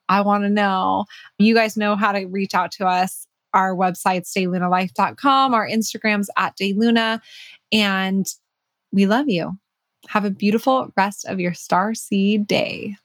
I 0.09 0.21
want 0.21 0.43
to 0.45 0.49
know. 0.49 1.05
You 1.38 1.53
guys 1.53 1.78
know 1.78 1.95
how 1.95 2.11
to 2.11 2.26
reach 2.26 2.55
out 2.55 2.71
to 2.73 2.88
us. 2.88 3.28
Our 3.53 3.76
website's 3.76 4.34
daylunalife.com, 4.34 5.53
our 5.53 5.67
Instagram's 5.67 6.30
at 6.38 6.57
dayluna. 6.57 7.21
And 7.71 8.26
we 8.91 9.05
love 9.05 9.30
you. 9.30 9.57
Have 10.07 10.26
a 10.26 10.32
beautiful 10.32 10.91
rest 10.97 11.26
of 11.26 11.39
your 11.39 11.53
star 11.53 11.93
seed 11.93 12.47
day. 12.47 12.95